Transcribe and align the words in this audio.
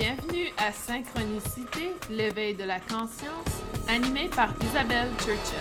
Bienvenue 0.00 0.48
à 0.56 0.72
Synchronicité, 0.72 1.92
l'éveil 2.08 2.54
de 2.54 2.64
la 2.64 2.80
conscience, 2.80 3.60
animé 3.86 4.30
par 4.34 4.48
Isabelle 4.62 5.10
Churchill. 5.18 5.58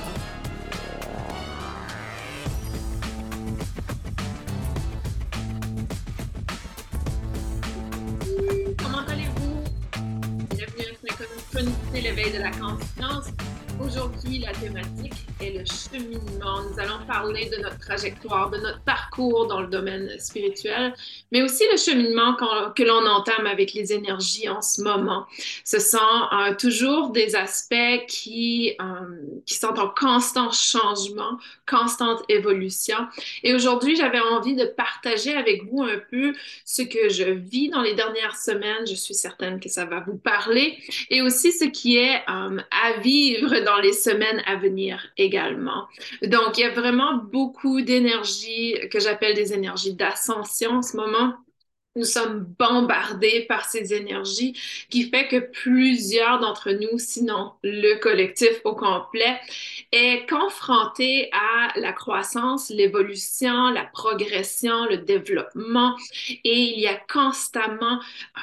Comment 8.78 9.06
allez-vous? 9.10 9.61
Bienvenue 10.56 10.86
à 10.86 11.10
Synchronicité, 11.10 12.02
l'éveil 12.02 12.32
de 12.32 12.39
la 12.39 12.52
conscience. 12.52 13.33
Aujourd'hui, 13.79 14.39
la 14.39 14.51
thématique 14.51 15.14
est 15.39 15.51
le 15.51 15.64
cheminement. 15.64 16.64
Nous 16.69 16.79
allons 16.79 17.06
parler 17.07 17.50
de 17.50 17.61
notre 17.61 17.79
trajectoire, 17.79 18.50
de 18.50 18.57
notre 18.57 18.82
parcours 18.82 19.47
dans 19.47 19.61
le 19.61 19.68
domaine 19.68 20.19
spirituel, 20.19 20.93
mais 21.32 21.42
aussi 21.42 21.64
le 21.71 21.78
cheminement 21.78 22.36
que 22.75 22.83
l'on 22.83 23.05
entame 23.05 23.47
avec 23.47 23.74
les 23.74 23.93
énergies 23.93 24.50
en 24.50 24.61
ce 24.61 24.82
moment. 24.82 25.25
Ce 25.64 25.79
sont 25.79 25.97
euh, 25.97 26.55
toujours 26.55 27.11
des 27.11 27.38
aspects 27.38 28.05
qui, 28.07 28.75
euh, 28.82 28.86
qui 29.46 29.55
sont 29.55 29.80
en 29.80 29.88
constant 29.88 30.52
changement, 30.52 31.38
constante 31.66 32.22
évolution. 32.27 32.97
Et 33.44 33.53
aujourd'hui, 33.53 33.95
j'avais 33.95 34.19
envie 34.19 34.55
de 34.55 34.66
partager 34.66 35.33
avec 35.36 35.64
vous 35.64 35.83
un 35.83 36.00
peu 36.11 36.33
ce 36.66 36.81
que 36.81 37.08
je 37.09 37.23
vis 37.23 37.69
dans 37.69 37.81
les 37.81 37.94
dernières 37.94 38.36
semaines. 38.36 38.86
Je 38.88 38.95
suis 38.95 39.14
certaine 39.14 39.61
que 39.61 39.69
ça 39.69 39.86
va 39.86 40.02
vous 40.02 40.17
parler. 40.17 40.77
Et 41.09 41.22
aussi 41.22 41.53
ce 41.53 41.66
qui 41.66 41.97
est 41.97 42.17
euh, 42.30 42.57
à 42.72 43.00
vivre 43.00 43.59
dans 43.69 43.69
les 43.78 43.94
semaines 43.94 44.42
à 44.45 44.56
venir 44.56 45.08
également. 45.17 45.88
Donc, 46.23 46.58
il 46.58 46.62
y 46.62 46.64
a 46.64 46.72
vraiment 46.72 47.16
beaucoup 47.16 47.81
d'énergie 47.81 48.75
que 48.92 49.00
j'appelle 49.00 49.36
des 49.36 49.53
énergies 49.53 49.94
d'ascension 49.94 50.72
en 50.72 50.81
ce 50.81 50.98
moment 50.98 51.36
nous 52.00 52.05
sommes 52.05 52.45
bombardés 52.58 53.45
par 53.47 53.66
ces 53.66 53.94
énergies 53.94 54.53
qui 54.89 55.09
fait 55.09 55.28
que 55.28 55.39
plusieurs 55.39 56.39
d'entre 56.39 56.72
nous, 56.72 56.97
sinon 56.97 57.52
le 57.64 58.00
collectif 58.00 58.61
au 58.64 58.73
complet, 58.73 59.39
est 59.91 60.28
confronté 60.30 61.30
à 61.33 61.78
la 61.78 61.91
croissance, 61.91 62.69
l'évolution, 62.69 63.69
la 63.69 63.83
progression, 63.83 64.86
le 64.86 64.97
développement 64.97 65.95
et 66.44 66.56
il 66.56 66.80
y 66.80 66.88
a 66.88 66.95
constamment 67.11 68.00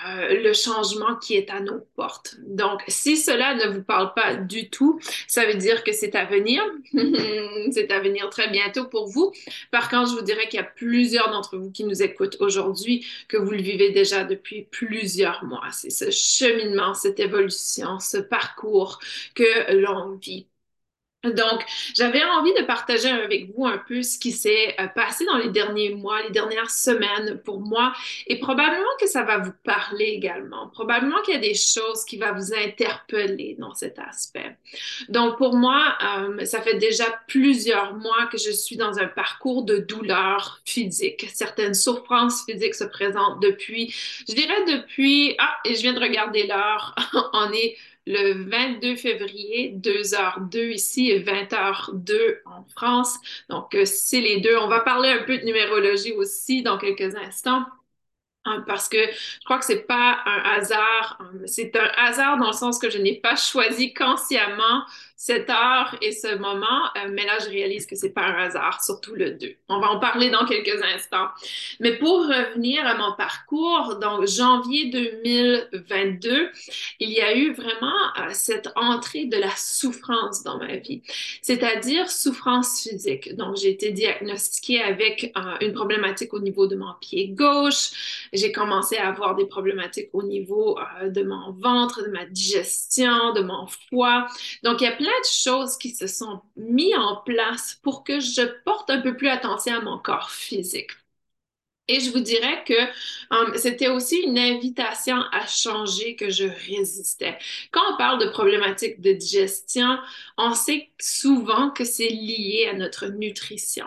euh, 0.06 0.42
le 0.42 0.52
changement 0.52 1.16
qui 1.16 1.34
est 1.34 1.50
à 1.50 1.60
nos 1.60 1.80
portes. 1.96 2.36
Donc, 2.46 2.82
si 2.88 3.16
cela 3.16 3.54
ne 3.54 3.72
vous 3.72 3.82
parle 3.82 4.12
pas 4.14 4.34
du 4.34 4.68
tout, 4.68 5.00
ça 5.26 5.46
veut 5.46 5.54
dire 5.54 5.82
que 5.82 5.92
c'est 5.92 6.14
à 6.14 6.24
venir. 6.24 6.62
c'est 7.72 7.90
à 7.90 8.00
venir 8.00 8.28
très 8.30 8.50
bientôt 8.50 8.84
pour 8.84 9.08
vous. 9.08 9.32
Par 9.70 9.88
contre, 9.88 10.10
je 10.10 10.16
vous 10.16 10.24
dirais 10.24 10.48
qu'il 10.48 10.60
y 10.60 10.62
a 10.62 10.66
plusieurs 10.66 11.30
d'entre 11.30 11.56
vous 11.56 11.70
qui 11.70 11.84
nous 11.84 12.02
écoutent 12.02 12.36
aujourd'hui 12.40 13.06
que 13.28 13.36
vous 13.36 13.45
le 13.50 13.62
vivez 13.62 13.90
déjà 13.90 14.24
depuis 14.24 14.62
plusieurs 14.70 15.44
mois. 15.44 15.70
C'est 15.72 15.90
ce 15.90 16.10
cheminement, 16.10 16.94
cette 16.94 17.20
évolution, 17.20 17.98
ce 18.00 18.18
parcours 18.18 18.98
que 19.34 19.72
l'on 19.80 20.16
vit 20.16 20.46
donc, 21.34 21.64
j'avais 21.94 22.22
envie 22.24 22.52
de 22.54 22.62
partager 22.62 23.08
avec 23.08 23.54
vous 23.54 23.66
un 23.66 23.78
peu 23.78 24.02
ce 24.02 24.18
qui 24.18 24.32
s'est 24.32 24.74
euh, 24.80 24.86
passé 24.88 25.24
dans 25.24 25.38
les 25.38 25.50
derniers 25.50 25.90
mois, 25.90 26.22
les 26.22 26.30
dernières 26.30 26.70
semaines 26.70 27.40
pour 27.44 27.60
moi, 27.60 27.92
et 28.26 28.38
probablement 28.38 28.84
que 29.00 29.06
ça 29.06 29.22
va 29.22 29.38
vous 29.38 29.52
parler 29.64 30.06
également. 30.06 30.68
Probablement 30.68 31.20
qu'il 31.22 31.34
y 31.34 31.36
a 31.36 31.40
des 31.40 31.54
choses 31.54 32.04
qui 32.04 32.18
vont 32.18 32.34
vous 32.34 32.54
interpeller 32.54 33.56
dans 33.58 33.74
cet 33.74 33.98
aspect. 33.98 34.56
Donc, 35.08 35.36
pour 35.36 35.56
moi, 35.56 35.96
euh, 36.02 36.44
ça 36.44 36.60
fait 36.60 36.78
déjà 36.78 37.04
plusieurs 37.28 37.94
mois 37.94 38.26
que 38.30 38.38
je 38.38 38.50
suis 38.50 38.76
dans 38.76 38.98
un 38.98 39.06
parcours 39.06 39.64
de 39.64 39.78
douleur 39.78 40.60
physique. 40.64 41.26
Certaines 41.32 41.74
souffrances 41.74 42.44
physiques 42.44 42.74
se 42.74 42.84
présentent 42.84 43.40
depuis, 43.40 43.94
je 44.28 44.34
dirais 44.34 44.64
depuis, 44.66 45.34
ah, 45.38 45.56
et 45.64 45.74
je 45.74 45.82
viens 45.82 45.92
de 45.92 46.00
regarder 46.00 46.46
l'heure, 46.46 46.94
on 47.32 47.52
est 47.52 47.76
le 48.06 48.48
22 48.48 48.96
février, 48.96 49.72
2h02 49.74 50.70
ici 50.70 51.10
et 51.10 51.20
20h02 51.20 52.40
en 52.46 52.64
France. 52.64 53.16
Donc, 53.48 53.74
euh, 53.74 53.84
c'est 53.84 54.20
les 54.20 54.40
deux. 54.40 54.56
On 54.58 54.68
va 54.68 54.80
parler 54.80 55.10
un 55.10 55.24
peu 55.24 55.38
de 55.38 55.44
numérologie 55.44 56.12
aussi 56.12 56.62
dans 56.62 56.78
quelques 56.78 57.16
instants 57.16 57.64
hein, 58.44 58.64
parce 58.66 58.88
que 58.88 58.98
je 58.98 59.44
crois 59.44 59.58
que 59.58 59.64
c'est 59.64 59.86
pas 59.86 60.18
un 60.24 60.56
hasard. 60.56 61.18
Hein, 61.20 61.32
c'est 61.46 61.76
un 61.76 61.90
hasard 61.96 62.38
dans 62.38 62.48
le 62.48 62.52
sens 62.52 62.78
que 62.78 62.90
je 62.90 62.98
n'ai 62.98 63.16
pas 63.20 63.36
choisi 63.36 63.92
consciemment 63.92 64.84
cette 65.18 65.48
heure 65.48 65.96
et 66.02 66.12
ce 66.12 66.36
moment, 66.36 66.84
euh, 66.96 67.08
mais 67.10 67.24
là, 67.24 67.38
je 67.42 67.48
réalise 67.48 67.86
que 67.86 67.96
c'est 67.96 68.10
pas 68.10 68.20
un 68.20 68.34
hasard, 68.34 68.84
surtout 68.84 69.14
le 69.14 69.30
2. 69.30 69.54
On 69.70 69.80
va 69.80 69.90
en 69.90 69.98
parler 69.98 70.28
dans 70.28 70.44
quelques 70.44 70.82
instants. 70.94 71.28
Mais 71.80 71.96
pour 71.96 72.26
revenir 72.26 72.86
à 72.86 72.94
mon 72.96 73.14
parcours, 73.14 73.96
donc 73.96 74.26
janvier 74.26 74.90
2022, 74.90 76.50
il 77.00 77.10
y 77.10 77.22
a 77.22 77.34
eu 77.34 77.54
vraiment 77.54 77.94
euh, 78.18 78.28
cette 78.32 78.68
entrée 78.76 79.24
de 79.24 79.38
la 79.38 79.50
souffrance 79.56 80.42
dans 80.42 80.58
ma 80.58 80.76
vie, 80.76 81.02
c'est-à-dire 81.40 82.10
souffrance 82.10 82.82
physique. 82.82 83.34
Donc, 83.36 83.56
j'ai 83.56 83.70
été 83.70 83.92
diagnostiquée 83.92 84.82
avec 84.82 85.32
euh, 85.34 85.56
une 85.62 85.72
problématique 85.72 86.34
au 86.34 86.40
niveau 86.40 86.66
de 86.66 86.76
mon 86.76 86.92
pied 87.00 87.28
gauche. 87.28 88.28
J'ai 88.34 88.52
commencé 88.52 88.98
à 88.98 89.08
avoir 89.08 89.34
des 89.34 89.46
problématiques 89.46 90.10
au 90.12 90.22
niveau 90.22 90.78
de 91.02 91.22
mon 91.22 91.52
ventre, 91.52 92.02
de 92.02 92.10
ma 92.10 92.26
digestion, 92.26 93.32
de 93.32 93.40
mon 93.40 93.66
foie. 93.66 94.26
Donc, 94.62 94.82
il 94.82 94.84
y 94.84 94.88
a 94.88 94.92
plein 94.92 95.05
plein 95.06 95.20
de 95.20 95.26
choses 95.26 95.78
qui 95.78 95.90
se 95.90 96.08
sont 96.08 96.42
mis 96.56 96.94
en 96.96 97.16
place 97.24 97.78
pour 97.82 98.02
que 98.02 98.18
je 98.18 98.42
porte 98.64 98.90
un 98.90 99.00
peu 99.00 99.16
plus 99.16 99.28
attention 99.28 99.74
à 99.74 99.80
mon 99.80 99.98
corps 99.98 100.30
physique. 100.30 100.90
Et 101.88 102.00
je 102.00 102.10
vous 102.10 102.18
dirais 102.18 102.64
que 102.66 102.74
um, 103.30 103.56
c'était 103.56 103.86
aussi 103.86 104.16
une 104.16 104.36
invitation 104.38 105.18
à 105.30 105.46
changer 105.46 106.16
que 106.16 106.30
je 106.30 106.44
résistais. 106.66 107.38
Quand 107.70 107.82
on 107.94 107.96
parle 107.96 108.20
de 108.20 108.28
problématiques 108.28 109.00
de 109.00 109.12
digestion, 109.12 109.96
on 110.36 110.52
sait 110.54 110.90
souvent 111.00 111.70
que 111.70 111.84
c'est 111.84 112.08
lié 112.08 112.68
à 112.72 112.74
notre 112.76 113.06
nutrition. 113.06 113.86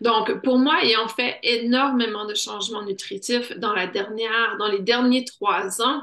Donc, 0.00 0.42
pour 0.42 0.58
moi, 0.58 0.82
ayant 0.82 1.06
fait 1.06 1.38
énormément 1.44 2.24
de 2.26 2.34
changements 2.34 2.82
nutritifs 2.82 3.52
dans 3.58 3.72
la 3.72 3.86
dernière, 3.86 4.56
dans 4.58 4.68
les 4.68 4.80
derniers 4.80 5.24
trois 5.24 5.80
ans, 5.82 6.02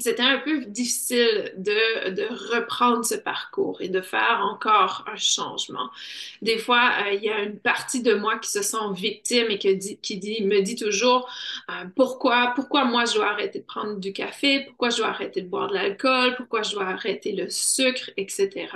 c'était 0.00 0.22
un 0.22 0.38
peu 0.38 0.64
difficile 0.66 1.54
de, 1.56 2.54
reprendre 2.54 3.04
ce 3.04 3.14
parcours 3.14 3.80
et 3.80 3.88
de 3.88 4.00
faire 4.00 4.40
encore 4.42 5.04
un 5.10 5.16
changement. 5.16 5.90
Des 6.42 6.58
fois, 6.58 6.90
euh, 7.04 7.12
il 7.12 7.22
y 7.22 7.28
a 7.28 7.42
une 7.42 7.58
partie 7.58 8.02
de 8.02 8.14
moi 8.14 8.38
qui 8.38 8.50
se 8.50 8.62
sent 8.62 8.76
victime 8.94 9.46
et 9.50 9.58
qui, 9.58 9.98
qui 9.98 10.16
dit, 10.16 10.42
me 10.42 10.60
dit 10.60 10.76
toujours 10.76 11.28
euh, 11.70 11.84
pourquoi, 11.96 12.52
pourquoi 12.54 12.84
moi 12.84 13.04
je 13.04 13.14
dois 13.14 13.30
arrêter 13.30 13.60
de 13.60 13.64
prendre 13.64 13.98
du 13.98 14.12
café, 14.12 14.64
pourquoi 14.66 14.90
je 14.90 14.98
dois 14.98 15.08
arrêter 15.08 15.42
de 15.42 15.48
boire 15.48 15.68
de 15.68 15.74
l'alcool, 15.74 16.34
pourquoi 16.36 16.62
je 16.62 16.72
dois 16.72 16.86
arrêter 16.86 17.32
le 17.32 17.48
sucre, 17.50 18.10
etc. 18.16 18.68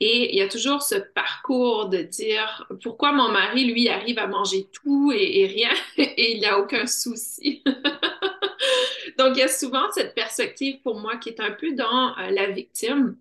Et 0.00 0.34
il 0.34 0.38
y 0.38 0.42
a 0.42 0.48
toujours 0.48 0.82
ce 0.82 0.96
parcours 0.96 1.88
de 1.88 1.98
dire 1.98 2.66
pourquoi 2.82 3.12
mon 3.12 3.30
mari, 3.30 3.64
lui, 3.64 3.88
arrive 3.88 4.18
à 4.18 4.26
manger 4.26 4.66
tout 4.72 5.12
et, 5.14 5.40
et 5.40 5.46
rien 5.46 5.70
et 5.96 6.32
il 6.32 6.40
n'y 6.40 6.46
a 6.46 6.58
aucun 6.58 6.86
souci. 6.86 7.62
Donc, 9.18 9.36
il 9.36 9.40
y 9.40 9.42
a 9.42 9.48
souvent 9.48 9.90
cette 9.92 10.14
perspective 10.14 10.80
pour 10.82 10.98
moi 11.00 11.16
qui 11.16 11.30
est 11.30 11.40
un 11.40 11.52
peu 11.52 11.72
dans 11.74 12.16
euh, 12.18 12.30
la 12.30 12.46
victime 12.50 13.16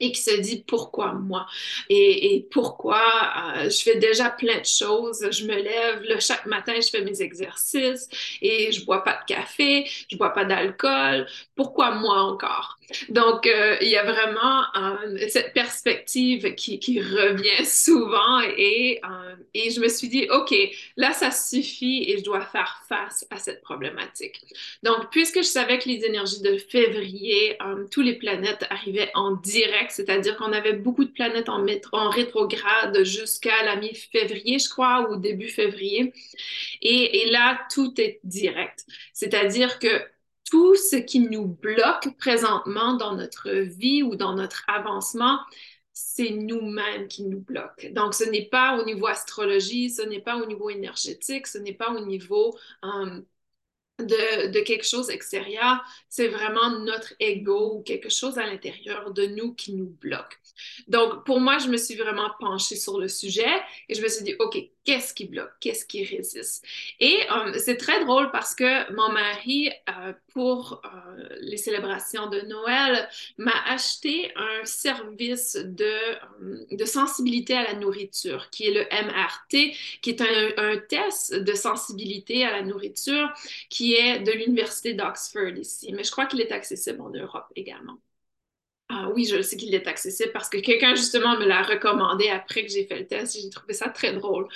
et 0.00 0.12
qui 0.12 0.22
se 0.22 0.40
dit 0.40 0.64
pourquoi 0.66 1.12
moi? 1.14 1.46
Et, 1.88 2.48
pourquoi 2.52 3.00
euh, 3.58 3.70
je 3.70 3.82
fais 3.82 3.96
déjà 3.98 4.30
plein 4.30 4.60
de 4.60 4.66
choses. 4.66 5.26
Je 5.30 5.46
me 5.46 5.54
lève, 5.56 6.02
là, 6.04 6.20
chaque 6.20 6.46
matin, 6.46 6.74
je 6.76 6.90
fais 6.90 7.02
mes 7.02 7.22
exercices 7.22 8.08
et 8.42 8.72
je 8.72 8.84
bois 8.84 9.04
pas 9.04 9.18
de 9.20 9.24
café, 9.26 9.88
je 10.10 10.16
bois 10.16 10.30
pas 10.30 10.44
d'alcool. 10.44 11.26
Pourquoi 11.56 11.92
moi 11.96 12.22
encore? 12.22 12.78
Donc, 13.08 13.46
euh, 13.46 13.76
il 13.80 13.88
y 13.88 13.96
a 13.96 14.04
vraiment 14.04 14.62
euh, 14.76 15.18
cette 15.28 15.52
perspective 15.52 16.54
qui, 16.54 17.00
revient 17.00 17.64
souvent 17.64 18.40
et, 18.56 19.00
et 19.54 19.70
je 19.70 19.80
me 19.80 19.88
suis 19.88 20.08
dit, 20.08 20.28
OK, 20.30 20.54
là, 20.96 21.12
ça 21.12 21.30
suffit 21.30 22.04
et 22.08 22.18
je 22.18 22.24
dois 22.24 22.42
faire 22.42 22.82
face 22.88 23.26
à 23.30 23.38
cette 23.38 23.62
problématique. 23.62 24.40
Donc, 24.82 25.10
puisque 25.10 25.38
je 25.38 25.48
savais 25.48 25.78
que 25.78 25.88
les 25.88 26.04
énergies 26.04 26.42
de 26.42 26.58
février, 26.58 27.56
tous 27.90 28.02
les 28.02 28.14
planètes 28.14 28.64
arrivaient 28.70 29.10
en 29.14 29.32
direct 29.32 29.72
c'est-à-dire 29.90 30.36
qu'on 30.36 30.52
avait 30.52 30.72
beaucoup 30.72 31.04
de 31.04 31.10
planètes 31.10 31.48
en, 31.48 31.64
en 31.92 32.10
rétrograde 32.10 33.04
jusqu'à 33.04 33.64
la 33.64 33.76
mi-février, 33.76 34.58
je 34.58 34.68
crois, 34.68 35.08
ou 35.10 35.16
début 35.16 35.48
février. 35.48 36.12
Et 36.82 37.28
là, 37.30 37.60
tout 37.72 38.00
est 38.00 38.20
direct. 38.24 38.84
C'est-à-dire 39.12 39.78
que 39.78 39.88
tout 40.50 40.74
ce 40.76 40.96
qui 40.96 41.20
nous 41.20 41.46
bloque 41.46 42.16
présentement 42.18 42.94
dans 42.94 43.14
notre 43.14 43.50
vie 43.50 44.02
ou 44.02 44.16
dans 44.16 44.34
notre 44.34 44.64
avancement, 44.68 45.38
c'est 45.92 46.30
nous-mêmes 46.30 47.08
qui 47.08 47.24
nous 47.24 47.40
bloquent. 47.40 47.90
Donc, 47.92 48.14
ce 48.14 48.24
n'est 48.24 48.46
pas 48.46 48.78
au 48.80 48.84
niveau 48.84 49.06
astrologie, 49.06 49.90
ce 49.90 50.02
n'est 50.02 50.20
pas 50.20 50.36
au 50.36 50.46
niveau 50.46 50.70
énergétique, 50.70 51.46
ce 51.46 51.58
n'est 51.58 51.74
pas 51.74 51.90
au 51.90 52.04
niveau 52.04 52.56
euh, 52.84 53.20
de, 53.98 54.60
quelque 54.60 54.86
chose 54.86 55.10
extérieur, 55.10 55.82
c'est 56.08 56.28
vraiment 56.28 56.78
notre 56.80 57.14
ego 57.20 57.76
ou 57.76 57.82
quelque 57.82 58.08
chose 58.08 58.38
à 58.38 58.46
l'intérieur 58.46 59.12
de 59.12 59.26
nous 59.26 59.54
qui 59.54 59.74
nous 59.74 59.90
bloque. 60.00 60.40
Donc, 60.88 61.24
pour 61.24 61.40
moi, 61.40 61.58
je 61.58 61.68
me 61.68 61.76
suis 61.76 61.94
vraiment 61.94 62.30
penchée 62.40 62.76
sur 62.76 62.98
le 62.98 63.08
sujet 63.08 63.52
et 63.88 63.94
je 63.94 64.02
me 64.02 64.08
suis 64.08 64.24
dit, 64.24 64.34
OK, 64.38 64.58
Qu'est-ce 64.84 65.14
qui 65.14 65.26
bloque? 65.26 65.52
Qu'est-ce 65.60 65.86
qui 65.86 66.04
résiste? 66.04 66.64
Et 66.98 67.20
euh, 67.30 67.56
c'est 67.56 67.76
très 67.76 68.04
drôle 68.04 68.32
parce 68.32 68.52
que 68.54 68.92
mon 68.92 69.12
mari, 69.12 69.70
euh, 69.88 70.12
pour 70.32 70.82
euh, 70.84 71.28
les 71.40 71.56
célébrations 71.56 72.26
de 72.26 72.40
Noël, 72.40 73.08
m'a 73.38 73.54
acheté 73.68 74.32
un 74.34 74.64
service 74.64 75.54
de, 75.54 76.84
sensibilité 76.84 77.54
à 77.54 77.62
la 77.62 77.74
nourriture, 77.74 78.50
qui 78.50 78.66
est 78.66 78.72
le 78.72 78.82
MRT, 78.82 79.72
qui 80.02 80.10
est 80.10 80.20
un 80.20 80.76
test 80.88 81.34
de 81.34 81.54
sensibilité 81.54 82.44
à 82.44 82.50
la 82.50 82.62
nourriture 82.62 83.32
qui 83.70 83.94
est 83.94 84.18
de 84.20 84.32
l'Université 84.32 84.94
d'Oxford 84.94 85.56
ici. 85.56 85.92
Mais 85.92 86.02
je 86.02 86.10
crois 86.10 86.26
qu'il 86.26 86.40
est 86.40 86.52
accessible 86.52 87.00
en 87.02 87.10
Europe 87.10 87.46
également. 87.54 87.98
Ah 88.94 89.08
oui, 89.14 89.24
je 89.24 89.40
sais 89.40 89.56
qu'il 89.56 89.74
est 89.74 89.86
accessible 89.86 90.32
parce 90.34 90.50
que 90.50 90.58
quelqu'un 90.58 90.94
justement 90.94 91.38
me 91.38 91.46
l'a 91.46 91.62
recommandé 91.62 92.28
après 92.28 92.66
que 92.66 92.70
j'ai 92.70 92.84
fait 92.84 92.98
le 92.98 93.06
test. 93.06 93.40
J'ai 93.40 93.48
trouvé 93.48 93.72
ça 93.72 93.88
très 93.88 94.12
drôle. 94.12 94.46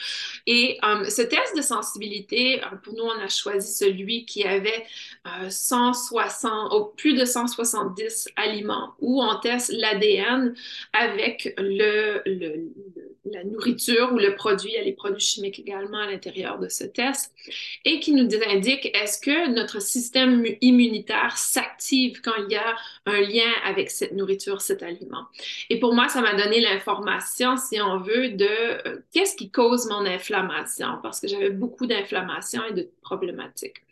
Et 0.46 0.78
euh, 0.84 1.04
ce 1.08 1.22
test 1.22 1.56
de 1.56 1.62
sensibilité, 1.62 2.62
euh, 2.62 2.76
pour 2.82 2.92
nous, 2.92 3.04
on 3.04 3.18
a 3.18 3.28
choisi 3.28 3.72
celui 3.72 4.26
qui 4.26 4.44
avait 4.44 4.84
160, 5.48 6.72
euh, 6.72 6.80
plus 6.98 7.14
de 7.14 7.24
170 7.24 8.28
aliments 8.36 8.92
où 9.00 9.22
on 9.22 9.40
teste 9.40 9.72
l'ADN 9.72 10.54
avec 10.92 11.54
le, 11.56 12.22
la 13.32 13.44
nourriture 13.44 14.12
ou 14.12 14.18
le 14.18 14.34
produit. 14.34 14.70
Il 14.70 14.74
y 14.74 14.78
a 14.78 14.82
les 14.82 14.92
produits 14.92 15.20
chimiques 15.20 15.58
également 15.58 15.98
à 15.98 16.06
l'intérieur 16.06 16.58
de 16.58 16.68
ce 16.68 16.84
test 16.84 17.32
et 17.84 18.00
qui 18.00 18.12
nous 18.12 18.28
indique 18.48 18.90
est-ce 18.96 19.20
que 19.20 19.48
notre 19.48 19.80
système 19.80 20.44
immunitaire 20.60 21.36
s'active 21.36 22.20
quand 22.22 22.34
il 22.46 22.52
y 22.52 22.56
a 22.56 22.76
un 23.06 23.20
lien 23.20 23.50
avec 23.64 23.90
cette 23.90 24.12
nourriture 24.12 24.60
cet 24.60 24.82
aliment? 24.82 25.26
Et 25.70 25.78
pour 25.78 25.94
moi, 25.94 26.08
ça 26.08 26.20
m'a 26.20 26.34
donné 26.34 26.60
l'information, 26.60 27.56
si 27.56 27.80
on 27.80 27.98
veut, 27.98 28.30
de 28.30 28.46
euh, 28.46 28.98
qu'est-ce 29.12 29.36
qui 29.36 29.50
cause 29.50 29.88
mon 29.88 30.04
inflammation, 30.06 30.98
parce 31.02 31.20
que 31.20 31.28
j'avais 31.28 31.50
beaucoup 31.50 31.86
d'inflammation 31.86 32.62
et 32.70 32.72
de 32.72 32.88
problématiques. 33.02 33.82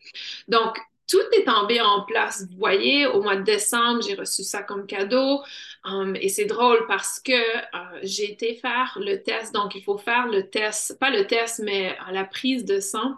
Donc, 0.48 0.78
tout 1.08 1.22
est 1.32 1.44
tombé 1.44 1.80
en 1.80 2.02
place. 2.02 2.46
Vous 2.50 2.56
voyez, 2.56 3.06
au 3.06 3.22
mois 3.22 3.36
de 3.36 3.42
décembre, 3.42 4.02
j'ai 4.02 4.14
reçu 4.14 4.42
ça 4.42 4.62
comme 4.62 4.86
cadeau. 4.86 5.42
Um, 5.84 6.16
et 6.16 6.28
c'est 6.28 6.46
drôle 6.46 6.86
parce 6.86 7.20
que 7.20 7.32
euh, 7.32 8.00
j'ai 8.02 8.32
été 8.32 8.54
faire 8.56 8.98
le 9.00 9.22
test. 9.22 9.54
Donc, 9.54 9.74
il 9.74 9.82
faut 9.82 9.98
faire 9.98 10.26
le 10.28 10.48
test, 10.48 10.98
pas 10.98 11.10
le 11.10 11.26
test, 11.26 11.60
mais 11.64 11.92
euh, 12.08 12.12
la 12.12 12.24
prise 12.24 12.64
de 12.64 12.80
sang 12.80 13.16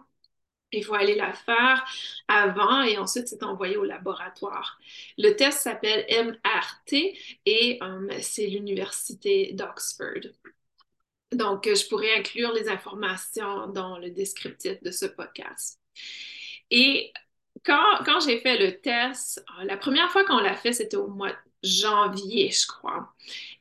il 0.73 0.85
faut 0.85 0.95
aller 0.95 1.15
la 1.15 1.33
faire 1.33 1.85
avant 2.29 2.83
et 2.83 2.99
ensuite 2.99 3.29
c'est 3.29 3.43
envoyé 3.43 3.77
au 3.77 3.85
laboratoire. 3.85 4.79
Le 5.19 5.33
test 5.33 5.61
s'appelle 5.61 6.05
MRT 6.11 7.15
et 7.47 7.79
euh, 7.83 8.09
c'est 8.21 8.47
l'Université 8.47 9.53
d'Oxford. 9.53 10.33
Donc, 11.33 11.65
je 11.67 11.89
pourrais 11.89 12.15
inclure 12.17 12.53
les 12.53 12.69
informations 12.69 13.67
dans 13.69 13.99
le 13.99 14.11
descriptif 14.11 14.81
de 14.83 14.91
ce 14.91 15.07
podcast. 15.07 15.81
Et 16.71 17.13
quand, 17.65 18.21
j'ai 18.21 18.41
fait 18.41 18.59
le 18.59 18.81
test, 18.81 19.45
euh, 19.61 19.65
la 19.65 19.77
première 19.77 20.11
fois 20.11 20.25
qu'on 20.25 20.39
l'a 20.39 20.55
fait, 20.55 20.73
c'était 20.73 20.97
au 20.97 21.09
mois 21.09 21.31
de 21.31 21.37
janvier, 21.63 22.51
je 22.51 22.67
crois. 22.67 23.13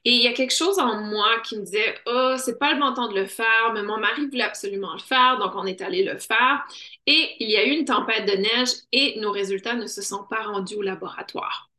Et 0.06 0.12
il 0.12 0.21
y 0.21 0.27
a 0.27 0.33
quelque 0.33 0.53
chose 0.53 0.80
en 0.80 1.01
moi 1.01 1.39
qui 1.44 1.57
me 1.57 1.63
disait, 1.63 1.95
oh, 2.06 2.36
c'est 2.38 2.59
pas 2.59 2.74
le 2.74 2.80
bon 2.80 2.94
temps 2.94 3.07
de 3.07 3.15
le 3.15 3.25
faire, 3.25 3.71
mais 3.74 3.83
mon 3.83 3.97
mari 3.97 4.27
voulait 4.27 4.44
absolument 4.44 4.94
le 4.94 5.00
faire, 5.00 5.39
donc 5.39 5.53
on 5.56 5.65
est 5.65 5.81
allé 5.81 6.03
le 6.03 6.18
faire. 6.18 6.65
Et 7.07 7.36
il 7.39 7.50
y 7.50 7.57
a 7.57 7.65
eu 7.65 7.71
une 7.71 7.86
tempête 7.86 8.25
de 8.27 8.33
neige 8.38 8.69
et 8.92 9.19
nos 9.19 9.31
résultats 9.31 9.75
ne 9.75 9.88
se 9.88 10.01
sont 10.01 10.24
pas 10.25 10.44
rendus 10.44 10.75
au 10.75 10.81
laboratoire. 10.81 11.69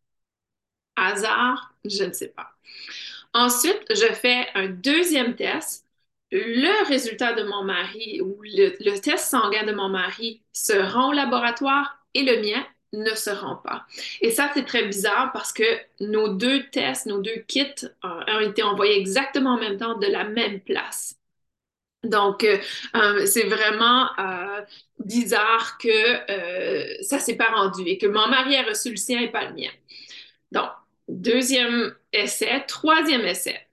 Hasard, 0.96 1.74
je 1.84 2.04
ne 2.04 2.12
sais 2.12 2.28
pas. 2.28 2.50
Ensuite, 3.34 3.82
je 3.90 4.12
fais 4.14 4.48
un 4.54 4.68
deuxième 4.68 5.36
test. 5.36 5.84
Le 6.32 6.88
résultat 6.88 7.34
de 7.34 7.44
mon 7.44 7.64
mari 7.64 8.20
ou 8.20 8.40
le 8.42 8.98
test 8.98 9.30
sanguin 9.30 9.64
de 9.64 9.72
mon 9.72 9.88
mari 9.88 10.42
se 10.52 10.72
rend 10.72 11.10
au 11.10 11.12
laboratoire 11.12 11.95
et 12.16 12.22
le 12.24 12.40
mien 12.42 12.66
ne 12.92 13.14
se 13.14 13.30
rend 13.30 13.56
pas. 13.56 13.86
Et 14.20 14.30
ça, 14.30 14.50
c'est 14.54 14.64
très 14.64 14.86
bizarre 14.86 15.32
parce 15.32 15.52
que 15.52 15.64
nos 16.00 16.28
deux 16.28 16.68
tests, 16.70 17.06
nos 17.06 17.20
deux 17.20 17.44
kits 17.48 17.64
euh, 18.04 18.08
ont 18.28 18.40
été 18.40 18.62
envoyés 18.62 18.98
exactement 18.98 19.54
en 19.54 19.60
même 19.60 19.76
temps 19.76 19.98
de 19.98 20.06
la 20.06 20.24
même 20.24 20.60
place. 20.60 21.16
Donc, 22.04 22.44
euh, 22.44 22.58
euh, 22.94 23.26
c'est 23.26 23.44
vraiment 23.46 24.08
bizarre 25.00 25.78
que 25.78 27.02
ça 27.02 27.18
s'est 27.18 27.36
pas 27.36 27.50
rendu 27.54 27.82
et 27.86 27.98
que 27.98 28.06
mon 28.06 28.28
mari 28.28 28.56
a 28.56 28.62
reçu 28.62 28.90
le 28.90 28.96
sien 28.96 29.20
et 29.20 29.30
pas 29.30 29.44
le 29.46 29.54
mien. 29.54 29.70
Donc, 30.52 30.70
deuxième 31.08 31.94
essai, 32.12 32.64
troisième 32.66 33.22
essai. 33.26 33.65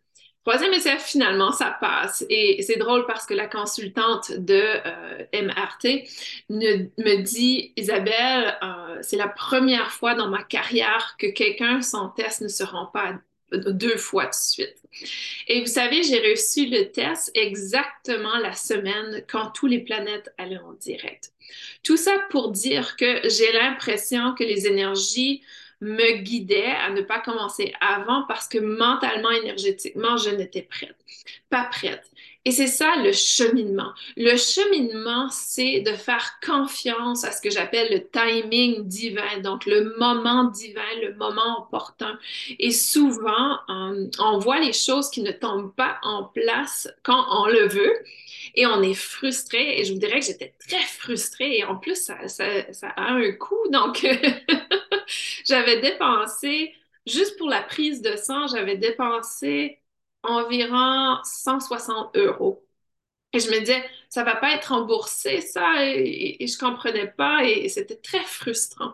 Troisième 0.45 0.73
essai, 0.73 0.97
finalement, 0.99 1.53
ça 1.53 1.77
passe. 1.79 2.25
Et 2.29 2.61
c'est 2.63 2.75
drôle 2.75 3.05
parce 3.05 3.25
que 3.25 3.33
la 3.33 3.47
consultante 3.47 4.31
de 4.33 4.61
euh, 4.61 5.23
MRT 5.33 6.03
me 6.49 7.21
dit, 7.21 7.71
Isabelle, 7.77 8.57
euh, 8.61 8.97
c'est 9.01 9.15
la 9.15 9.29
première 9.29 9.91
fois 9.91 10.15
dans 10.15 10.27
ma 10.27 10.43
carrière 10.43 11.15
que 11.17 11.27
quelqu'un, 11.27 11.81
son 11.81 12.09
test 12.09 12.41
ne 12.41 12.49
se 12.49 12.63
rend 12.63 12.87
pas 12.87 13.13
deux 13.51 13.97
fois 13.97 14.25
de 14.25 14.33
suite. 14.33 14.75
Et 15.47 15.61
vous 15.61 15.67
savez, 15.67 16.03
j'ai 16.03 16.19
reçu 16.31 16.65
le 16.65 16.91
test 16.91 17.31
exactement 17.35 18.37
la 18.39 18.53
semaine 18.53 19.23
quand 19.29 19.51
tous 19.51 19.67
les 19.67 19.79
planètes 19.79 20.33
allaient 20.37 20.57
en 20.57 20.73
direct. 20.73 21.31
Tout 21.83 21.97
ça 21.97 22.11
pour 22.29 22.51
dire 22.51 22.95
que 22.95 23.27
j'ai 23.29 23.51
l'impression 23.53 24.33
que 24.33 24.43
les 24.43 24.67
énergies 24.67 25.41
me 25.83 26.21
guidait 26.21 26.71
à 26.71 26.89
ne 26.91 27.01
pas 27.01 27.19
commencer 27.19 27.73
avant 27.81 28.23
parce 28.27 28.47
que 28.47 28.57
mentalement, 28.57 29.31
énergétiquement, 29.31 30.17
je 30.17 30.29
n'étais 30.29 30.61
prête, 30.61 30.95
pas 31.49 31.65
prête. 31.65 32.09
Et 32.45 32.51
c'est 32.51 32.67
ça 32.67 32.97
le 32.97 33.13
cheminement. 33.13 33.93
Le 34.17 34.35
cheminement, 34.35 35.29
c'est 35.29 35.79
de 35.79 35.93
faire 35.93 36.39
confiance 36.45 37.23
à 37.23 37.31
ce 37.31 37.41
que 37.41 37.49
j'appelle 37.49 37.87
le 37.89 38.05
timing 38.05 38.85
divin, 38.85 39.39
donc 39.41 39.65
le 39.65 39.95
moment 39.97 40.45
divin, 40.45 40.81
le 41.01 41.15
moment 41.15 41.61
opportun. 41.63 42.19
Et 42.59 42.71
souvent, 42.71 43.59
euh, 43.69 44.09
on 44.19 44.39
voit 44.39 44.59
les 44.59 44.73
choses 44.73 45.09
qui 45.09 45.21
ne 45.21 45.31
tombent 45.31 45.73
pas 45.73 45.99
en 46.03 46.25
place 46.25 46.89
quand 47.03 47.25
on 47.31 47.47
le 47.47 47.67
veut 47.69 47.93
et 48.55 48.65
on 48.67 48.81
est 48.81 48.93
frustré. 48.93 49.79
Et 49.79 49.85
je 49.85 49.93
vous 49.93 49.99
dirais 49.99 50.19
que 50.19 50.25
j'étais 50.25 50.53
très 50.67 50.83
frustrée 50.83 51.59
et 51.59 51.63
en 51.63 51.77
plus, 51.77 51.95
ça, 51.95 52.27
ça, 52.27 52.73
ça 52.73 52.89
a 52.89 53.11
un 53.13 53.31
coût. 53.31 53.69
Donc, 53.71 54.05
j'avais 55.45 55.79
dépensé, 55.79 56.73
juste 57.07 57.37
pour 57.37 57.47
la 57.47 57.61
prise 57.61 58.01
de 58.01 58.17
sang, 58.17 58.47
j'avais 58.47 58.75
dépensé 58.75 59.79
environ 60.23 61.17
160 61.23 62.15
euros. 62.17 62.65
Et 63.33 63.39
je 63.39 63.49
me 63.49 63.59
disais, 63.59 63.83
ça 64.09 64.23
va 64.23 64.35
pas 64.35 64.53
être 64.55 64.73
remboursé, 64.73 65.41
ça, 65.41 65.85
et, 65.85 66.37
je 66.39 66.47
je 66.53 66.57
comprenais 66.57 67.07
pas, 67.07 67.43
et, 67.45 67.67
c'était 67.69 67.95
très 67.95 68.23
frustrant. 68.23 68.93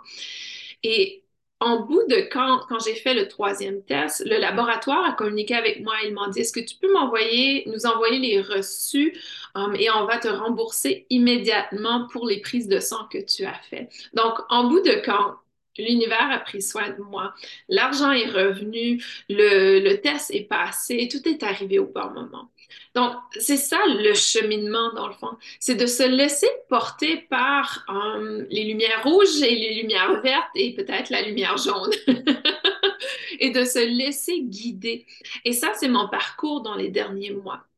Et 0.83 1.23
en 1.59 1.81
bout 1.81 2.03
de 2.07 2.27
quand, 2.31 2.61
quand 2.69 2.79
j'ai 2.79 2.95
fait 2.95 3.13
le 3.13 3.27
troisième 3.27 3.83
test, 3.83 4.23
le 4.25 4.37
laboratoire 4.37 5.03
a 5.05 5.11
communiqué 5.13 5.55
avec 5.55 5.81
moi. 5.81 5.93
Ils 6.05 6.13
m'ont 6.13 6.27
dit, 6.29 6.39
est-ce 6.39 6.53
que 6.53 6.61
tu 6.61 6.77
peux 6.77 6.91
m'envoyer, 6.93 7.63
nous 7.67 7.85
envoyer 7.85 8.19
les 8.19 8.41
reçus 8.41 9.13
um, 9.55 9.75
et 9.75 9.89
on 9.91 10.05
va 10.05 10.19
te 10.19 10.29
rembourser 10.29 11.05
immédiatement 11.09 12.07
pour 12.07 12.27
les 12.27 12.39
prises 12.39 12.69
de 12.69 12.79
sang 12.79 13.07
que 13.11 13.17
tu 13.17 13.45
as 13.45 13.59
fait. 13.69 13.89
Donc, 14.13 14.39
en 14.49 14.69
bout 14.69 14.79
de 14.81 15.01
quand, 15.03 15.35
L'univers 15.77 16.29
a 16.31 16.39
pris 16.39 16.61
soin 16.61 16.89
de 16.89 17.01
moi. 17.01 17.33
L'argent 17.67 18.11
est 18.11 18.29
revenu, 18.29 19.03
le, 19.29 19.95
test 19.95 20.31
est 20.31 20.43
passé, 20.43 21.07
tout 21.09 21.27
est 21.27 21.43
arrivé 21.43 21.79
au 21.79 21.85
bon 21.85 22.09
moment. 22.11 22.49
Donc, 22.95 23.13
c'est 23.39 23.57
ça 23.57 23.79
le 23.87 24.13
cheminement, 24.13 24.93
dans 24.93 25.07
le 25.07 25.13
fond. 25.13 25.37
C'est 25.59 25.75
de 25.75 25.85
se 25.85 26.03
laisser 26.03 26.49
porter 26.67 27.25
par 27.29 27.85
euh, 27.89 28.45
les 28.49 28.65
lumières 28.65 29.03
rouges 29.03 29.41
et 29.41 29.55
les 29.55 29.81
lumières 29.81 30.21
vertes 30.21 30.49
et 30.55 30.73
peut-être 30.73 31.09
la 31.09 31.21
lumière 31.21 31.57
jaune. 31.57 31.91
et 33.39 33.51
de 33.51 33.63
se 33.63 33.79
laisser 33.79 34.41
guider. 34.41 35.05
Et 35.45 35.53
ça, 35.53 35.71
c'est 35.75 35.87
mon 35.87 36.07
parcours 36.09 36.61
dans 36.61 36.75
les 36.75 36.89
derniers 36.89 37.31
mois. 37.31 37.68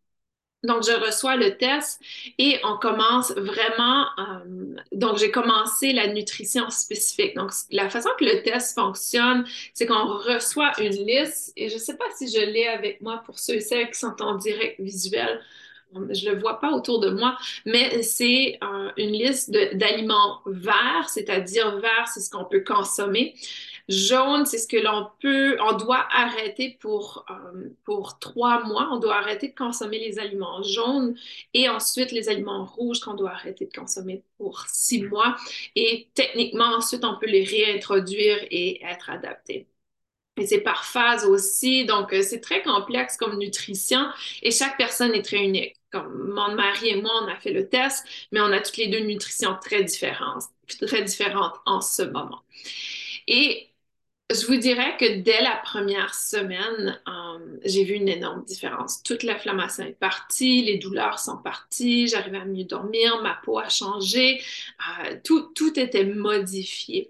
Donc, 0.64 0.84
je 0.84 0.92
reçois 0.92 1.36
le 1.38 1.58
test 1.58 2.00
et 2.38 2.60
on 2.64 2.78
commence 2.78 3.32
vraiment. 3.32 4.06
Euh, 4.20 4.76
donc, 4.92 5.18
j'ai 5.18 5.32
commencé 5.32 5.92
la 5.92 6.08
nutrition 6.08 6.70
spécifique. 6.70 7.36
Donc, 7.36 7.52
la 7.72 7.90
façon 7.90 8.10
que 8.20 8.26
le 8.26 8.44
test 8.44 8.76
fonctionne, 8.76 9.46
c'est 9.74 9.88
qu'on 9.88 10.06
reçoit 10.06 10.72
une 10.80 11.06
liste 11.06 11.54
et 11.58 11.70
je 11.70 11.76
ne 11.76 11.80
sais 11.80 11.98
pas 11.98 12.06
si 12.16 12.28
je 12.32 12.40
l'ai 12.40 12.68
avec 12.68 13.02
moi 13.02 13.24
pour 13.26 13.40
ceux 13.40 13.56
et 13.56 13.62
celles 13.62 13.90
qui 13.90 14.00
sont 14.00 14.22
en 14.22 14.36
direct 14.36 14.80
visuel. 14.80 15.42
Je 15.94 16.30
ne 16.30 16.36
le 16.36 16.40
vois 16.40 16.60
pas 16.60 16.72
autour 16.72 17.00
de 17.00 17.10
moi, 17.10 17.38
mais 17.66 18.02
c'est 18.02 18.58
euh, 18.64 18.92
une 18.98 19.12
liste 19.12 19.52
d'aliments 19.52 20.40
verts, 20.46 21.10
c'est-à-dire 21.10 21.80
verts, 21.80 22.08
c'est 22.08 22.22
ce 22.22 22.30
qu'on 22.30 22.46
peut 22.46 22.64
consommer. 22.66 23.36
Jaune, 23.90 24.46
c'est 24.46 24.58
ce 24.58 24.68
que 24.68 24.78
l'on 24.78 25.10
peut, 25.22 25.58
on 25.62 25.74
doit 25.78 26.08
arrêter 26.12 26.78
pour, 26.80 27.26
euh, 27.30 27.70
pour 27.84 28.20
trois 28.20 28.64
mois. 28.64 28.90
On 28.92 29.00
doit 29.00 29.16
arrêter 29.18 29.50
de 29.50 29.56
consommer 29.56 30.00
les 30.00 30.20
aliments 30.20 30.64
jaunes 30.64 31.16
et 31.54 31.70
ensuite 31.70 32.12
les 32.12 32.30
aliments 32.30 32.66
rouges 32.66 33.00
qu'on 33.00 33.14
doit 33.16 33.32
arrêter 33.32 33.66
de 33.66 33.74
consommer 33.74 34.24
pour 34.38 34.66
six 34.68 35.04
mois. 35.04 35.36
Et 35.76 36.10
techniquement, 36.14 36.66
ensuite, 36.76 37.04
on 37.06 37.18
peut 37.18 37.28
les 37.28 37.44
réintroduire 37.44 38.38
et 38.52 38.84
être 38.84 39.10
adaptés. 39.10 39.68
Et 40.38 40.46
c'est 40.48 40.62
par 40.62 40.86
phase 40.86 41.26
aussi. 41.26 41.86
Donc, 41.86 42.14
euh, 42.14 42.22
c'est 42.22 42.40
très 42.42 42.64
complexe 42.64 43.18
comme 43.18 43.38
nutrition 43.38 44.08
et 44.42 44.52
chaque 44.52 44.78
personne 44.78 45.14
est 45.14 45.24
très 45.24 45.44
unique. 45.44 45.76
Comme 45.92 46.30
mon 46.34 46.56
mari 46.56 46.90
et 46.90 47.02
moi, 47.02 47.12
on 47.24 47.28
a 47.28 47.36
fait 47.36 47.52
le 47.52 47.68
test, 47.68 48.06
mais 48.32 48.40
on 48.40 48.52
a 48.52 48.62
toutes 48.62 48.78
les 48.78 48.88
deux 48.88 49.00
une 49.00 49.08
nutrition 49.08 49.58
très 49.62 49.84
différente, 49.84 50.44
très 50.82 51.04
différente 51.04 51.56
en 51.66 51.82
ce 51.82 52.04
moment. 52.04 52.42
Et 53.28 53.71
je 54.34 54.46
vous 54.48 54.58
dirais 54.58 54.96
que 54.98 55.20
dès 55.20 55.42
la 55.42 55.58
première 55.64 56.14
semaine, 56.14 57.00
euh, 57.08 57.58
j'ai 57.66 57.84
vu 57.84 57.96
une 57.96 58.08
énorme 58.08 58.44
différence. 58.46 59.04
Toute 59.04 59.24
l'inflammation 59.24 59.84
est 59.84 59.98
partie, 60.00 60.64
les 60.64 60.78
douleurs 60.78 61.20
sont 61.20 61.38
parties, 61.38 62.08
j'arrivais 62.08 62.38
à 62.38 62.46
mieux 62.46 62.64
dormir, 62.64 63.22
ma 63.22 63.40
peau 63.44 63.60
a 63.60 63.70
changé, 63.70 64.42
euh, 65.06 65.16
tout, 65.24 65.52
tout 65.56 65.78
était 65.80 66.06
modifié. 66.06 67.10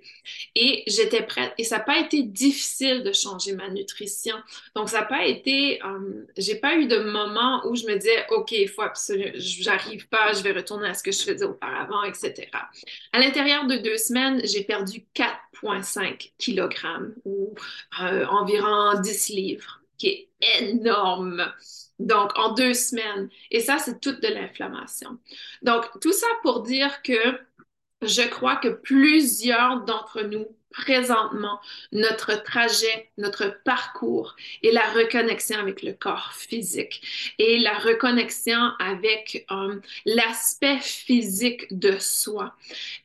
Et 0.56 0.84
j'étais 0.88 1.24
prête. 1.24 1.54
Et 1.58 1.63
ça 1.63 1.78
n'a 1.78 1.84
pas 1.84 2.00
été 2.00 2.24
difficile 2.24 3.04
de 3.04 3.12
changer 3.12 3.54
ma 3.54 3.70
nutrition. 3.70 4.36
Donc, 4.75 4.90
ça 4.90 5.01
n'a 5.01 5.06
pas 5.06 5.25
été, 5.25 5.82
euh, 5.84 6.25
j'ai 6.38 6.56
pas 6.56 6.75
eu 6.75 6.88
de 6.88 6.98
moment 6.98 7.66
où 7.68 7.75
je 7.75 7.86
me 7.86 7.96
disais, 7.96 8.25
OK, 8.32 8.51
il 8.51 8.70
faut 8.70 8.82
absolument, 8.82 9.32
j'arrive 9.36 10.08
pas, 10.08 10.34
je 10.34 10.42
vais 10.42 10.51
retourner 10.51 10.88
à 10.88 10.94
ce 10.94 11.04
que 11.04 11.12
je 11.12 11.22
faisais 11.22 11.46
auparavant, 11.46 12.04
etc. 12.04 12.48
À 13.13 13.20
l'intérieur 13.20 13.68
de 13.68 13.78
deux 13.78 13.98
semaines, 13.98 14.42
j'ai 14.46 14.63
perdu 14.63 15.06
4,5 15.53 16.31
kg 16.38 17.13
ou 17.25 17.53
euh, 18.01 18.25
environ 18.25 19.00
10 19.00 19.29
livres, 19.29 19.81
qui 19.98 20.08
est 20.08 20.29
énorme. 20.60 21.51
Donc, 22.00 22.31
en 22.38 22.53
deux 22.53 22.74
semaines. 22.74 23.29
Et 23.51 23.60
ça, 23.60 23.77
c'est 23.77 24.00
toute 24.00 24.22
de 24.22 24.27
l'inflammation. 24.27 25.20
Donc, 25.62 25.86
tout 26.01 26.13
ça 26.13 26.27
pour 26.41 26.63
dire 26.63 27.03
que 27.03 27.39
je 28.01 28.27
crois 28.27 28.55
que 28.55 28.70
plusieurs 28.70 29.84
d'entre 29.86 30.24
nous, 30.24 30.48
présentement, 30.72 31.60
notre 31.92 32.42
trajet, 32.44 33.10
notre 33.18 33.62
parcours 33.63 34.36
et 34.63 34.72
la 34.72 34.86
reconnexion 34.92 35.60
avec 35.60 35.84
le 35.84 35.94
corps 35.94 36.34
physique 36.34 37.34
et 37.38 37.60
la 37.60 37.78
reconnexion 37.78 38.72
avec 38.80 39.46
euh, 39.51 39.80
l'aspect 40.06 40.80
physique 40.80 41.68
de 41.72 41.98
soi 42.00 42.56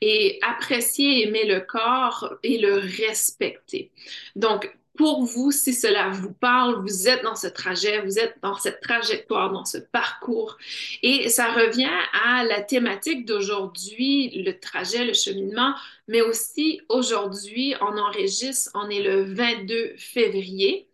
et 0.00 0.38
apprécier, 0.42 1.26
aimer 1.26 1.44
le 1.44 1.60
corps 1.60 2.34
et 2.42 2.58
le 2.58 2.78
respecter. 2.78 3.90
Donc, 4.34 4.70
pour 4.96 5.24
vous, 5.24 5.52
si 5.52 5.72
cela 5.74 6.10
vous 6.10 6.32
parle, 6.32 6.80
vous 6.82 7.08
êtes 7.08 7.22
dans 7.22 7.34
ce 7.36 7.46
trajet, 7.46 8.02
vous 8.02 8.18
êtes 8.18 8.36
dans 8.42 8.56
cette 8.56 8.80
trajectoire, 8.80 9.52
dans 9.52 9.64
ce 9.64 9.78
parcours. 9.78 10.56
Et 11.02 11.28
ça 11.28 11.52
revient 11.52 11.90
à 12.24 12.44
la 12.44 12.62
thématique 12.62 13.26
d'aujourd'hui, 13.26 14.30
le 14.42 14.58
trajet, 14.58 15.04
le 15.04 15.12
cheminement, 15.12 15.74
mais 16.08 16.22
aussi 16.22 16.80
aujourd'hui, 16.88 17.74
on 17.80 17.98
enregistre, 17.98 18.70
on 18.74 18.88
est 18.90 19.02
le 19.02 19.24
22 19.24 19.94
février. 19.96 20.88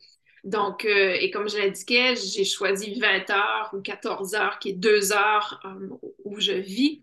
Donc, 0.44 0.84
euh, 0.84 1.16
et 1.20 1.30
comme 1.30 1.48
je 1.48 1.56
l'indiquais, 1.56 2.14
j'ai 2.16 2.44
choisi 2.44 2.98
20 2.98 3.30
heures 3.30 3.70
ou 3.72 3.80
14 3.80 4.34
heures, 4.34 4.58
qui 4.58 4.70
est 4.70 4.72
deux 4.72 5.12
heures 5.12 5.60
euh, 5.64 5.88
où 6.24 6.40
je 6.40 6.52
vis. 6.52 7.02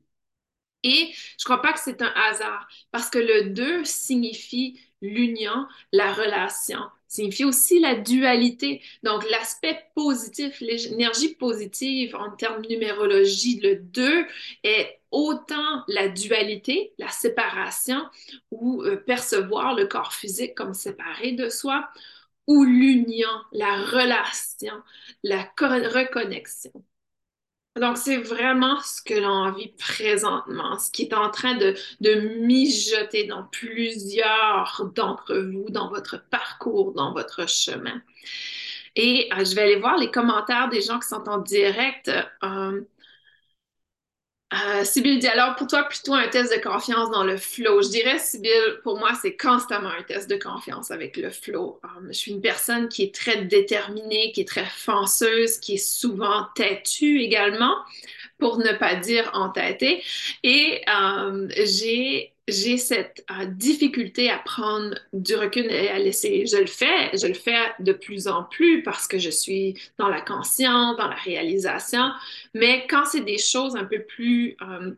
Et 0.83 1.11
je 1.37 1.43
ne 1.43 1.45
crois 1.45 1.61
pas 1.61 1.73
que 1.73 1.79
c'est 1.79 2.01
un 2.01 2.11
hasard, 2.15 2.67
parce 2.91 3.09
que 3.09 3.19
le 3.19 3.49
2 3.49 3.83
signifie 3.83 4.79
l'union, 5.01 5.67
la 5.91 6.13
relation. 6.13 6.79
Signifie 7.07 7.43
aussi 7.45 7.79
la 7.79 7.95
dualité. 7.95 8.81
Donc, 9.03 9.27
l'aspect 9.31 9.85
positif, 9.95 10.59
l'énergie 10.61 11.33
positive 11.35 12.15
en 12.15 12.31
termes 12.31 12.61
de 12.61 12.69
numérologie, 12.69 13.59
le 13.61 13.77
2 13.77 14.25
est 14.63 14.99
autant 15.11 15.83
la 15.87 16.07
dualité, 16.07 16.93
la 16.99 17.09
séparation 17.09 17.99
ou 18.51 18.83
euh, 18.83 18.95
percevoir 18.97 19.73
le 19.75 19.87
corps 19.87 20.13
physique 20.13 20.53
comme 20.55 20.75
séparé 20.75 21.31
de 21.31 21.49
soi, 21.49 21.89
ou 22.47 22.63
l'union, 22.63 23.29
la 23.51 23.77
relation, 23.85 24.73
la 25.23 25.43
reconnexion. 25.57 26.71
Donc, 27.79 27.97
c'est 27.97 28.17
vraiment 28.17 28.79
ce 28.81 29.01
que 29.01 29.13
l'on 29.13 29.51
vit 29.51 29.73
présentement, 29.77 30.77
ce 30.77 30.91
qui 30.91 31.03
est 31.03 31.13
en 31.13 31.29
train 31.29 31.55
de, 31.55 31.75
mijoter 32.41 33.25
dans 33.25 33.43
plusieurs 33.43 34.89
d'entre 34.95 35.35
vous, 35.35 35.69
dans 35.69 35.89
votre 35.89 36.23
parcours, 36.29 36.93
dans 36.93 37.13
votre 37.13 37.47
chemin. 37.47 38.01
Et 38.95 39.29
euh, 39.33 39.45
je 39.45 39.55
vais 39.55 39.61
aller 39.61 39.75
voir 39.77 39.97
les 39.97 40.11
commentaires 40.11 40.69
des 40.69 40.81
gens 40.81 40.99
qui 40.99 41.07
sont 41.07 41.27
en 41.29 41.37
direct. 41.37 42.11
Euh, 42.43 42.81
euh, 44.51 44.83
Sybille 44.83 45.19
dit 45.19 45.27
alors 45.27 45.55
pour 45.55 45.67
toi 45.67 45.83
plutôt 45.83 46.15
un 46.15 46.27
test 46.27 46.51
de 46.55 46.59
confiance 46.59 47.11
dans 47.11 47.23
le 47.23 47.37
flow. 47.37 47.83
Je 47.83 47.89
dirais, 47.89 48.17
Sybille, 48.17 48.79
pour 48.83 48.97
moi, 48.97 49.11
c'est 49.21 49.37
constamment 49.37 49.89
un 49.89 50.01
test 50.01 50.27
de 50.27 50.37
confiance 50.37 50.89
avec 50.89 51.17
le 51.17 51.29
flow. 51.29 51.79
Euh, 51.83 52.07
je 52.07 52.13
suis 52.13 52.31
une 52.31 52.41
personne 52.41 52.89
qui 52.89 53.03
est 53.03 53.13
très 53.13 53.45
déterminée, 53.45 54.31
qui 54.31 54.41
est 54.41 54.47
très 54.47 54.65
fonceuse, 54.65 55.59
qui 55.59 55.75
est 55.75 55.77
souvent 55.77 56.47
têtue 56.55 57.21
également, 57.21 57.75
pour 58.39 58.57
ne 58.57 58.71
pas 58.73 58.95
dire 58.95 59.29
entêtée. 59.33 60.03
Et 60.43 60.81
euh, 60.89 61.47
j'ai 61.65 62.33
j'ai 62.51 62.77
cette 62.77 63.25
euh, 63.31 63.45
difficulté 63.45 64.29
à 64.29 64.39
prendre 64.39 64.95
du 65.13 65.35
recul 65.35 65.65
et 65.65 65.89
à 65.89 65.99
laisser. 65.99 66.45
Je 66.45 66.57
le 66.57 66.65
fais, 66.67 67.15
je 67.17 67.27
le 67.27 67.33
fais 67.33 67.57
de 67.79 67.93
plus 67.93 68.27
en 68.27 68.43
plus 68.43 68.83
parce 68.83 69.07
que 69.07 69.17
je 69.19 69.29
suis 69.29 69.75
dans 69.97 70.09
la 70.09 70.21
conscience, 70.21 70.97
dans 70.97 71.07
la 71.07 71.15
réalisation. 71.15 72.11
Mais 72.53 72.85
quand 72.87 73.05
c'est 73.05 73.21
des 73.21 73.37
choses 73.37 73.75
un 73.75 73.85
peu 73.85 74.01
plus 74.03 74.57
euh, 74.61 74.91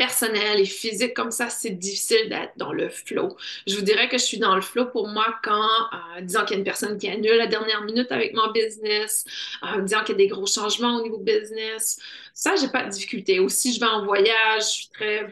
personnel 0.00 0.58
et 0.58 0.64
physique 0.64 1.12
comme 1.12 1.30
ça, 1.30 1.50
c'est 1.50 1.72
difficile 1.78 2.30
d'être 2.30 2.54
dans 2.56 2.72
le 2.72 2.88
flow. 2.88 3.36
Je 3.66 3.76
vous 3.76 3.82
dirais 3.82 4.08
que 4.08 4.16
je 4.16 4.24
suis 4.24 4.38
dans 4.38 4.54
le 4.54 4.62
flow 4.62 4.86
pour 4.86 5.08
moi 5.08 5.26
quand, 5.42 5.68
euh, 5.92 6.22
disons 6.22 6.40
qu'il 6.46 6.52
y 6.52 6.54
a 6.54 6.58
une 6.60 6.64
personne 6.64 6.96
qui 6.96 7.06
annule 7.06 7.36
la 7.36 7.46
dernière 7.46 7.82
minute 7.82 8.10
avec 8.10 8.32
mon 8.32 8.50
business, 8.50 9.26
euh, 9.62 9.82
disant 9.82 10.02
qu'il 10.02 10.14
y 10.14 10.22
a 10.22 10.24
des 10.24 10.28
gros 10.28 10.46
changements 10.46 10.96
au 10.96 11.02
niveau 11.02 11.18
business. 11.18 11.98
Ça, 12.32 12.54
j'ai 12.56 12.68
pas 12.68 12.84
de 12.84 12.88
difficulté. 12.88 13.38
Ou 13.40 13.50
si 13.50 13.74
je 13.74 13.80
vais 13.80 13.86
en 13.86 14.04
voyage, 14.04 14.62
je 14.62 14.68
suis 14.68 14.88
très, 14.88 15.28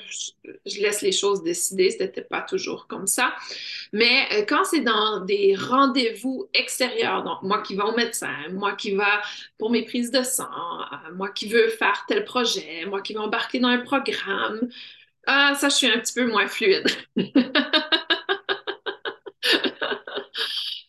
je, 0.66 0.80
laisse 0.82 1.00
les 1.00 1.12
choses 1.12 1.42
décider. 1.42 1.90
C'était 1.90 2.20
pas 2.20 2.42
toujours 2.42 2.86
comme 2.86 3.06
ça. 3.06 3.34
Mais 3.94 4.26
euh, 4.32 4.44
quand 4.46 4.64
c'est 4.64 4.80
dans 4.80 5.20
des 5.20 5.54
rendez-vous 5.56 6.48
extérieurs, 6.52 7.22
donc 7.24 7.42
moi 7.42 7.62
qui 7.62 7.76
vais 7.76 7.82
au 7.82 7.96
médecin, 7.96 8.34
moi 8.52 8.72
qui 8.72 8.90
vais 8.90 9.04
pour 9.56 9.70
mes 9.70 9.86
prises 9.86 10.10
de 10.10 10.22
sang, 10.22 10.44
euh, 10.44 11.14
moi 11.14 11.30
qui 11.30 11.48
veux 11.48 11.68
faire 11.68 12.04
tel 12.08 12.26
projet, 12.26 12.84
moi 12.86 13.00
qui 13.00 13.14
vais 13.14 13.20
embarquer 13.20 13.60
dans 13.60 13.68
un 13.68 13.78
programme, 13.78 14.57
ah, 15.26 15.54
ça, 15.56 15.68
je 15.68 15.74
suis 15.76 15.86
un 15.88 15.98
petit 15.98 16.14
peu 16.14 16.26
moins 16.26 16.46
fluide. 16.48 16.86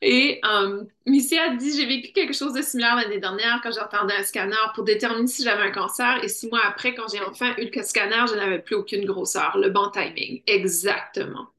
Et 0.01 0.39
euh, 0.45 0.83
Missy 1.05 1.37
a 1.37 1.55
dit 1.55 1.75
J'ai 1.75 1.85
vécu 1.85 2.11
quelque 2.13 2.33
chose 2.33 2.53
de 2.53 2.61
similaire 2.61 2.95
l'année 2.95 3.19
dernière 3.19 3.59
quand 3.61 3.71
j'entendais 3.71 4.15
un 4.15 4.23
scanner 4.23 4.55
pour 4.73 4.83
déterminer 4.85 5.27
si 5.27 5.43
j'avais 5.43 5.63
un 5.63 5.71
cancer. 5.71 6.23
Et 6.23 6.29
six 6.29 6.47
mois 6.47 6.61
après, 6.65 6.93
quand 6.95 7.07
j'ai 7.11 7.21
enfin 7.21 7.53
eu 7.57 7.69
le 7.73 7.83
scanner, 7.83 8.25
je 8.29 8.35
n'avais 8.35 8.59
plus 8.59 8.75
aucune 8.75 9.05
grosseur. 9.05 9.57
Le 9.57 9.69
bon 9.69 9.89
timing. 9.91 10.41
Exactement. 10.47 11.49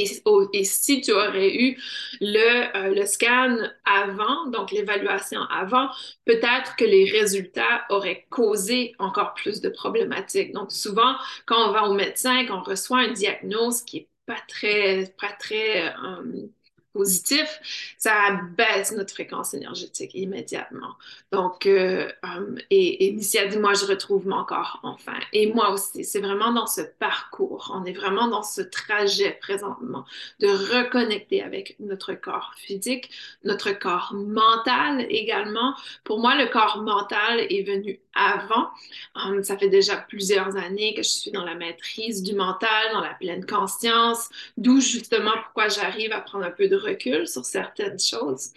Et, 0.00 0.64
si 0.64 1.00
tu 1.00 1.12
aurais 1.12 1.54
eu 1.54 1.78
le, 2.20 2.76
euh, 2.76 2.94
le 2.94 3.06
scan 3.06 3.56
avant, 3.84 4.46
donc 4.46 4.70
l'évaluation 4.70 5.40
avant, 5.50 5.88
peut-être 6.24 6.76
que 6.76 6.84
les 6.84 7.10
résultats 7.10 7.84
auraient 7.90 8.26
causé 8.30 8.94
encore 8.98 9.34
plus 9.34 9.60
de 9.60 9.68
problématiques. 9.68 10.52
Donc 10.52 10.72
souvent, 10.72 11.14
quand 11.46 11.68
on 11.68 11.72
va 11.72 11.84
au 11.88 11.94
médecin, 11.94 12.46
qu'on 12.46 12.62
reçoit 12.62 12.98
un 12.98 13.12
diagnostic 13.12 13.86
qui 13.86 13.96
est 13.98 14.08
pas 14.26 14.40
très, 14.48 15.14
pas 15.20 15.32
très 15.38 15.88
euh, 15.88 16.48
positif, 16.96 17.94
ça 17.98 18.12
baisse 18.56 18.92
notre 18.92 19.12
fréquence 19.12 19.54
énergétique 19.54 20.12
immédiatement. 20.14 20.94
Donc, 21.32 21.66
euh, 21.66 22.08
euh, 22.24 22.56
et, 22.70 23.06
et 23.06 23.12
dit, 23.12 23.58
moi, 23.58 23.74
je 23.74 23.84
retrouve 23.84 24.26
mon 24.26 24.44
corps 24.44 24.80
enfin. 24.82 25.18
Et 25.32 25.52
moi 25.52 25.70
aussi, 25.70 26.04
c'est 26.04 26.20
vraiment 26.20 26.52
dans 26.52 26.66
ce 26.66 26.80
parcours, 26.80 27.72
on 27.74 27.84
est 27.84 27.92
vraiment 27.92 28.28
dans 28.28 28.42
ce 28.42 28.62
trajet 28.62 29.38
présentement 29.40 30.04
de 30.40 30.48
reconnecter 30.48 31.42
avec 31.42 31.76
notre 31.80 32.14
corps 32.14 32.52
physique, 32.56 33.10
notre 33.44 33.72
corps 33.72 34.12
mental 34.14 35.06
également. 35.10 35.74
Pour 36.04 36.20
moi, 36.20 36.34
le 36.36 36.46
corps 36.46 36.82
mental 36.82 37.40
est 37.40 37.62
venu 37.62 38.00
avant. 38.16 38.70
Um, 39.14 39.42
ça 39.42 39.56
fait 39.56 39.68
déjà 39.68 39.96
plusieurs 39.96 40.56
années 40.56 40.94
que 40.94 41.02
je 41.02 41.08
suis 41.08 41.30
dans 41.30 41.44
la 41.44 41.54
maîtrise 41.54 42.22
du 42.22 42.34
mental, 42.34 42.92
dans 42.92 43.00
la 43.00 43.14
pleine 43.14 43.44
conscience, 43.46 44.28
d'où 44.56 44.80
justement 44.80 45.32
pourquoi 45.44 45.68
j'arrive 45.68 46.12
à 46.12 46.20
prendre 46.20 46.44
un 46.44 46.50
peu 46.50 46.68
de 46.68 46.76
recul 46.76 47.28
sur 47.28 47.44
certaines 47.44 47.98
choses. 47.98 48.50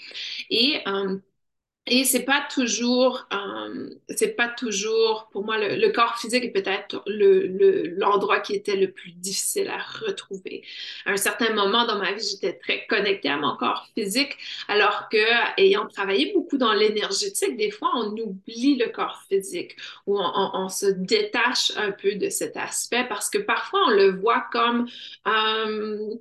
Et 0.49 0.81
um, 0.85 1.21
et 1.89 2.03
c'est 2.03 2.23
pas 2.23 2.45
toujours, 2.53 3.27
euh, 3.33 3.89
c'est 4.09 4.35
pas 4.35 4.47
toujours, 4.47 5.27
pour 5.31 5.43
moi, 5.43 5.57
le, 5.57 5.89
corps 5.89 6.17
physique 6.19 6.43
est 6.43 6.51
peut-être 6.51 7.01
l'endroit 7.07 8.37
le, 8.37 8.41
qui 8.43 8.53
était 8.53 8.75
le 8.75 8.91
plus 8.91 9.11
difficile 9.11 9.69
à 9.69 9.79
retrouver. 9.79 10.63
À 11.05 11.11
un 11.11 11.17
certain 11.17 11.53
moment 11.53 11.85
dans 11.85 11.97
ma 11.97 12.13
vie, 12.13 12.23
j'étais 12.23 12.53
très 12.53 12.85
connectée 12.85 13.29
à 13.29 13.37
mon 13.37 13.55
corps 13.57 13.87
physique, 13.95 14.37
alors 14.67 15.09
que, 15.09 15.17
ayant 15.59 15.87
travaillé 15.87 16.31
beaucoup 16.31 16.57
dans 16.57 16.73
l'énergétique, 16.73 17.57
des 17.57 17.71
fois, 17.71 17.89
on 17.95 18.11
oublie 18.11 18.75
le 18.75 18.89
corps 18.89 19.23
physique 19.27 19.75
ou 20.05 20.19
on, 20.19 20.69
se 20.69 20.85
détache 20.85 21.71
un 21.77 21.91
peu 21.91 22.13
de 22.15 22.29
cet 22.29 22.55
aspect 22.55 23.05
parce 23.09 23.29
que 23.29 23.39
parfois, 23.39 23.79
on 23.87 23.89
le 23.89 24.11
voit 24.11 24.45
comme, 24.51 24.87
euh, 25.27 26.15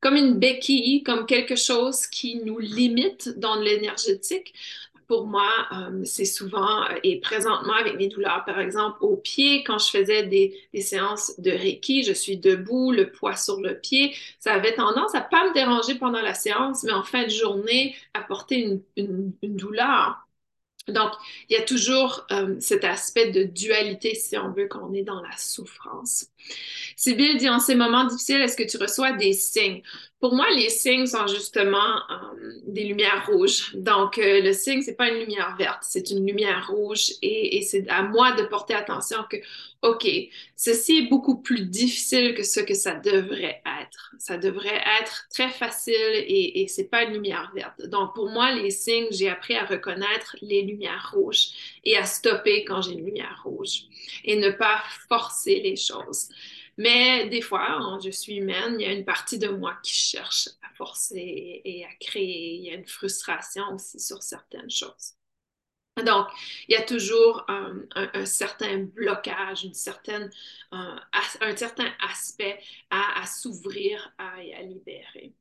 comme 0.00 0.16
une 0.16 0.38
béquille, 0.38 1.02
comme 1.02 1.24
quelque 1.24 1.56
chose 1.56 2.06
qui 2.06 2.36
nous 2.44 2.58
limite 2.58 3.38
dans 3.38 3.56
l'énergétique 3.56 4.52
pour 5.06 5.26
moi, 5.26 5.50
euh, 5.72 6.04
c'est 6.04 6.24
souvent, 6.24 6.82
euh, 6.84 6.98
et 7.02 7.20
présentement 7.20 7.74
avec 7.74 7.96
mes 7.96 8.08
douleurs, 8.08 8.44
par 8.44 8.58
exemple, 8.60 8.98
au 9.00 9.16
pied, 9.16 9.64
quand 9.64 9.78
je 9.78 9.90
faisais 9.90 10.24
des, 10.24 10.54
séances 10.80 11.38
de 11.38 11.50
Reiki, 11.50 12.02
je 12.02 12.12
suis 12.12 12.36
debout, 12.36 12.92
le 12.92 13.10
poids 13.10 13.36
sur 13.36 13.60
le 13.60 13.78
pied, 13.78 14.14
ça 14.38 14.52
avait 14.54 14.74
tendance 14.74 15.14
à 15.14 15.20
pas 15.20 15.48
me 15.48 15.54
déranger 15.54 15.96
pendant 15.96 16.20
la 16.20 16.34
séance, 16.34 16.84
mais 16.84 16.92
en 16.92 17.04
fin 17.04 17.24
de 17.24 17.30
journée, 17.30 17.94
apporter 18.14 18.80
une, 18.96 19.32
douleur. 19.42 20.26
Donc, 20.88 21.12
il 21.48 21.56
y 21.56 21.60
a 21.60 21.64
toujours 21.64 22.26
euh, 22.30 22.56
cet 22.60 22.84
aspect 22.84 23.30
de 23.30 23.44
dualité, 23.44 24.14
si 24.14 24.36
on 24.36 24.52
veut, 24.52 24.68
qu'on 24.68 24.92
est 24.92 25.02
dans 25.02 25.20
la 25.22 25.36
souffrance. 25.36 26.28
Sibyl 26.96 27.36
dit, 27.38 27.48
en 27.48 27.58
ces 27.58 27.74
moments 27.74 28.04
difficiles, 28.04 28.40
est-ce 28.40 28.56
que 28.56 28.68
tu 28.68 28.76
reçois 28.76 29.12
des 29.12 29.32
signes? 29.32 29.82
Pour 30.20 30.34
moi, 30.34 30.46
les 30.56 30.70
signes 30.70 31.06
sont 31.06 31.26
justement 31.26 31.76
euh, 31.76 32.52
des 32.66 32.84
lumières 32.84 33.26
rouges. 33.26 33.74
Donc, 33.74 34.16
euh, 34.16 34.40
le 34.40 34.54
signe, 34.54 34.80
c'est 34.80 34.96
pas 34.96 35.10
une 35.10 35.18
lumière 35.18 35.54
verte, 35.58 35.80
c'est 35.82 36.10
une 36.10 36.26
lumière 36.26 36.66
rouge 36.70 37.12
et, 37.20 37.60
c'est 37.60 37.86
à 37.90 38.04
moi 38.04 38.32
de 38.32 38.44
porter 38.44 38.72
attention 38.72 39.18
que, 39.28 39.36
OK, 39.82 40.08
ceci 40.56 41.00
est 41.00 41.08
beaucoup 41.10 41.42
plus 41.42 41.66
difficile 41.66 42.32
que 42.34 42.42
ce 42.42 42.60
que 42.60 42.72
ça 42.72 42.94
devrait 42.94 43.60
être. 43.82 44.14
Ça 44.18 44.38
devrait 44.38 44.82
être 45.02 45.26
très 45.30 45.50
facile 45.50 45.92
et, 46.14 46.62
et 46.62 46.68
c'est 46.68 46.88
pas 46.88 47.02
une 47.02 47.12
lumière 47.12 47.52
verte. 47.54 47.82
Donc, 47.88 48.14
pour 48.14 48.30
moi, 48.30 48.50
les 48.52 48.70
signes, 48.70 49.08
j'ai 49.10 49.28
appris 49.28 49.56
à 49.56 49.66
reconnaître 49.66 50.36
les 50.40 50.62
lumières 50.62 51.10
rouges 51.12 51.48
et 51.84 51.98
à 51.98 52.06
stopper 52.06 52.64
quand 52.64 52.80
j'ai 52.80 52.92
une 52.92 53.04
lumière 53.04 53.42
rouge 53.44 53.82
et 54.24 54.36
ne 54.36 54.50
pas 54.50 54.82
forcer 55.06 55.60
les 55.60 55.76
choses. 55.76 56.28
Mais 56.76 57.28
des 57.28 57.40
fois, 57.40 57.98
je 58.02 58.10
suis 58.10 58.36
humaine, 58.36 58.76
il 58.80 58.86
y 58.86 58.88
a 58.88 58.92
une 58.92 59.04
partie 59.04 59.38
de 59.38 59.48
moi 59.48 59.76
qui 59.82 59.94
cherche 59.94 60.48
à 60.62 60.74
forcer 60.74 61.62
et 61.64 61.84
à 61.84 61.94
créer. 62.00 62.54
Il 62.56 62.64
y 62.64 62.70
a 62.70 62.74
une 62.74 62.86
frustration 62.86 63.64
aussi 63.74 64.00
sur 64.00 64.22
certaines 64.22 64.70
choses. 64.70 65.14
Donc, 66.02 66.26
il 66.68 66.72
y 66.72 66.76
a 66.76 66.82
toujours 66.82 67.44
euh, 67.48 67.86
un, 67.94 68.26
certain 68.26 68.78
blocage, 68.78 69.64
une 69.64 69.74
certaine, 69.74 70.28
euh, 70.72 70.96
un 71.40 71.56
certain 71.56 71.92
aspect 72.00 72.58
à, 72.90 73.24
s'ouvrir 73.26 74.12
à, 74.18 74.42
et 74.42 74.54
à 74.54 74.62
libérer. 74.62 75.34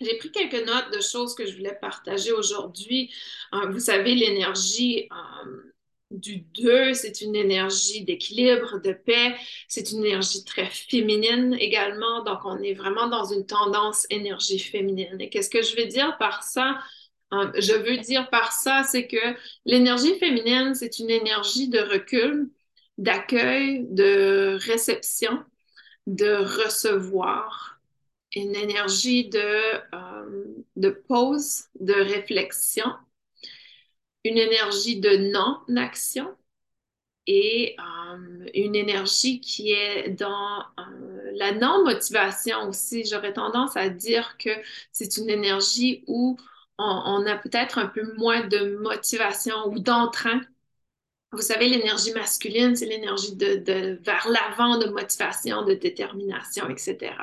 J'ai 0.00 0.16
pris 0.16 0.32
quelques 0.32 0.66
notes 0.66 0.92
de 0.94 1.00
choses 1.00 1.34
que 1.34 1.44
je 1.46 1.54
voulais 1.54 1.78
partager 1.80 2.32
aujourd'hui. 2.32 3.12
Euh, 3.52 3.70
vous 3.70 3.78
savez, 3.78 4.14
l'énergie 4.14 5.06
du 6.12 6.38
2, 6.54 6.94
c'est 6.94 7.20
une 7.20 7.34
énergie 7.34 8.04
d'équilibre, 8.04 8.80
de 8.80 8.92
paix, 8.92 9.34
c'est 9.68 9.90
une 9.92 10.04
énergie 10.04 10.44
très 10.44 10.66
féminine 10.66 11.56
également, 11.58 12.22
donc 12.24 12.40
on 12.44 12.58
est 12.62 12.74
vraiment 12.74 13.08
dans 13.08 13.24
une 13.24 13.46
tendance 13.46 14.06
énergie 14.10 14.58
féminine. 14.58 15.16
Et 15.20 15.28
qu'est-ce 15.28 15.50
que 15.50 15.62
je 15.62 15.76
veux 15.76 15.86
dire 15.86 16.16
par 16.18 16.42
ça? 16.42 16.78
Euh, 17.32 17.50
je 17.58 17.72
veux 17.72 17.96
dire 17.98 18.28
par 18.30 18.52
ça, 18.52 18.84
c'est 18.84 19.06
que 19.06 19.36
l'énergie 19.64 20.18
féminine, 20.18 20.74
c'est 20.74 20.98
une 20.98 21.10
énergie 21.10 21.68
de 21.68 21.80
recul, 21.80 22.50
d'accueil, 22.98 23.86
de 23.90 24.58
réception, 24.60 25.42
de 26.06 26.34
recevoir, 26.34 27.80
une 28.34 28.54
énergie 28.54 29.28
de, 29.28 29.38
euh, 29.94 30.44
de 30.76 30.90
pause, 30.90 31.64
de 31.80 31.94
réflexion, 31.94 32.86
une 34.24 34.38
énergie 34.38 35.00
de 35.00 35.32
non-action 35.32 36.28
et 37.26 37.76
euh, 37.78 38.46
une 38.54 38.74
énergie 38.74 39.40
qui 39.40 39.72
est 39.72 40.10
dans 40.10 40.64
euh, 40.78 41.30
la 41.34 41.52
non-motivation 41.52 42.68
aussi. 42.68 43.04
J'aurais 43.04 43.32
tendance 43.32 43.76
à 43.76 43.88
dire 43.88 44.36
que 44.38 44.50
c'est 44.90 45.16
une 45.16 45.30
énergie 45.30 46.04
où 46.06 46.36
on, 46.78 47.26
a 47.26 47.36
peut-être 47.36 47.78
un 47.78 47.86
peu 47.86 48.14
moins 48.16 48.46
de 48.46 48.76
motivation 48.78 49.54
ou 49.68 49.78
d'entrain. 49.78 50.40
Vous 51.30 51.40
savez, 51.40 51.68
l'énergie 51.68 52.12
masculine, 52.12 52.74
c'est 52.74 52.86
l'énergie 52.86 53.36
de, 53.36 53.98
vers 54.02 54.28
l'avant, 54.28 54.78
de 54.78 54.86
motivation, 54.86 55.64
de 55.64 55.74
détermination, 55.74 56.68
etc. 56.68 57.14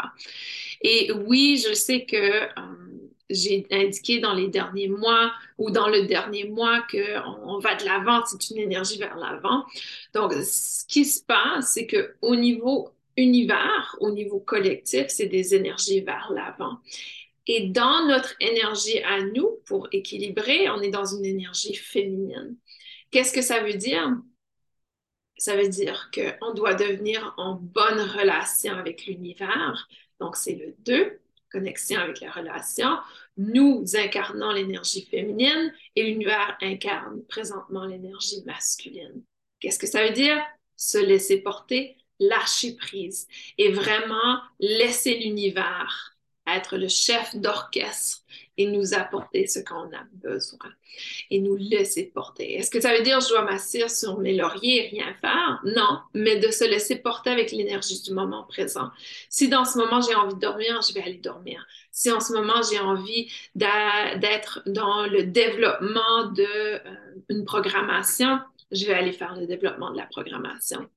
Et 0.82 1.12
oui, 1.12 1.64
je 1.68 1.74
sais 1.74 2.06
que 2.06 2.16
euh, 2.16 2.89
j'ai 3.30 3.68
indiqué 3.72 4.20
dans 4.20 4.34
les 4.34 4.48
derniers 4.48 4.88
mois 4.88 5.32
ou 5.58 5.72
dans 5.72 5.88
le 5.88 6.04
dernier 6.04 6.46
mois 6.46 6.82
qu'on 6.90 7.38
on 7.44 7.60
va 7.60 7.76
de 7.76 7.86
l'avant, 7.86 8.26
c'est 8.26 8.50
une 8.50 8.58
énergie 8.58 8.98
vers 8.98 9.18
l'avant. 9.18 9.66
Donc, 10.14 10.34
ce 10.34 10.86
qui 10.88 11.06
se 11.06 11.24
passe, 11.24 11.74
c'est 11.74 11.88
qu'au 11.88 12.36
niveau 12.36 12.90
univers, 13.18 13.96
au 14.00 14.12
niveau 14.12 14.40
collectif, 14.40 15.08
c'est 15.10 15.28
des 15.28 15.54
énergies 15.54 16.02
vers 16.02 16.32
l'avant. 16.34 16.80
Et 17.48 17.68
dans 17.68 18.08
notre 18.08 18.36
énergie 18.40 19.00
à 19.00 19.22
nous, 19.22 19.60
pour 19.66 19.88
équilibrer, 19.92 20.70
on 20.70 20.82
est 20.82 20.92
dans 20.92 21.06
une 21.06 21.26
énergie 21.26 21.76
féminine. 21.76 22.56
Qu'est-ce 23.12 23.34
que 23.34 23.42
ça 23.42 23.62
veut 23.62 23.74
dire? 23.74 24.16
Ça 25.38 25.56
veut 25.56 25.70
dire 25.70 26.12
qu'on 26.14 26.54
doit 26.54 26.74
devenir 26.74 27.34
en 27.38 27.56
bonne 27.56 28.02
relation 28.02 28.74
avec 28.74 29.06
l'univers. 29.06 29.88
Donc, 30.20 30.36
c'est 30.36 30.56
le 30.56 30.76
2 30.80 31.20
connexion 31.52 32.00
avec 32.00 32.20
la 32.22 32.32
relation. 32.32 32.98
Nous 33.38 33.84
incarnons 33.96 34.52
l'énergie 34.52 35.06
féminine 35.06 35.74
et 35.96 36.04
l'univers 36.04 36.58
incarne 36.62 37.22
présentement 37.28 37.86
l'énergie 37.86 38.44
masculine. 38.46 39.24
Qu'est-ce 39.60 39.80
que 39.80 39.88
ça 39.88 40.06
veut 40.06 40.14
dire? 40.14 40.38
Se 40.78 40.98
laisser 40.98 41.42
porter, 41.42 41.98
lâcher 42.20 42.76
prise 42.76 43.28
et 43.58 43.72
vraiment 43.72 44.42
laisser 44.60 45.18
l'univers 45.18 46.16
être 46.56 46.78
le 46.78 46.88
chef 46.88 47.36
d'orchestre 47.36 48.24
et 48.60 48.68
nous 48.68 48.94
apporter 48.94 49.48
ce 49.48 49.60
qu'on 49.60 49.86
a 49.86 50.04
besoin 50.12 50.70
et 51.32 51.40
nous 51.40 51.56
laisser 51.56 52.12
porter. 52.14 52.56
Est-ce 52.56 52.70
que 52.70 52.82
ça 52.82 52.94
veut 52.94 53.04
dire 53.04 53.22
je 53.22 53.30
dois 53.30 53.44
m'asseoir 53.44 53.90
sur 53.90 54.20
mes 54.20 54.36
lauriers 54.36 54.86
et 54.86 54.90
rien 54.90 55.14
faire? 55.22 55.62
Non, 55.64 56.02
mais 56.14 56.36
de 56.36 56.52
se 56.52 56.66
laisser 56.66 56.98
porter 56.98 57.30
avec 57.30 57.54
l'énergie 57.54 58.02
du 58.02 58.12
moment 58.12 58.44
présent. 58.44 58.90
Si 59.30 59.48
dans 59.48 59.64
ce 59.64 59.78
moment 59.78 60.02
j'ai 60.02 60.14
envie 60.14 60.36
de 60.36 60.42
dormir, 60.42 60.82
je 60.86 60.94
vais 60.94 61.02
aller 61.02 61.20
dormir. 61.20 61.66
Si 61.92 62.12
en 62.12 62.20
ce 62.20 62.34
moment 62.34 62.62
j'ai 62.70 62.80
envie 62.80 63.32
d'être 63.56 64.62
dans 64.66 65.08
le 65.08 65.24
développement 65.24 66.26
d'une 66.34 67.42
euh, 67.42 67.46
programmation, 67.46 68.40
je 68.72 68.86
vais 68.86 68.94
aller 68.94 69.14
faire 69.14 69.38
le 69.38 69.48
développement 69.48 69.92
de 69.92 69.98
la 69.98 70.06
programmation. 70.06 70.90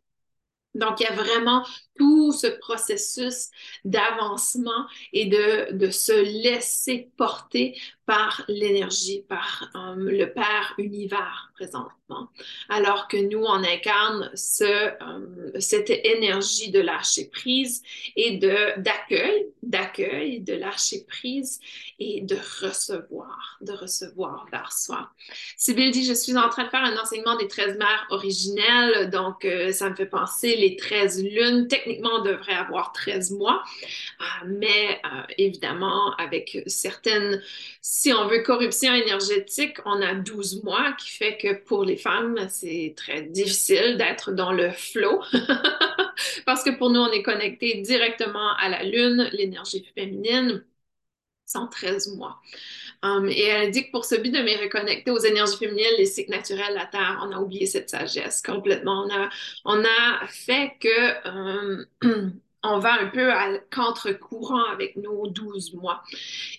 Donc, 0.75 1.01
il 1.01 1.05
y 1.05 1.07
a 1.07 1.15
vraiment 1.15 1.65
tout 1.97 2.33
ce 2.33 2.47
processus 2.47 3.51
d'avancement 3.85 4.87
et 5.13 5.27
de, 5.27 5.91
se 5.91 6.13
laisser 6.43 7.11
porter 7.17 7.79
par 8.07 8.45
l'énergie, 8.49 9.25
par 9.29 9.71
euh, 9.75 9.95
le 9.97 10.33
Père 10.33 10.75
univers 10.79 11.51
présentement. 11.55 12.29
Alors 12.69 13.09
que 13.09 13.17
nous, 13.17 13.43
on 13.43 13.63
incarne 13.65 14.31
ce, 14.35 14.65
euh, 14.65 15.61
cette 15.61 15.91
énergie 15.91 16.71
de 16.71 16.81
lâcher 16.81 17.31
prise 17.31 17.83
et 18.17 18.39
d'accueil, 18.77 19.47
d'accueil, 19.63 20.41
de 20.41 20.55
lâcher 20.55 21.05
prise 21.07 21.61
et 21.99 22.21
de 22.23 22.37
recevoir, 22.61 23.59
de 23.61 23.73
recevoir 23.73 24.47
vers 24.51 24.73
soi. 24.73 25.11
Sibyl 25.57 25.91
dit, 25.93 26.05
je 26.05 26.13
suis 26.13 26.37
en 26.37 26.49
train 26.49 26.65
de 26.65 26.71
faire 26.71 26.85
un 26.85 26.97
enseignement 26.99 27.37
des 27.37 27.49
13 27.49 27.79
mères 27.79 28.07
originelles, 28.11 29.11
donc 29.11 29.45
euh, 29.45 29.71
ça 29.73 29.89
me 29.89 29.95
fait 29.95 30.07
penser 30.07 30.57
les 30.57 30.77
13 30.77 31.23
lunes. 31.23 31.69
Techniquement, 31.69 32.11
on 32.15 32.23
devrait 32.23 32.55
avoir 32.55 32.93
13 32.93 33.31
mois, 33.33 33.63
mais 34.45 35.01
évidemment, 35.39 36.15
avec 36.17 36.63
certaines 36.67 37.41
si 37.95 38.11
on 38.11 38.27
veut 38.27 38.41
corruption 38.41 38.95
énergétique, 38.95 39.77
on 39.85 40.01
a 40.01 40.15
12 40.15 40.63
mois, 40.65 40.95
qui 40.99 41.11
fait 41.11 41.37
que 41.37 41.53
pour 41.53 41.85
les 41.85 41.99
femmes, 41.99 42.39
c'est 42.49 42.95
très 42.97 43.21
difficile 43.21 43.99
d'être 43.99 44.33
dans 44.33 44.51
le 44.51 44.71
flot. 44.71 45.23
Parce 46.47 46.65
que 46.65 46.71
pour 46.71 46.89
nous, 46.89 47.01
on 47.01 47.13
est 47.13 47.23
connecté 47.23 47.83
directement 47.83 48.57
à 48.57 48.71
la 48.71 48.83
Lune, 48.83 49.29
l'énergie 49.33 49.85
féminine, 49.95 50.65
sans 51.45 51.67
13 51.67 52.17
mois. 52.17 52.41
Um, 53.03 53.29
et 53.29 53.43
elle 53.43 53.71
dit 53.71 53.85
que 53.85 53.91
pour 53.91 54.07
ce 54.07 54.15
but 54.15 54.31
de 54.31 54.39
me 54.39 54.63
reconnecter 54.63 55.11
aux 55.11 55.19
énergies 55.19 55.59
féminines, 55.59 55.85
les 55.99 56.07
cycles 56.07 56.31
naturels, 56.31 56.73
la 56.75 56.87
Terre, 56.87 57.23
on 57.23 57.31
a 57.33 57.41
oublié 57.41 57.67
cette 57.67 57.91
sagesse 57.91 58.41
complètement. 58.41 59.05
On 59.05 59.15
a, 59.15 59.29
on 59.67 59.85
a 59.85 60.27
fait 60.29 60.79
que 60.81 61.29
um, 61.29 61.87
on 62.63 62.79
va 62.79 62.95
un 63.01 63.09
peu 63.09 63.33
à 63.33 63.59
contre-courant 63.75 64.65
avec 64.73 64.97
nos 64.97 65.27
12 65.27 65.75
mois. 65.75 66.03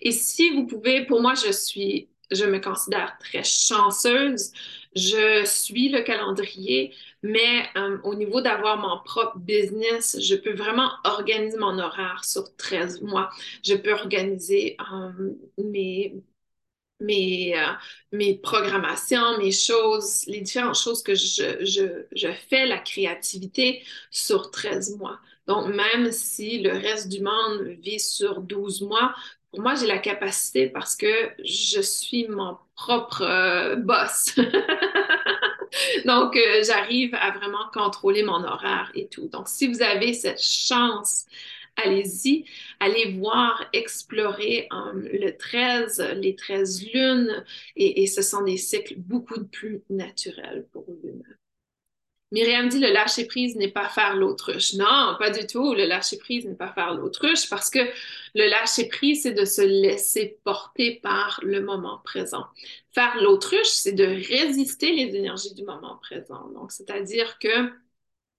Et 0.02 0.12
si 0.12 0.50
vous 0.52 0.66
pouvez, 0.66 1.06
pour 1.06 1.22
moi, 1.22 1.34
je 1.36 1.52
suis, 1.52 2.10
je 2.32 2.46
me 2.46 2.60
considère 2.60 3.18
très 3.20 3.44
chanceuse. 3.44 4.52
Je 4.96 5.44
suis 5.46 5.90
le 5.90 6.02
calendrier, 6.02 6.94
mais 7.24 7.68
euh, 7.78 7.98
au 8.04 8.16
niveau 8.16 8.42
d'avoir 8.42 8.78
mon 8.78 9.00
propre 9.04 9.38
business, 9.40 10.18
je 10.22 10.36
peux 10.36 10.54
vraiment 10.54 10.92
organiser 11.04 11.58
mon 11.58 11.80
horaire 11.80 12.24
sur 12.24 12.56
13 12.58 13.02
mois. 13.02 13.30
Je 13.66 13.74
peux 13.76 13.94
organiser 13.94 14.78
euh, 14.94 15.34
euh, 17.02 17.74
mes 18.12 18.36
programmations, 18.36 19.38
mes 19.38 19.52
choses, 19.52 20.26
les 20.28 20.42
différentes 20.42 20.78
choses 20.78 21.04
que 21.04 21.16
je, 21.16 22.34
fais, 22.50 22.66
la 22.68 22.78
créativité 22.78 23.84
sur 24.12 24.52
13 24.52 24.98
mois. 24.98 25.20
Donc, 25.48 25.74
même 25.74 26.12
si 26.12 26.60
le 26.62 26.72
reste 26.72 27.10
du 27.10 27.22
monde 27.22 27.68
vit 27.82 28.00
sur 28.00 28.42
12 28.42 28.82
mois, 28.84 29.14
pour 29.52 29.62
moi, 29.62 29.76
j'ai 29.76 29.86
la 29.86 30.00
capacité 30.00 30.68
parce 30.68 30.96
que 30.96 31.30
je 31.44 31.80
suis 31.82 32.28
mon 32.28 32.58
propre 32.76 33.22
euh, 33.22 33.76
boss. 33.76 34.36
Donc, 36.06 36.36
euh, 36.36 36.64
j'arrive 36.66 37.14
à 37.16 37.32
vraiment 37.32 37.70
contrôler 37.74 38.24
mon 38.24 38.44
horaire 38.44 38.92
et 38.96 39.08
tout. 39.08 39.28
Donc, 39.28 39.48
si 39.48 39.68
vous 39.68 39.82
avez 39.82 40.14
cette 40.14 40.42
chance, 40.42 41.26
allez-y, 41.76 42.46
allez 42.80 43.18
voir, 43.18 43.64
explorer 43.74 44.68
um, 44.72 45.08
le 45.12 45.32
13, 45.38 46.14
les 46.16 46.36
13 46.36 46.88
lunes, 46.94 47.44
et, 47.76 48.08
ce 48.08 48.22
sont 48.22 48.44
des 48.44 48.58
cycles 48.58 48.96
beaucoup 48.98 49.44
plus 49.46 49.82
naturels 49.90 50.66
pour 50.72 50.86
vous. 50.88 51.22
Myriam 52.34 52.68
dit 52.68 52.80
le 52.80 52.92
lâcher 52.92 53.26
prise 53.26 53.56
n'est 53.56 53.68
pas 53.68 53.88
faire 53.88 54.16
l'autruche. 54.16 54.74
Non, 54.74 55.16
pas 55.20 55.30
du 55.30 55.46
tout. 55.46 55.76
Le 55.76 55.86
lâcher 55.86 56.18
prise 56.18 56.48
n'est 56.48 56.56
pas 56.56 56.74
faire 56.74 56.96
l'autruche 56.96 57.48
parce 57.48 57.70
que 57.70 57.80
le 58.34 58.50
lâcher 58.50 58.88
prise, 58.88 59.22
c'est 59.22 59.34
de 59.34 59.46
se 59.46 59.62
laisser 59.62 60.40
porter 60.44 61.00
par 61.04 61.40
le 61.44 61.62
moment 61.62 62.02
présent. 62.04 62.46
Faire 62.92 63.22
l'autruche, 63.22 63.68
c'est 63.68 63.92
de 63.92 64.06
résister 64.06 64.92
les 64.94 65.16
énergies 65.16 65.54
du 65.54 65.64
moment 65.64 66.00
présent. 66.02 66.50
Donc, 66.56 66.72
c'est-à-dire 66.72 67.38
que 67.38 67.70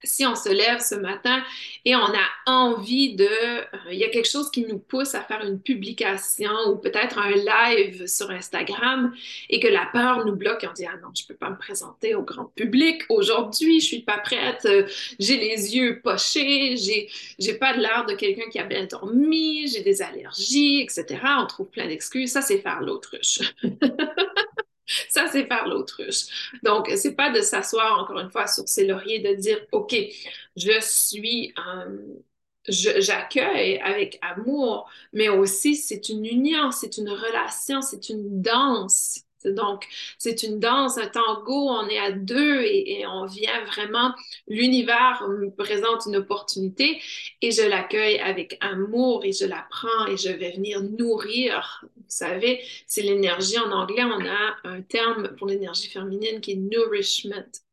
si 0.05 0.27
on 0.27 0.35
se 0.35 0.49
lève 0.49 0.81
ce 0.81 0.95
matin 0.95 1.43
et 1.85 1.97
on 1.97 2.05
a 2.05 2.27
envie 2.47 3.15
de, 3.15 3.25
euh, 3.25 3.67
il 3.91 3.99
y 3.99 4.05
a 4.05 4.09
quelque 4.09 4.29
chose 4.29 4.51
qui 4.51 4.65
nous 4.67 4.79
pousse 4.79 5.15
à 5.15 5.23
faire 5.23 5.45
une 5.45 5.61
publication 5.61 6.53
ou 6.69 6.77
peut-être 6.77 7.19
un 7.19 7.31
live 7.31 8.07
sur 8.07 8.31
Instagram 8.31 9.13
et 9.51 9.61
que 9.61 9.69
la 9.69 9.87
peur 9.93 10.25
nous 10.25 10.37
bloque, 10.37 10.67
on 10.69 10.73
dit 10.73 10.87
ah 10.87 10.97
non, 11.03 11.09
je 11.15 11.27
peux 11.27 11.35
pas 11.35 11.51
me 11.51 11.59
présenter 11.59 12.15
au 12.15 12.23
grand 12.23 12.47
public 12.55 13.03
aujourd'hui, 13.09 13.81
je 13.81 13.87
suis 13.87 14.03
pas 14.03 14.19
prête, 14.19 14.65
euh, 14.67 14.87
j'ai 15.19 15.37
les 15.37 15.77
yeux 15.77 16.01
pochés, 16.03 16.77
j'ai 16.77 17.11
j'ai 17.39 17.55
pas 17.55 17.75
l'air 17.75 18.07
de 18.07 18.15
quelqu'un 18.15 18.49
qui 18.51 18.59
a 18.59 18.65
bien 18.65 18.87
dormi, 18.87 19.69
j'ai 19.69 19.83
des 19.83 20.03
allergies, 20.03 20.81
etc. 20.81 21.21
On 21.39 21.47
trouve 21.47 21.69
plein 21.69 21.87
d'excuses, 21.87 22.33
ça 22.33 22.43
c'est 22.43 22.59
faire 22.59 22.81
l'autruche. 22.81 23.41
Ça, 25.09 25.29
c'est 25.33 25.47
faire 25.47 25.67
l'autruche. 25.67 26.51
Donc, 26.63 26.91
c'est 26.97 27.15
pas 27.15 27.31
de 27.31 27.41
s'asseoir 27.41 28.01
encore 28.01 28.19
une 28.21 28.31
fois 28.31 28.47
sur 28.47 28.69
ses 28.69 28.87
lauriers, 28.87 29.21
de 29.21 29.35
dire, 29.35 29.59
OK, 29.73 29.95
je 30.57 30.79
suis, 30.81 31.53
euh, 31.59 31.99
j'accueille 32.69 33.79
avec 33.81 34.19
amour, 34.23 34.89
mais 35.13 35.29
aussi 35.29 35.77
c'est 35.77 36.09
une 36.09 36.25
union, 36.27 36.71
c'est 36.71 36.99
une 36.99 37.11
relation, 37.11 37.83
c'est 37.83 38.09
une 38.09 38.43
danse. 38.43 39.24
Donc, 39.45 39.87
c'est 40.19 40.43
une 40.43 40.59
danse, 40.61 40.99
un 40.99 41.07
tango, 41.07 41.69
on 41.69 41.89
est 41.89 41.99
à 41.99 42.13
deux 42.13 42.63
et, 42.63 43.05
on 43.07 43.27
vient 43.27 43.65
vraiment, 43.67 44.15
l'univers 44.49 45.27
me 45.29 45.51
présente 45.51 46.07
une 46.07 46.17
opportunité 46.17 47.01
et 47.43 47.51
je 47.51 47.63
l'accueille 47.63 48.19
avec 48.19 48.57
amour 48.61 49.25
et 49.25 49.33
je 49.33 49.47
la 49.47 49.67
prends 49.71 50.07
et 50.07 50.17
je 50.17 50.31
vais 50.31 50.53
venir 50.53 50.83
nourrir. 50.83 51.85
Vous 51.97 52.03
savez, 52.09 52.63
c'est 52.87 53.03
l'énergie 53.03 53.59
en 53.59 53.71
anglais, 53.73 54.05
on 54.05 54.25
a 54.27 54.57
un 54.65 54.83
terme 54.83 55.35
pour 55.37 55.47
l'énergie 55.47 55.89
féminine 55.89 56.41
qui 56.41 56.53
est 56.53 56.57
nourishment 56.57 57.64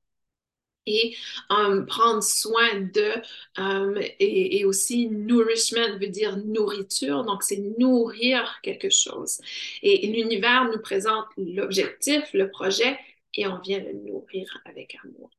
et 0.85 1.15
um, 1.49 1.85
prendre 1.85 2.23
soin 2.23 2.81
de, 2.93 3.13
um, 3.57 3.99
et, 4.19 4.65
aussi 4.65 5.09
nourishment 5.09 5.97
veut 5.99 6.07
dire 6.07 6.37
nourriture, 6.37 7.23
donc 7.23 7.43
c'est 7.43 7.61
nourrir 7.77 8.59
quelque 8.63 8.89
chose. 8.89 9.39
Et, 9.83 10.07
l'univers 10.07 10.69
nous 10.71 10.81
présente 10.81 11.25
l'objectif, 11.37 12.23
le 12.33 12.49
projet, 12.49 12.97
et 13.33 13.47
on 13.47 13.59
vient 13.59 13.79
le 13.79 13.93
nourrir 13.93 14.61
avec 14.65 14.97
amour. 15.03 15.29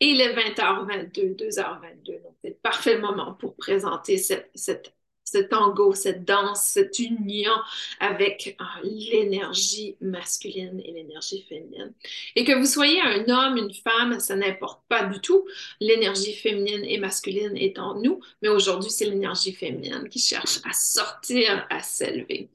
Et 0.00 0.06
il 0.06 0.20
est 0.20 0.34
20h22, 0.34 1.36
2h22, 1.36 2.22
donc 2.22 2.36
c'est 2.42 2.50
le 2.50 2.56
parfait 2.62 2.98
moment 2.98 3.34
pour 3.34 3.56
présenter 3.56 4.16
cette 4.18 4.94
ce 5.24 5.38
tango, 5.38 5.94
cette 5.94 6.24
danse, 6.24 6.62
cette 6.64 6.98
union 6.98 7.52
avec 8.00 8.56
euh, 8.60 8.64
l'énergie 8.84 9.96
masculine 10.00 10.80
et 10.84 10.92
l'énergie 10.92 11.42
féminine. 11.48 11.92
Et 12.36 12.44
que 12.44 12.52
vous 12.52 12.66
soyez 12.66 13.00
un 13.00 13.28
homme, 13.28 13.56
une 13.56 13.74
femme, 13.74 14.20
ça 14.20 14.36
n'importe 14.36 14.82
pas 14.88 15.04
du 15.04 15.20
tout. 15.20 15.46
L'énergie 15.80 16.34
féminine 16.34 16.84
et 16.84 16.98
masculine 16.98 17.56
est 17.56 17.78
en 17.78 17.94
nous, 18.00 18.20
mais 18.42 18.48
aujourd'hui, 18.48 18.90
c'est 18.90 19.06
l'énergie 19.06 19.52
féminine 19.52 20.08
qui 20.08 20.18
cherche 20.18 20.58
à 20.68 20.72
sortir, 20.72 21.66
à 21.70 21.80
s'élever. 21.80 22.50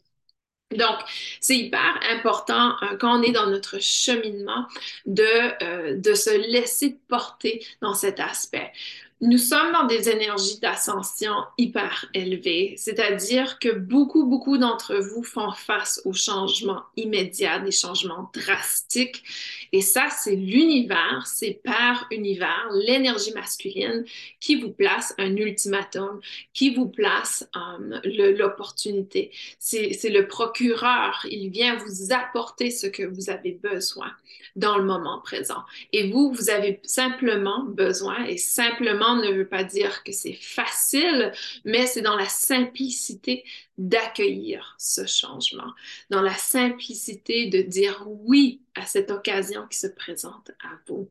Donc, 0.71 0.97
c'est 1.39 1.55
hyper 1.55 1.99
important 2.11 2.75
euh, 2.83 2.97
quand 2.97 3.19
on 3.19 3.23
est 3.23 3.31
dans 3.31 3.49
notre 3.49 3.79
cheminement 3.79 4.65
de, 5.05 5.23
euh, 5.63 5.95
de 5.97 6.13
se 6.13 6.29
laisser 6.51 6.99
porter 7.07 7.65
dans 7.81 7.93
cet 7.93 8.19
aspect. 8.19 8.73
Nous 9.19 9.39
sommes 9.39 9.71
dans 9.71 9.87
des 9.87 10.09
énergies 10.09 10.59
d'ascension 10.59 11.33
hyper 11.57 12.05
élevées, 12.13 12.75
c'est-à-dire 12.77 13.57
que 13.57 13.69
beaucoup, 13.69 14.27
beaucoup 14.27 14.59
d'entre 14.59 14.95
vous 14.95 15.23
font 15.23 15.51
face 15.53 15.99
aux 16.05 16.13
changements 16.13 16.83
immédiats, 16.95 17.57
des 17.57 17.71
changements 17.71 18.29
drastiques. 18.31 19.23
Et 19.71 19.81
ça, 19.81 20.09
c'est 20.11 20.35
l'univers, 20.35 21.23
c'est 21.25 21.59
par 21.63 22.05
univers, 22.11 22.69
l'énergie 22.73 23.33
masculine 23.33 24.05
qui 24.39 24.61
vous 24.61 24.69
place 24.69 25.15
un 25.17 25.35
ultimatum, 25.35 26.21
qui 26.53 26.75
vous 26.75 26.87
place 26.87 27.49
um, 27.55 27.99
l'opportunité. 28.03 29.31
C'est 29.57 30.09
le 30.09 30.27
procureur, 30.27 31.25
il 31.27 31.49
vient 31.49 31.75
vous 31.75 32.13
apporter 32.13 32.69
ce 32.69 32.85
que 32.85 33.01
vous 33.01 33.31
avez 33.31 33.53
besoin 33.63 34.11
dans 34.55 34.77
le 34.77 34.83
moment 34.83 35.21
présent. 35.21 35.63
Et 35.91 36.11
vous, 36.11 36.31
vous 36.31 36.49
avez 36.51 36.79
simplement 36.83 37.63
besoin 37.63 38.25
et 38.25 38.37
simplement 38.37 39.06
ne 39.15 39.31
veut 39.31 39.47
pas 39.47 39.63
dire 39.63 40.03
que 40.03 40.11
c'est 40.11 40.33
facile, 40.33 41.31
mais 41.65 41.87
c'est 41.87 42.01
dans 42.01 42.15
la 42.15 42.27
simplicité 42.27 43.43
d'accueillir 43.77 44.75
ce 44.77 45.05
changement, 45.05 45.73
dans 46.09 46.21
la 46.21 46.33
simplicité 46.35 47.47
de 47.47 47.61
dire 47.61 48.03
oui 48.07 48.61
à 48.75 48.85
cette 48.85 49.11
occasion 49.11 49.67
qui 49.67 49.77
se 49.77 49.87
présente 49.87 50.51
à 50.63 50.69
vous. 50.87 51.09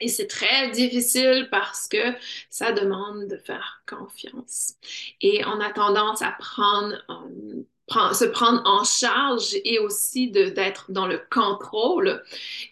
Et 0.00 0.08
c'est 0.08 0.26
très 0.26 0.70
difficile 0.70 1.48
parce 1.50 1.88
que 1.88 2.14
ça 2.50 2.72
demande 2.72 3.28
de 3.28 3.36
faire 3.38 3.82
confiance. 3.88 4.74
Et 5.20 5.44
on 5.46 5.60
a 5.60 5.72
tendance 5.72 6.20
à 6.22 6.32
prendre 6.32 6.96
euh, 7.10 7.62
se 7.88 8.24
prendre 8.24 8.62
en 8.64 8.84
charge 8.84 9.56
et 9.64 9.78
aussi 9.78 10.30
d'être 10.30 10.90
dans 10.90 11.06
le 11.06 11.20
contrôle. 11.30 12.22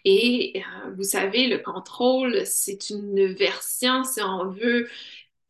Et 0.05 0.53
euh, 0.55 0.91
vous 0.95 1.03
savez, 1.03 1.47
le 1.47 1.59
contrôle, 1.59 2.45
c'est 2.45 2.89
une 2.89 3.33
version, 3.33 4.03
si 4.03 4.21
on 4.21 4.49
veut, 4.49 4.87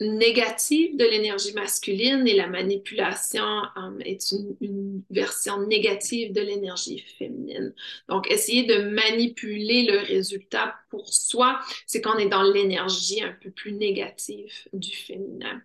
négative 0.02 0.98
de 0.98 1.06
l'énergie 1.06 1.54
masculine 1.54 2.28
et 2.28 2.36
la 2.36 2.48
manipulation 2.48 3.46
euh, 3.78 4.00
est 4.00 4.32
une, 4.32 4.56
une, 4.60 5.04
version 5.10 5.66
négative 5.66 6.34
de 6.34 6.42
l'énergie 6.42 7.00
féminine. 7.18 7.74
Donc, 8.10 8.30
essayer 8.30 8.64
de 8.64 8.90
manipuler 8.90 9.86
le 9.86 10.00
résultat 10.00 10.76
pour 10.90 11.08
soi, 11.14 11.60
c'est 11.88 12.02
qu'on 12.02 12.18
est 12.18 12.30
dans 12.30 12.44
l'énergie 12.44 13.24
un 13.24 13.34
peu 13.42 13.52
plus 13.52 13.74
négative 13.74 14.52
du 14.74 14.92
féminin. 14.94 15.62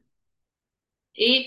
Et 1.16 1.46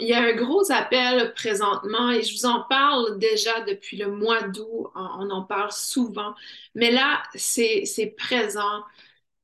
il 0.00 0.08
y 0.08 0.12
a 0.12 0.22
un 0.22 0.32
gros 0.34 0.70
appel 0.72 1.32
présentement 1.34 2.10
et 2.10 2.22
je 2.22 2.34
vous 2.34 2.46
en 2.46 2.62
parle 2.62 3.18
déjà 3.18 3.60
depuis 3.60 3.96
le 3.96 4.10
mois 4.10 4.42
d'août. 4.42 4.90
On 4.94 5.30
en 5.30 5.42
parle 5.42 5.70
souvent. 5.70 6.34
Mais 6.74 6.90
là, 6.90 7.22
c'est 7.34 8.14
présent 8.18 8.84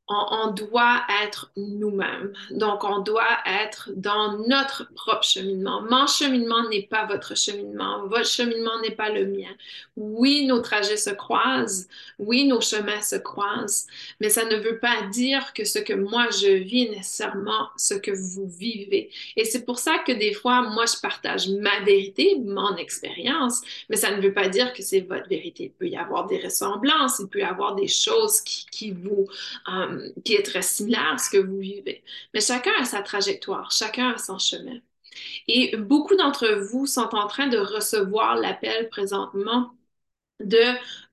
on, 0.08 0.52
doit 0.52 1.02
être 1.24 1.50
nous-mêmes. 1.56 2.32
Donc, 2.50 2.84
on 2.84 3.00
doit 3.00 3.38
être 3.44 3.90
dans 3.96 4.38
notre 4.46 4.88
propre 4.94 5.24
cheminement. 5.24 5.82
Mon 5.82 6.06
cheminement 6.06 6.68
n'est 6.68 6.86
pas 6.86 7.06
votre 7.06 7.36
cheminement. 7.36 8.06
Votre 8.06 8.26
cheminement 8.26 8.80
n'est 8.82 8.94
pas 8.94 9.08
le 9.08 9.26
mien. 9.26 9.50
Oui, 9.96 10.46
nos 10.46 10.60
trajets 10.60 10.96
se 10.96 11.10
croisent. 11.10 11.88
Oui, 12.20 12.46
nos 12.46 12.60
chemins 12.60 13.00
se 13.00 13.16
croisent. 13.16 13.86
Mais 14.20 14.28
ça 14.28 14.44
ne 14.44 14.56
veut 14.56 14.78
pas 14.78 15.02
dire 15.12 15.52
que 15.52 15.64
ce 15.64 15.80
que 15.80 15.92
moi 15.92 16.28
je 16.30 16.52
vis 16.52 16.88
nécessairement 16.88 17.70
ce 17.76 17.94
que 17.94 18.12
vous 18.12 18.46
vivez. 18.46 19.10
Et 19.34 19.44
c'est 19.44 19.64
pour 19.64 19.78
ça 19.78 19.98
que 19.98 20.12
des 20.12 20.32
fois, 20.32 20.62
moi, 20.62 20.84
je 20.86 21.00
partage 21.00 21.48
ma 21.48 21.80
vérité, 21.80 22.38
mon 22.44 22.76
expérience, 22.76 23.60
mais 23.90 23.96
ça 23.96 24.14
ne 24.14 24.20
veut 24.20 24.32
pas 24.32 24.48
dire 24.48 24.72
que 24.72 24.82
c'est 24.82 25.00
votre 25.00 25.28
vérité. 25.28 25.64
Il 25.64 25.70
peut 25.70 25.88
y 25.88 25.96
avoir 25.96 26.26
des 26.26 26.40
ressemblances, 26.40 27.18
il 27.18 27.26
peut 27.26 27.40
y 27.40 27.42
avoir 27.42 27.74
des 27.74 27.88
choses 27.88 28.40
qui, 28.42 28.66
qui 28.70 28.90
vous... 28.92 29.26
Euh, 29.68 29.95
qui 30.24 30.34
est 30.34 30.42
très 30.42 30.62
similaire 30.62 31.12
à 31.14 31.18
ce 31.18 31.30
que 31.30 31.38
vous 31.38 31.58
vivez. 31.58 32.04
Mais 32.34 32.40
chacun 32.40 32.72
a 32.80 32.84
sa 32.84 33.02
trajectoire, 33.02 33.70
chacun 33.70 34.10
a 34.12 34.18
son 34.18 34.38
chemin. 34.38 34.78
Et 35.48 35.76
beaucoup 35.76 36.16
d'entre 36.16 36.48
vous 36.70 36.86
sont 36.86 37.14
en 37.14 37.26
train 37.28 37.48
de 37.48 37.58
recevoir 37.58 38.36
l'appel 38.36 38.88
présentement 38.90 39.72
de, 40.40 40.58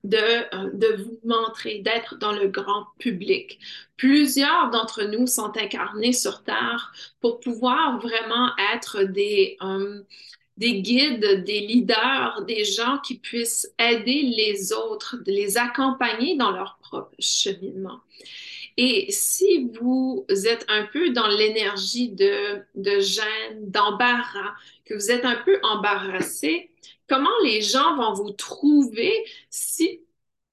de, 0.04 0.18
euh, 0.54 0.96
vous 0.98 1.18
montrer, 1.24 1.80
d'être 1.80 2.16
dans 2.18 2.32
le 2.32 2.48
grand 2.48 2.86
public. 2.98 3.58
Plusieurs 3.96 4.70
d'entre 4.70 5.04
nous 5.04 5.26
sont 5.26 5.56
incarnés 5.56 6.12
sur 6.12 6.42
Terre 6.44 6.92
pour 7.20 7.40
pouvoir 7.40 7.98
vraiment 8.00 8.50
être 8.74 9.02
des, 9.04 9.56
euh, 9.62 10.02
des 10.56 10.82
guides, 10.82 11.44
des 11.44 11.60
leaders, 11.60 12.44
des 12.46 12.64
gens 12.64 12.98
qui 12.98 13.18
puissent 13.18 13.72
aider 13.78 14.22
les 14.22 14.72
autres, 14.72 15.16
les 15.26 15.56
accompagner 15.58 16.36
dans 16.36 16.50
leur 16.50 16.78
propre 16.82 17.14
cheminement. 17.18 18.00
Et 18.76 19.10
si 19.12 19.70
vous 19.80 20.26
êtes 20.28 20.64
un 20.68 20.86
peu 20.86 21.10
dans 21.10 21.28
l'énergie 21.28 22.10
de, 22.10 22.64
gêne, 22.74 23.70
d'embarras, 23.70 24.54
que 24.84 24.94
vous 24.94 25.10
êtes 25.10 25.24
un 25.24 25.36
peu 25.44 25.58
embarrassé, 25.62 26.70
comment 27.08 27.38
les 27.44 27.62
gens 27.62 27.96
vont 27.96 28.14
vous 28.14 28.32
trouver 28.32 29.12
si, 29.50 30.00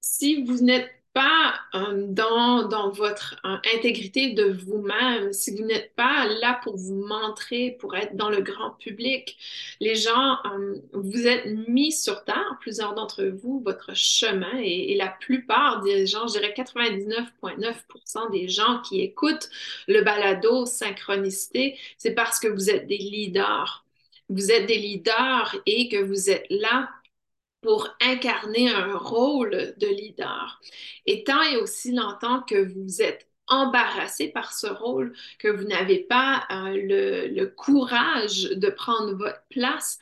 si 0.00 0.44
vous 0.44 0.62
n'êtes 0.62 0.90
pas 1.12 1.54
euh, 1.74 2.06
dans, 2.08 2.66
dans 2.68 2.90
votre 2.90 3.36
euh, 3.44 3.56
intégrité 3.74 4.32
de 4.32 4.44
vous-même, 4.44 5.32
si 5.32 5.54
vous 5.56 5.64
n'êtes 5.64 5.94
pas 5.94 6.26
là 6.26 6.60
pour 6.62 6.76
vous 6.76 6.94
montrer, 7.06 7.76
pour 7.80 7.94
être 7.96 8.16
dans 8.16 8.30
le 8.30 8.40
grand 8.40 8.70
public, 8.70 9.36
les 9.80 9.94
gens, 9.94 10.38
euh, 10.46 10.76
vous 10.92 11.26
êtes 11.26 11.46
mis 11.68 11.92
sur 11.92 12.24
terre, 12.24 12.56
plusieurs 12.60 12.94
d'entre 12.94 13.24
vous, 13.24 13.60
votre 13.64 13.94
chemin, 13.94 14.58
et, 14.58 14.92
et, 14.92 14.96
la 14.96 15.08
plupart 15.08 15.82
des 15.82 16.06
gens, 16.06 16.26
je 16.26 16.38
dirais 16.38 16.54
99,9% 16.56 18.30
des 18.30 18.48
gens 18.48 18.80
qui 18.80 19.00
écoutent 19.02 19.50
le 19.88 20.02
balado 20.02 20.64
synchronicité, 20.66 21.78
c'est 21.98 22.14
parce 22.14 22.38
que 22.40 22.48
vous 22.48 22.70
êtes 22.70 22.86
des 22.86 22.98
leaders. 22.98 23.84
Vous 24.28 24.50
êtes 24.50 24.66
des 24.66 24.78
leaders 24.78 25.56
et 25.66 25.88
que 25.88 26.02
vous 26.02 26.30
êtes 26.30 26.46
là 26.48 26.88
pour 27.62 27.88
incarner 28.00 28.70
un 28.70 28.96
rôle 28.96 29.74
de 29.78 29.86
leader. 29.86 30.60
Et 31.06 31.24
tant 31.24 31.42
et 31.42 31.56
aussi 31.56 31.92
longtemps 31.92 32.42
que 32.42 32.72
vous 32.74 33.02
êtes 33.02 33.28
embarrassé 33.48 34.28
par 34.28 34.52
ce 34.52 34.66
rôle, 34.66 35.12
que 35.38 35.48
vous 35.48 35.64
n'avez 35.64 35.98
pas 35.98 36.46
euh, 36.50 36.70
le, 36.74 37.28
le, 37.28 37.46
courage 37.46 38.44
de 38.44 38.70
prendre 38.70 39.12
votre 39.14 39.42
place, 39.50 39.98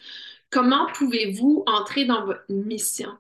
comment 0.51 0.87
pouvez-vous 0.95 1.63
entrer 1.67 2.05
dans 2.05 2.25
votre 2.25 2.45
mission? 2.49 3.11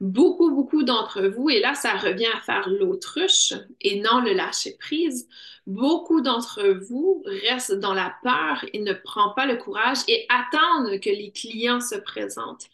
Beaucoup, 0.00 0.50
beaucoup 0.50 0.84
d'entre 0.84 1.22
vous, 1.22 1.50
et 1.50 1.60
là, 1.60 1.74
ça 1.74 1.96
revient 1.96 2.28
à 2.34 2.40
faire 2.40 2.68
l'autruche 2.68 3.54
et 3.80 4.00
non 4.00 4.20
le 4.20 4.32
lâcher 4.32 4.76
prise, 4.78 5.28
beaucoup 5.66 6.20
d'entre 6.20 6.62
vous 6.88 7.22
restent 7.26 7.78
dans 7.78 7.94
la 7.94 8.14
peur 8.22 8.64
et 8.72 8.78
ne 8.78 8.92
prennent 8.92 9.34
pas 9.34 9.46
le 9.46 9.56
courage 9.56 9.98
et 10.08 10.26
attendent 10.28 11.00
que 11.00 11.10
les 11.10 11.32
clients 11.32 11.80
se 11.80 11.96
présentent. 11.96 12.66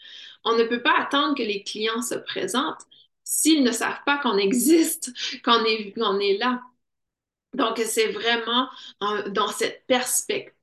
On 0.45 0.57
ne 0.57 0.65
peut 0.65 0.83
pas 0.83 0.99
attendre 0.99 1.37
que 1.37 1.43
les 1.43 1.63
clients 1.63 2.03
se 2.03 2.15
présentent 2.17 2.87
s'ils 3.25 3.63
ne 3.63 3.73
savent 3.73 4.03
pas 4.05 4.19
qu'on 4.19 4.37
existe, 4.37 5.13
qu'on 5.45 5.65
est, 5.65 5.93
qu'on 5.93 6.19
est 6.19 6.37
là. 6.39 6.61
Donc, 7.55 7.79
c'est 7.79 8.09
vraiment 8.09 8.69
euh, 9.03 9.29
dans 9.29 9.49
cette 9.49 9.87
perspective 9.87 10.62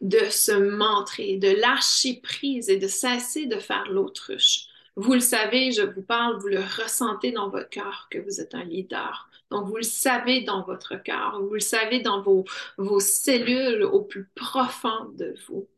de 0.00 0.24
se 0.30 0.52
montrer, 0.52 1.36
de 1.36 1.48
lâcher 1.48 2.20
prise 2.22 2.68
et 2.68 2.78
de 2.78 2.88
cesser 2.88 3.46
de 3.46 3.58
faire 3.58 3.84
l'autruche. 3.90 4.66
Vous 4.96 5.14
le 5.14 5.20
savez, 5.20 5.70
je 5.70 5.82
vous 5.82 6.02
parle, 6.02 6.40
vous 6.40 6.48
le 6.48 6.58
ressentez 6.58 7.30
dans 7.30 7.48
votre 7.50 7.68
cœur 7.68 8.08
que 8.10 8.18
vous 8.18 8.40
êtes 8.40 8.54
un 8.54 8.64
leader. 8.64 9.28
Donc, 9.50 9.66
vous 9.66 9.76
le 9.76 9.82
savez 9.82 10.42
dans 10.42 10.62
votre 10.62 10.96
cœur, 10.96 11.40
vous 11.40 11.54
le 11.54 11.60
savez 11.60 12.00
dans 12.00 12.20
vos, 12.20 12.44
vos 12.76 13.00
cellules 13.00 13.84
au 13.84 14.02
plus 14.02 14.28
profond 14.34 15.06
de 15.16 15.34
vous. 15.46 15.68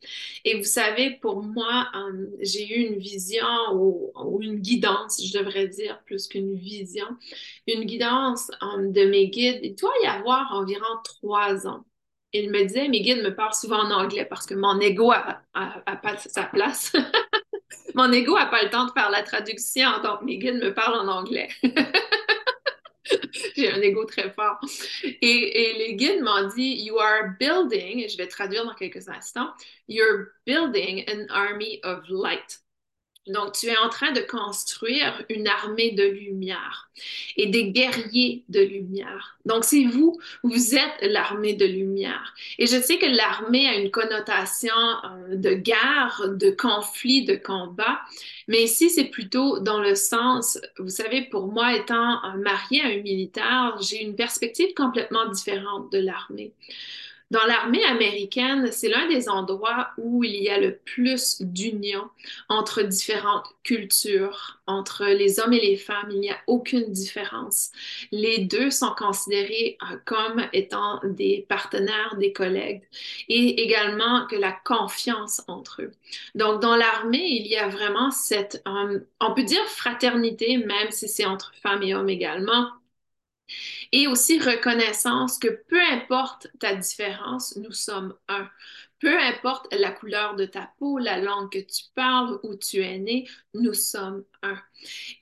Et 0.45 0.57
vous 0.57 0.65
savez, 0.65 1.19
pour 1.21 1.43
moi, 1.43 1.89
euh, 1.95 2.27
j'ai 2.41 2.67
eu 2.67 2.87
une 2.89 2.99
vision 2.99 3.47
ou, 3.75 4.41
une 4.41 4.57
guidance, 4.57 5.23
je 5.25 5.39
devrais 5.39 5.69
dire, 5.69 6.01
plus 6.05 6.27
qu'une 6.27 6.55
vision, 6.55 7.07
une 7.69 7.85
guidance 7.85 8.51
euh, 8.63 8.91
de 8.91 9.05
mes 9.05 9.29
guides. 9.29 9.61
Il 9.63 9.75
doit 9.77 9.93
y 10.03 10.07
avoir 10.07 10.51
environ 10.53 10.97
trois 11.05 11.67
ans. 11.69 11.85
Il 12.33 12.51
me 12.51 12.63
disait, 12.63 12.89
mes 12.89 13.03
me 13.17 13.31
parlent 13.31 13.55
souvent 13.55 13.81
en 13.81 13.91
anglais 13.91 14.25
parce 14.25 14.47
que 14.47 14.55
mon 14.55 14.79
ego 14.81 15.11
a, 15.11 15.43
pas 16.03 16.17
sa 16.17 16.45
place. 16.45 16.93
Mon 17.95 18.13
ego 18.13 18.37
n'a 18.37 18.47
pas 18.47 18.63
le 18.63 18.71
temps 18.71 18.87
de 18.87 18.93
faire 18.93 19.11
la 19.11 19.25
traduction, 19.25 20.01
donc 20.03 20.23
mes 20.23 20.39
me 20.39 20.73
parlent 20.73 21.01
en 21.01 21.09
anglais. 21.09 21.49
J'ai 23.57 23.73
un 23.73 23.81
ego 23.81 24.05
très 24.05 24.31
fort. 24.31 24.61
Et, 25.03 25.17
et 25.23 25.79
les 25.79 25.95
guides 25.95 26.23
m'ont 26.23 26.49
dit, 26.55 26.85
You 26.85 26.99
are 26.99 27.31
building, 27.39 28.05
et 28.05 28.09
je 28.09 28.17
vais 28.17 28.29
traduire 28.29 28.65
dans 28.65 28.75
quelques 28.75 29.09
instants, 29.09 29.51
You're 29.89 30.29
building 30.47 31.05
an 31.09 31.27
army 31.31 31.81
of 31.83 32.09
light. 32.09 32.61
Donc, 33.27 33.53
tu 33.53 33.67
es 33.67 33.77
en 33.77 33.91
train 33.91 34.13
de 34.13 34.21
construire 34.21 35.23
une 35.29 35.47
armée 35.47 35.93
de 35.93 36.05
lumière 36.05 36.91
et 37.37 37.47
des 37.47 37.71
guerriers 37.71 38.45
de 38.49 38.61
lumière. 38.61 39.39
Donc, 39.45 39.65
c'est 39.65 39.85
vous, 39.85 40.19
vous 40.43 40.75
êtes 40.75 41.03
l'armée 41.03 41.53
de 41.53 41.67
lumière. 41.67 42.35
Et 42.59 42.67
je 42.67 42.81
sais 42.81 42.99
que 42.99 43.07
l'armée 43.07 43.69
a 43.69 43.75
une 43.75 43.91
connotation 43.91 44.75
euh, 44.75 45.37
de 45.37 45.53
guerre, 45.53 46.23
de 46.29 46.51
conflit, 46.51 47.25
de 47.25 47.37
combat, 47.37 48.01
mais 48.49 48.65
ici, 48.65 48.91
c'est 48.91 49.05
plutôt 49.05 49.61
dans 49.61 49.81
le 49.81 49.95
sens, 49.95 50.59
vous 50.79 50.89
savez, 50.89 51.23
pour 51.23 51.47
moi, 51.47 51.77
étant 51.77 52.21
mariée 52.39 52.83
à 52.83 52.87
un 52.87 53.03
militaire, 53.03 53.77
j'ai 53.81 54.03
une 54.03 54.17
perspective 54.17 54.75
complètement 54.75 55.29
différente 55.29 55.93
de 55.93 55.99
l'armée. 55.99 56.53
Dans 57.31 57.45
l'armée 57.47 57.85
américaine, 57.85 58.73
c'est 58.73 58.89
l'un 58.89 59.07
des 59.09 59.29
endroits 59.29 59.91
où 59.99 60.25
il 60.25 60.35
y 60.43 60.49
a 60.49 60.59
le 60.59 60.77
plus 60.79 61.41
d'union 61.41 62.09
entre 62.49 62.83
différentes 62.83 63.47
cultures, 63.63 64.61
entre 64.67 65.05
les 65.07 65.39
hommes 65.39 65.53
et 65.53 65.61
les 65.61 65.77
femmes. 65.77 66.09
Il 66.11 66.19
n'y 66.19 66.31
a 66.33 66.39
aucune 66.49 66.91
différence. 66.91 67.71
Les 68.11 68.39
deux 68.47 68.71
sont 68.71 68.93
considérés 68.99 69.79
euh, 69.93 69.97
comme 70.07 70.45
étant 70.53 71.01
des 71.05 71.47
partenaires, 71.49 72.17
des 72.19 72.33
collègues, 72.33 72.83
et 73.29 73.63
également 73.63 74.27
que 74.27 74.35
la 74.37 74.51
confiance 74.53 75.43
entre 75.47 75.83
eux. 75.83 75.93
Donc, 76.35 76.61
dans 76.61 76.75
l'armée, 76.75 77.27
il 77.29 77.47
y 77.47 77.57
a 77.57 77.69
vraiment 77.69 78.11
cette, 78.11 78.61
euh, 78.67 78.99
on 79.21 79.35
peut 79.35 79.45
dire 79.45 79.65
fraternité, 79.67 80.57
même 80.59 80.91
si 80.91 81.09
c'est 81.09 81.27
entre 81.27 81.53
femmes 81.63 81.83
et 81.85 81.95
hommes 81.95 82.09
également 82.09 82.71
et 83.93 84.07
aussi 84.07 84.39
reconnaissance 84.39 85.39
que 85.39 85.49
peu 85.69 85.81
importe 85.93 86.49
ta 86.59 86.75
différence, 86.75 87.57
nous 87.57 87.73
sommes 87.73 88.15
un. 88.29 88.49
Peu 89.01 89.19
importe 89.19 89.67
la 89.75 89.91
couleur 89.91 90.37
de 90.37 90.45
ta 90.45 90.71
peau, 90.79 90.99
la 90.99 91.19
langue 91.19 91.51
que 91.51 91.59
tu 91.59 91.85
parles, 91.95 92.39
où 92.43 92.55
tu 92.55 92.83
es 92.83 92.99
né, 92.99 93.27
nous 93.55 93.73
sommes 93.73 94.25
un. 94.43 94.61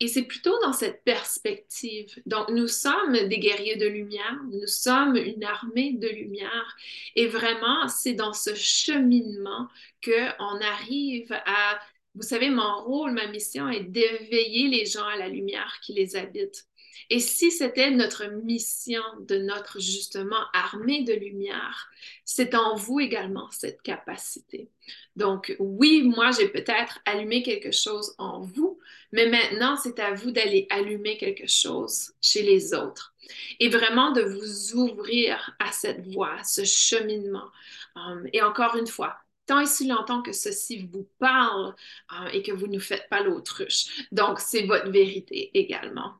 Et 0.00 0.08
c'est 0.08 0.24
plutôt 0.24 0.58
dans 0.62 0.72
cette 0.72 1.04
perspective. 1.04 2.12
Donc, 2.26 2.48
nous 2.50 2.66
sommes 2.66 3.12
des 3.12 3.38
guerriers 3.38 3.76
de 3.76 3.86
lumière, 3.86 4.36
nous 4.50 4.66
sommes 4.66 5.16
une 5.16 5.44
armée 5.44 5.92
de 5.92 6.08
lumière. 6.08 6.76
Et 7.14 7.28
vraiment, 7.28 7.86
c'est 7.86 8.14
dans 8.14 8.32
ce 8.32 8.54
cheminement 8.54 9.68
qu'on 10.04 10.60
arrive 10.60 11.32
à... 11.46 11.78
Vous 12.16 12.22
savez, 12.22 12.50
mon 12.50 12.82
rôle, 12.82 13.12
ma 13.12 13.28
mission 13.28 13.68
est 13.68 13.84
d'éveiller 13.84 14.68
les 14.68 14.86
gens 14.86 15.06
à 15.06 15.16
la 15.16 15.28
lumière 15.28 15.78
qui 15.82 15.92
les 15.92 16.16
habite. 16.16 16.67
Et 17.10 17.20
si 17.20 17.50
c'était 17.50 17.90
notre 17.90 18.26
mission 18.26 19.02
de 19.20 19.36
notre 19.38 19.80
justement 19.80 20.44
armée 20.52 21.04
de 21.04 21.12
lumière, 21.12 21.88
c'est 22.24 22.54
en 22.54 22.74
vous 22.76 23.00
également 23.00 23.50
cette 23.50 23.82
capacité. 23.82 24.70
Donc 25.16 25.54
oui, 25.58 26.02
moi 26.02 26.30
j'ai 26.30 26.48
peut-être 26.48 27.00
allumé 27.04 27.42
quelque 27.42 27.72
chose 27.72 28.14
en 28.18 28.40
vous, 28.40 28.78
mais 29.12 29.28
maintenant 29.28 29.76
c'est 29.76 29.98
à 29.98 30.14
vous 30.14 30.30
d'aller 30.30 30.66
allumer 30.70 31.16
quelque 31.16 31.46
chose 31.46 32.12
chez 32.20 32.42
les 32.42 32.74
autres 32.74 33.14
et 33.60 33.68
vraiment 33.68 34.12
de 34.12 34.22
vous 34.22 34.74
ouvrir 34.74 35.54
à 35.58 35.72
cette 35.72 36.06
voie, 36.06 36.42
ce 36.44 36.64
cheminement. 36.64 37.48
Um, 37.96 38.26
et 38.32 38.42
encore 38.42 38.76
une 38.76 38.86
fois, 38.86 39.16
tant 39.46 39.60
et 39.60 39.66
si 39.66 39.88
longtemps 39.88 40.22
que 40.22 40.32
ceci 40.32 40.86
vous 40.92 41.08
parle 41.18 41.74
uh, 42.12 42.28
et 42.32 42.42
que 42.42 42.52
vous 42.52 42.68
ne 42.68 42.78
faites 42.78 43.08
pas 43.08 43.22
l'autruche. 43.22 44.06
Donc, 44.12 44.40
c'est 44.40 44.62
votre 44.62 44.90
vérité 44.90 45.50
également. 45.54 46.14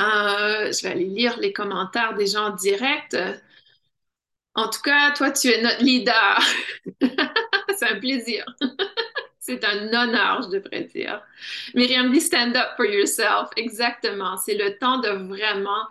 Euh, 0.00 0.70
je 0.72 0.82
vais 0.82 0.90
aller 0.90 1.06
lire 1.06 1.38
les 1.38 1.52
commentaires 1.52 2.14
des 2.14 2.26
gens 2.26 2.50
directs. 2.50 3.16
En 4.54 4.68
tout 4.70 4.80
cas, 4.82 5.12
toi, 5.12 5.30
tu 5.30 5.48
es 5.48 5.60
notre 5.62 5.82
leader. 5.82 6.40
C'est 7.78 7.90
un 7.90 8.00
plaisir. 8.00 8.44
C'est 9.46 9.64
un 9.64 9.92
honneur, 9.92 10.42
je 10.42 10.58
devrais 10.58 10.82
dire. 10.82 11.22
Myriam 11.74 12.10
dit 12.10 12.20
stand 12.20 12.56
up 12.56 12.70
for 12.76 12.84
yourself. 12.84 13.50
Exactement. 13.56 14.36
C'est 14.38 14.56
le 14.56 14.76
temps 14.76 14.98
de 14.98 15.08
vraiment 15.08 15.84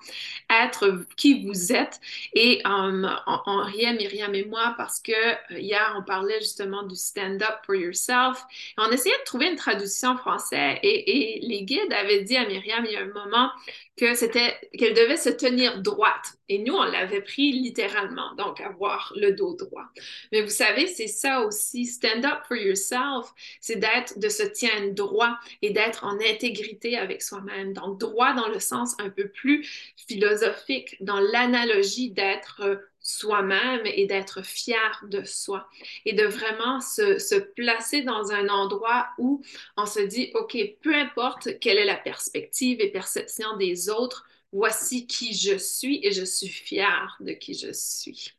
être 0.50 1.06
qui 1.16 1.46
vous 1.46 1.72
êtes. 1.72 2.02
Et 2.34 2.62
um, 2.66 3.10
on, 3.28 3.40
on, 3.46 3.64
riait, 3.64 3.94
Myriam 3.94 4.36
et 4.36 4.44
moi, 4.44 4.74
parce 4.78 5.00
que 5.00 5.14
euh, 5.14 5.58
hier, 5.58 5.96
on 5.98 6.04
parlait 6.04 6.42
justement 6.42 6.84
du 6.84 6.98
stand 6.98 7.42
up 7.44 7.60
for 7.66 7.76
yourself. 7.76 8.44
on 8.78 8.92
essayait 8.92 9.18
de 9.20 9.24
trouver 9.24 9.50
une 9.52 9.56
traduction 9.56 10.18
française 10.18 10.78
et 10.84 11.40
les 11.42 11.64
guides 11.64 11.94
avaient 11.94 12.24
dit 12.24 12.36
à 12.36 12.46
Myriam, 12.46 12.84
il 12.86 12.92
y 12.92 12.98
a 12.98 13.04
un 13.04 13.06
moment, 13.06 13.52
que 13.98 14.14
c'était 14.14 14.54
qu'elle 14.78 14.94
devait 14.94 15.18
se 15.18 15.30
tenir 15.30 15.82
droite. 15.82 16.34
Et 16.50 16.60
nous, 16.60 16.74
on 16.74 16.84
l'avait 16.84 17.22
pris 17.22 17.52
littéralement, 17.54 18.36
donc 18.36 18.60
avoir 18.60 19.14
le 19.16 19.32
dos 19.32 19.56
droit. 19.56 19.86
Mais 20.32 20.42
vous 20.42 20.50
savez, 20.50 20.88
c'est 20.88 21.08
ça 21.08 21.42
aussi, 21.42 21.86
stand 21.86 22.26
up 22.26 22.44
for 22.48 22.58
yourself, 22.58 23.34
c'est 23.62 23.78
d'être, 23.78 24.20
de 24.20 24.30
se 24.30 24.44
tenir 24.44 24.94
droit 24.94 25.38
et 25.62 25.72
d'être 25.72 26.04
en 26.04 26.20
intégrité 26.20 26.98
avec 26.98 27.22
soi-même. 27.22 27.74
Donc, 27.74 28.00
droit 28.00 28.34
dans 28.34 28.50
le 28.50 28.60
sens 28.60 28.96
un 29.00 29.10
peu 29.10 29.30
plus 29.30 29.66
philosophique, 30.08 30.98
dans 31.00 31.20
l'analogie 31.20 32.12
d'être 32.12 32.62
soi-même 33.06 33.82
et 33.86 34.08
d'être 34.08 34.44
fier 34.44 35.06
de 35.08 35.24
soi 35.24 35.70
et 36.06 36.14
de 36.14 36.26
vraiment 36.26 36.82
se, 36.82 37.40
placer 37.40 38.02
dans 38.02 38.32
un 38.32 38.50
endroit 38.50 39.08
où 39.20 39.44
on 39.78 39.86
se 39.86 40.00
dit, 40.00 40.32
OK, 40.34 40.58
peu 40.82 40.96
importe 40.96 41.60
quelle 41.60 41.78
est 41.78 41.86
la 41.86 41.98
perspective 41.98 42.82
et 42.82 42.92
perception 42.92 43.58
des 43.58 43.90
autres, 43.90 44.28
voici 44.52 45.06
qui 45.06 45.34
je 45.34 45.56
suis 45.56 46.00
et 46.04 46.12
je 46.12 46.26
suis 46.26 46.48
fière 46.48 47.16
de 47.20 47.34
qui 47.34 47.54
je 47.54 47.72
suis. 47.72 48.34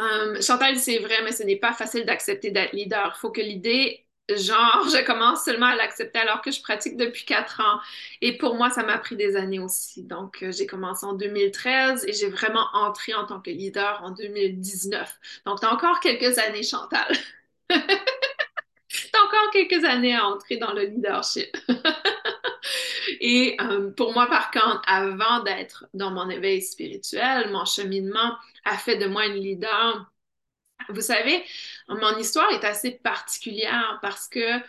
Euh, 0.00 0.42
Chantal, 0.42 0.76
c'est 0.76 0.98
vrai, 0.98 1.22
mais 1.22 1.30
ce 1.30 1.44
n'est 1.44 1.56
pas 1.56 1.72
facile 1.72 2.04
d'accepter 2.04 2.50
d'être 2.50 2.72
leader. 2.72 3.12
Il 3.16 3.20
faut 3.20 3.30
que 3.30 3.40
l'idée, 3.40 4.03
genre, 4.30 4.86
je 4.88 5.04
commence 5.04 5.44
seulement 5.44 5.66
à 5.66 5.76
l'accepter 5.76 6.18
alors 6.18 6.40
que 6.40 6.50
je 6.50 6.60
pratique 6.62 6.96
depuis 6.96 7.24
quatre 7.24 7.60
ans. 7.60 7.80
Et 8.20 8.36
pour 8.36 8.54
moi, 8.54 8.70
ça 8.70 8.82
m'a 8.82 8.98
pris 8.98 9.16
des 9.16 9.36
années 9.36 9.58
aussi. 9.58 10.02
Donc, 10.02 10.42
euh, 10.42 10.52
j'ai 10.52 10.66
commencé 10.66 11.04
en 11.04 11.12
2013 11.12 12.06
et 12.06 12.12
j'ai 12.12 12.28
vraiment 12.28 12.66
entré 12.72 13.14
en 13.14 13.26
tant 13.26 13.40
que 13.40 13.50
leader 13.50 14.00
en 14.02 14.10
2019. 14.12 15.18
Donc, 15.46 15.60
tu 15.60 15.66
as 15.66 15.72
encore 15.72 16.00
quelques 16.00 16.38
années, 16.38 16.62
Chantal. 16.62 17.12
tu 17.68 17.76
as 17.76 19.24
encore 19.24 19.50
quelques 19.52 19.84
années 19.84 20.14
à 20.14 20.26
entrer 20.26 20.56
dans 20.56 20.72
le 20.72 20.84
leadership. 20.84 21.56
Et 23.20 23.56
euh, 23.60 23.90
pour 23.90 24.12
moi, 24.12 24.26
par 24.26 24.50
contre, 24.50 24.80
avant 24.86 25.42
d'être 25.42 25.86
dans 25.94 26.10
mon 26.10 26.28
éveil 26.30 26.62
spirituel, 26.62 27.50
mon 27.50 27.64
cheminement 27.64 28.36
a 28.64 28.76
fait 28.76 28.96
de 28.96 29.06
moi 29.06 29.26
une 29.26 29.34
leader. 29.34 30.10
Vous 30.88 31.00
savez, 31.00 31.42
mon 31.88 32.18
histoire 32.18 32.50
est 32.52 32.64
assez 32.64 32.90
particulière 32.90 33.98
parce 34.02 34.28
que 34.28 34.60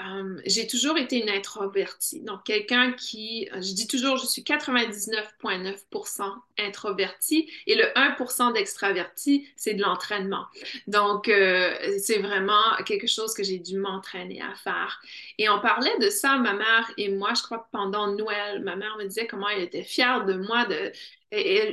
euh, 0.00 0.40
j'ai 0.44 0.66
toujours 0.66 0.98
été 0.98 1.22
une 1.22 1.30
introvertie. 1.30 2.20
Donc, 2.22 2.42
quelqu'un 2.44 2.92
qui, 2.92 3.48
je 3.54 3.74
dis 3.74 3.86
toujours, 3.86 4.16
je 4.16 4.26
suis 4.26 4.42
99,9% 4.42 6.24
introvertie 6.58 7.48
et 7.68 7.76
le 7.76 7.84
1% 7.94 8.52
d'extraverti, 8.54 9.48
c'est 9.54 9.74
de 9.74 9.82
l'entraînement. 9.82 10.46
Donc, 10.88 11.28
euh, 11.28 11.72
c'est 12.00 12.18
vraiment 12.18 12.74
quelque 12.84 13.06
chose 13.06 13.34
que 13.34 13.44
j'ai 13.44 13.60
dû 13.60 13.78
m'entraîner 13.78 14.42
à 14.42 14.56
faire. 14.56 15.00
Et 15.38 15.48
on 15.48 15.60
parlait 15.60 15.96
de 16.00 16.10
ça, 16.10 16.38
ma 16.38 16.54
mère 16.54 16.90
et 16.96 17.08
moi, 17.08 17.32
je 17.36 17.42
crois 17.44 17.68
pendant 17.70 18.08
Noël, 18.08 18.64
ma 18.64 18.74
mère 18.74 18.96
me 18.98 19.04
disait 19.04 19.28
comment 19.28 19.48
elle 19.48 19.62
était 19.62 19.84
fière 19.84 20.24
de 20.24 20.34
moi 20.34 20.64
de, 20.64 20.90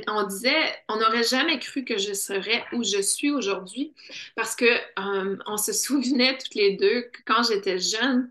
on 0.08 0.26
disait, 0.26 0.74
on 0.88 0.96
n'aurait 0.96 1.22
jamais 1.22 1.58
cru 1.58 1.84
que 1.84 1.98
je 1.98 2.12
serais 2.12 2.64
où 2.72 2.82
je 2.82 3.00
suis 3.00 3.30
aujourd'hui 3.30 3.94
parce 4.36 4.56
que 4.56 4.64
euh, 4.64 5.36
on 5.46 5.56
se 5.56 5.72
souvenait 5.72 6.38
toutes 6.38 6.54
les 6.54 6.76
deux 6.76 7.02
que 7.02 7.20
quand 7.24 7.42
j'étais 7.42 7.78
jeune, 7.78 8.30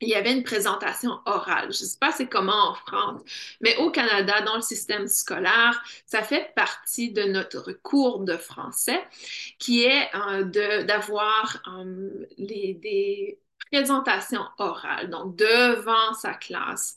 il 0.00 0.08
y 0.08 0.14
avait 0.14 0.32
une 0.32 0.42
présentation 0.42 1.20
orale. 1.24 1.72
Je 1.72 1.82
ne 1.82 1.88
sais 1.88 1.98
pas 1.98 2.12
c'est 2.12 2.28
comment 2.28 2.70
en 2.70 2.74
France, 2.74 3.22
mais 3.60 3.76
au 3.78 3.90
Canada, 3.90 4.42
dans 4.42 4.56
le 4.56 4.62
système 4.62 5.08
scolaire, 5.08 5.82
ça 6.04 6.22
fait 6.22 6.52
partie 6.54 7.12
de 7.12 7.22
notre 7.22 7.72
cours 7.72 8.20
de 8.20 8.36
français 8.36 9.02
qui 9.58 9.84
est 9.84 10.08
euh, 10.14 10.82
d'avoir 10.84 11.62
euh, 11.68 12.26
des 12.38 13.38
présentations 13.72 14.44
orales, 14.58 15.10
donc 15.10 15.36
devant 15.36 16.12
sa 16.14 16.34
classe. 16.34 16.96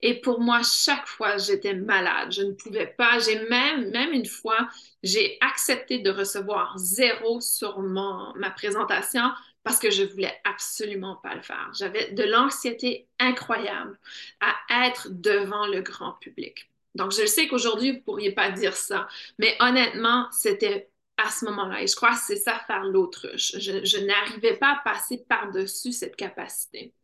Et 0.00 0.20
pour 0.20 0.40
moi, 0.40 0.60
chaque 0.62 1.06
fois, 1.06 1.38
j'étais 1.38 1.74
malade. 1.74 2.30
Je 2.30 2.42
ne 2.42 2.52
pouvais 2.52 2.86
pas. 2.86 3.18
J'ai 3.18 3.48
même, 3.48 3.90
même 3.90 4.12
une 4.12 4.26
fois, 4.26 4.68
j'ai 5.02 5.38
accepté 5.40 5.98
de 5.98 6.10
recevoir 6.10 6.78
zéro 6.78 7.40
sur 7.40 7.80
ma 7.80 8.50
présentation 8.50 9.22
parce 9.64 9.78
que 9.78 9.90
je 9.90 10.04
voulais 10.04 10.34
absolument 10.44 11.16
pas 11.16 11.34
le 11.34 11.42
faire. 11.42 11.70
J'avais 11.74 12.12
de 12.12 12.22
l'anxiété 12.22 13.06
incroyable 13.18 13.98
à 14.40 14.86
être 14.86 15.08
devant 15.10 15.66
le 15.66 15.82
grand 15.82 16.12
public. 16.12 16.70
Donc, 16.94 17.12
je 17.12 17.26
sais 17.26 17.48
qu'aujourd'hui, 17.48 17.90
vous 17.90 17.98
ne 17.98 18.02
pourriez 18.02 18.32
pas 18.32 18.50
dire 18.50 18.74
ça, 18.74 19.08
mais 19.38 19.56
honnêtement, 19.60 20.26
c'était 20.32 20.88
à 21.16 21.30
ce 21.30 21.44
moment-là. 21.46 21.82
Et 21.82 21.86
je 21.86 21.96
crois 21.96 22.12
que 22.12 22.20
c'est 22.24 22.36
ça 22.36 22.60
faire 22.66 22.84
l'autruche. 22.84 23.52
Je 23.58 23.98
n'arrivais 23.98 24.56
pas 24.56 24.78
à 24.78 24.82
passer 24.84 25.18
par-dessus 25.28 25.92
cette 25.92 26.16
capacité. 26.16 26.94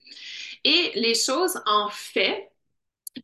Et 0.64 0.92
les 0.94 1.14
choses, 1.14 1.60
en 1.66 1.90
fait, 1.90 2.50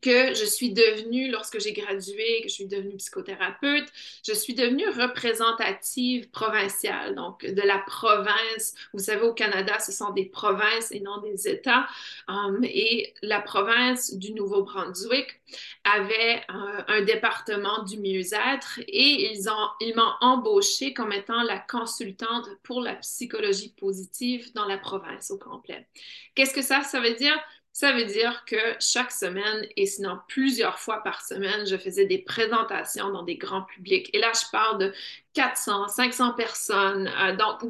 que 0.03 0.35
je 0.35 0.45
suis 0.45 0.73
devenue, 0.73 1.31
lorsque 1.31 1.61
j'ai 1.61 1.73
gradué, 1.73 2.43
que 2.43 2.49
je 2.49 2.55
suis 2.55 2.67
devenue 2.67 2.97
psychothérapeute, 2.97 3.89
je 4.27 4.33
suis 4.33 4.55
devenue 4.55 4.89
représentative 4.89 6.31
provinciale, 6.31 7.15
donc 7.15 7.45
de 7.45 7.63
la 7.63 7.79
province. 7.79 8.75
Vous 8.93 9.01
savez, 9.01 9.23
au 9.23 9.35
Canada, 9.35 9.79
ce 9.79 9.93
sont 9.93 10.11
des 10.11 10.27
provinces 10.27 10.93
et 10.93 11.01
non 11.01 11.21
des 11.21 11.49
États. 11.49 11.87
Um, 12.29 12.61
et 12.63 13.15
la 13.23 13.41
province 13.41 14.15
du 14.15 14.33
Nouveau-Brunswick 14.33 15.41
avait 15.85 16.43
euh, 16.51 16.83
un 16.87 17.03
département 17.03 17.83
du 17.83 17.99
mieux-être 17.99 18.81
et 18.87 19.33
ils 19.33 19.49
ils 19.81 19.95
m'ont 19.97 20.13
embauchée 20.21 20.95
comme 20.95 21.13
étant 21.13 21.43
la 21.43 21.59
consultante 21.59 22.49
pour 22.63 22.81
la 22.81 22.95
psychologie 22.97 23.75
positive 23.79 24.53
dans 24.55 24.67
la 24.67 24.79
province 24.79 25.31
au 25.31 25.39
complet. 25.39 25.87
Qu'est-ce 26.35 26.55
que 26.55 26.63
ça, 26.63 26.83
ça 26.83 27.01
veut 27.01 27.15
dire? 27.15 27.37
Ça 27.73 27.93
veut 27.93 28.05
dire 28.05 28.45
que 28.47 28.57
chaque 28.81 29.13
semaine, 29.13 29.67
et 29.77 29.87
sinon 29.87 30.19
plusieurs 30.29 30.79
fois 30.79 31.03
par 31.03 31.23
semaine, 31.23 31.67
je 31.67 31.77
faisais 31.77 32.07
des 32.07 32.19
présentations 32.19 33.11
dans 33.11 33.23
des 33.23 33.37
grands 33.37 33.63
publics. 33.63 34.11
Et 34.15 34.19
là, 34.19 34.33
je 34.35 34.51
parle 34.51 34.79
de 34.79 34.93
400, 35.35 35.89
500 35.89 36.35
personnes, 36.35 37.09
euh, 37.09 37.37
donc 37.37 37.67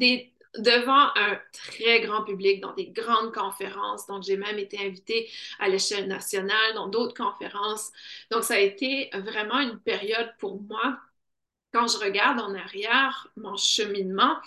devant 0.57 1.11
un 1.15 1.39
très 1.53 2.01
grand 2.01 2.23
public, 2.23 2.61
dans 2.61 2.73
des 2.73 2.87
grandes 2.87 3.33
conférences. 3.33 4.07
Donc, 4.07 4.23
j'ai 4.23 4.37
même 4.37 4.59
été 4.59 4.85
invitée 4.85 5.29
à 5.59 5.69
l'échelle 5.69 6.07
nationale 6.07 6.73
dans 6.75 6.87
d'autres 6.87 7.15
conférences. 7.15 7.91
Donc, 8.31 8.43
ça 8.43 8.55
a 8.55 8.59
été 8.59 9.09
vraiment 9.13 9.59
une 9.59 9.79
période 9.79 10.33
pour 10.39 10.61
moi 10.61 10.99
quand 11.73 11.87
je 11.87 11.97
regarde 11.97 12.39
en 12.39 12.53
arrière 12.53 13.27
mon 13.37 13.55
cheminement, 13.55 14.37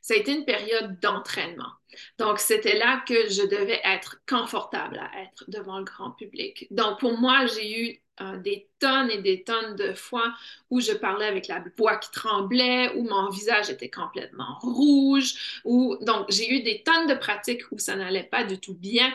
ça 0.00 0.14
a 0.14 0.16
été 0.16 0.32
une 0.32 0.44
période 0.44 0.98
d'entraînement. 1.00 1.72
Donc, 2.18 2.38
c'était 2.38 2.78
là 2.78 3.02
que 3.06 3.28
je 3.28 3.42
devais 3.42 3.80
être 3.84 4.20
confortable 4.28 4.98
à 4.98 5.22
être 5.22 5.44
devant 5.48 5.78
le 5.78 5.84
grand 5.84 6.10
public. 6.12 6.66
Donc, 6.70 7.00
pour 7.00 7.18
moi, 7.18 7.46
j'ai 7.46 7.80
eu 7.80 8.02
euh, 8.20 8.36
des 8.36 8.68
tonnes 8.80 9.10
et 9.10 9.22
des 9.22 9.44
tonnes 9.44 9.76
de 9.76 9.94
fois 9.94 10.34
où 10.68 10.80
je 10.80 10.92
parlais 10.92 11.24
avec 11.24 11.48
la 11.48 11.64
voix 11.78 11.96
qui 11.96 12.10
tremblait, 12.10 12.92
où 12.94 13.02
mon 13.04 13.30
visage 13.30 13.70
était 13.70 13.88
complètement 13.88 14.58
rouge, 14.60 15.60
où 15.64 15.96
donc 16.02 16.26
j'ai 16.28 16.52
eu 16.52 16.62
des 16.62 16.82
tonnes 16.82 17.06
de 17.06 17.14
pratiques 17.14 17.62
où 17.72 17.78
ça 17.78 17.96
n'allait 17.96 18.24
pas 18.24 18.44
du 18.44 18.58
tout 18.58 18.74
bien. 18.74 19.10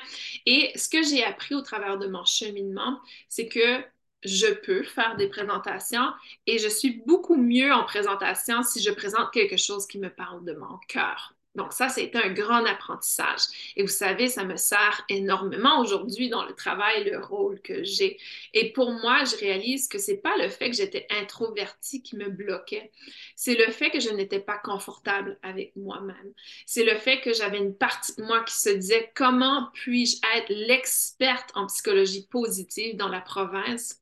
Et 0.48 0.72
ce 0.76 0.90
que 0.90 1.04
j'ai 1.04 1.24
appris 1.24 1.54
au 1.54 1.62
travers 1.62 2.00
de 2.00 2.08
mon 2.08 2.26
cheminement, 2.26 3.00
c'est 3.30 3.48
que 3.48 3.84
je 4.24 4.48
peux 4.48 4.84
faire 4.84 5.16
des 5.18 5.28
présentations 5.28 6.12
et 6.48 6.58
je 6.58 6.68
suis 6.68 7.04
beaucoup 7.06 7.36
mieux 7.36 7.72
en 7.72 7.84
présentation 7.84 8.64
si 8.64 8.82
je 8.82 8.90
présente 8.90 9.32
quelque 9.32 9.58
chose 9.58 9.86
qui 9.86 10.00
me 10.00 10.10
parle 10.10 10.44
de 10.46 10.54
mon 10.54 10.80
cœur. 10.88 11.35
Donc 11.56 11.74
ça, 11.74 11.90
c'est 11.90 12.16
un 12.16 12.30
grand 12.34 12.66
apprentissage. 12.66 13.42
Et 13.76 13.82
vous 13.82 13.88
savez, 13.88 14.28
ça 14.28 14.44
me 14.44 14.58
sert 14.58 15.04
énormément 15.10 15.80
aujourd'hui 15.80 16.30
dans 16.30 16.46
le 16.46 16.54
travail, 16.54 17.10
le 17.10 17.20
rôle 17.20 17.62
que 17.62 17.84
j'ai. 17.84 18.18
Et 18.54 18.74
pour 18.74 18.92
moi, 18.92 19.24
je 19.24 19.38
réalise 19.38 19.88
que 19.88 19.98
c'est 19.98 20.18
pas 20.18 20.36
le 20.38 20.50
fait 20.50 20.70
que 20.70 20.76
j'étais 20.76 21.08
introvertie 21.10 22.02
qui 22.02 22.18
me 22.18 22.30
bloquait. 22.30 22.92
C'est 23.36 23.56
le 23.56 23.72
fait 23.72 23.90
que 23.90 24.00
je 24.00 24.10
n'étais 24.10 24.40
pas 24.40 24.58
confortable 24.58 25.40
avec 25.44 25.76
moi-même. 25.76 26.34
C'est 26.66 26.84
le 26.84 26.98
fait 26.98 27.22
que 27.22 27.34
j'avais 27.34 27.58
une 27.58 27.76
partie 27.76 28.16
de 28.16 28.24
moi 28.24 28.44
qui 28.44 28.56
se 28.56 28.70
disait 28.70 29.12
comment 29.16 29.70
puis-je 29.74 30.18
être 30.38 30.50
l'experte 30.50 31.52
en 31.56 31.68
psychologie 31.68 32.28
positive 32.28 32.98
dans 32.98 33.10
la 33.10 33.22
province 33.22 34.02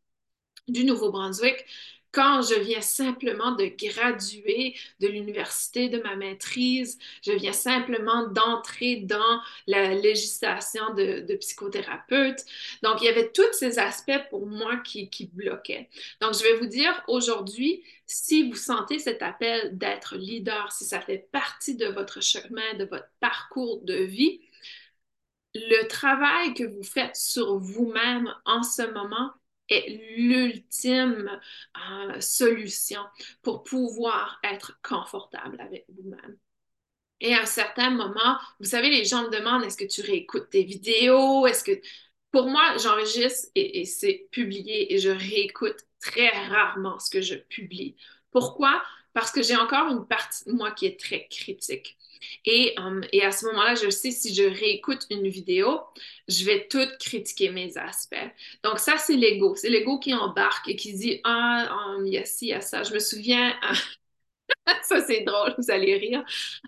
du 0.67 0.85
Nouveau-Brunswick? 0.85 1.65
Quand 2.13 2.43
je 2.43 2.60
viens 2.60 2.82
simplement 2.82 3.54
de 3.54 3.65
graduer 3.65 4.76
de 4.99 5.08
l'université 5.08 5.89
de 5.89 5.99
ma 5.99 6.15
maîtrise, 6.15 6.99
je 7.26 7.32
viens 7.32 7.54
simplement 7.54 8.28
d'entrer 8.28 8.97
dans 8.97 9.41
la 9.65 9.95
législation 9.95 10.93
de, 10.93 11.36
psychothérapeute. 11.36 12.45
Donc, 12.84 13.02
il 13.02 13.06
y 13.06 13.10
avait 13.10 13.32
tous 13.32 13.52
ces 13.54 13.80
aspects 13.80 14.30
pour 14.30 14.45
moi 14.45 14.78
qui, 14.78 15.10
bloquaient. 15.34 15.89
Donc, 16.21 16.36
je 16.36 16.43
vais 16.43 16.58
vous 16.58 16.67
dire 16.67 17.04
aujourd'hui, 17.08 17.84
si 18.06 18.47
vous 18.47 18.56
sentez 18.56 18.99
cet 18.99 19.23
appel 19.23 19.76
d'être 19.76 20.15
leader, 20.15 20.71
si 20.71 20.86
ça 20.86 21.02
fait 21.02 21.28
partie 21.32 21.76
de 21.76 21.88
votre 21.88 22.21
chemin, 22.21 22.76
de 22.78 22.86
votre 22.86 23.10
parcours 23.19 23.82
de 23.82 23.95
vie, 23.95 24.39
le 25.56 25.88
travail 25.88 26.54
que 26.54 26.63
vous 26.63 26.84
faites 26.84 27.15
sur 27.15 27.58
vous-même 27.58 28.32
en 28.45 28.62
ce 28.62 28.84
moment 28.91 29.32
est 29.69 30.17
l'ultime 30.17 31.29
euh, 31.77 32.19
solution 32.21 33.02
pour 33.42 33.63
pouvoir 33.63 34.40
être 34.44 34.79
confortable 34.83 35.60
avec 35.62 35.85
vous-même. 35.90 36.37
Et 37.21 37.33
à 37.33 37.42
un 37.42 37.46
certain 37.46 37.90
moment, 37.90 38.37
vous 38.60 38.65
savez, 38.67 38.90
les 38.90 39.06
gens 39.06 39.23
me 39.23 39.29
demandent 39.29 39.63
est-ce 39.63 39.77
que 39.77 39.85
tu 39.85 40.02
réécoutes 40.02 40.50
tes 40.50 40.63
vidéos? 40.63 41.48
Est-ce 41.48 41.63
que. 41.63 41.79
Pour 42.31 42.48
moi, 42.48 42.77
j'enregistre 42.77 43.48
et, 43.56 43.81
et 43.81 43.85
c'est 43.85 44.27
publié 44.31 44.94
et 44.94 44.98
je 44.98 45.10
réécoute 45.10 45.77
très 46.02 46.29
rarement 46.50 47.00
ce 47.00 47.10
que 47.12 47.21
je 47.21 47.35
publie. 47.35 47.96
Pourquoi? 48.31 48.81
Parce 49.13 49.31
que 49.31 49.44
j'ai 49.44 49.56
encore 49.56 49.87
une 49.90 50.08
partie 50.08 50.44
de 50.46 50.52
moi 50.54 50.71
qui 50.71 50.87
est 50.87 51.00
très 51.00 51.27
critique. 51.27 51.98
Um, 52.78 53.02
et, 53.12 53.24
à 53.24 53.32
ce 53.32 53.46
moment-là, 53.48 53.76
je 53.76 53.90
sais 53.90 54.12
si 54.12 54.34
je 54.34 54.44
réécoute 54.44 55.06
une 55.10 55.28
vidéo, 55.28 55.82
je 56.28 56.46
vais 56.46 56.67
tout 56.67 56.88
critiquer 57.00 57.50
mes 57.50 57.78
aspects. 57.78 58.15
Donc 58.63 58.80
ça, 58.80 58.98
c'est 58.98 59.15
l'ego. 59.15 59.56
C'est 59.56 59.69
l'ego 59.69 60.00
qui 60.00 60.13
embarque 60.13 60.67
et 60.69 60.76
qui 60.76 60.94
dit, 60.94 61.21
ah, 61.24 61.96
il 62.06 62.13
y 62.13 62.17
a 62.17 62.26
ci, 62.26 62.48
il 62.48 62.50
y 62.50 62.54
a 62.54 62.62
ça. 62.62 62.84
Je 62.84 62.94
me 62.94 63.00
souviens, 63.00 63.56
ça 64.84 65.02
c'est 65.02 65.21
drôle, 65.21 65.56
vous 65.58 65.71
allez 65.71 65.98
rire. 65.98 66.24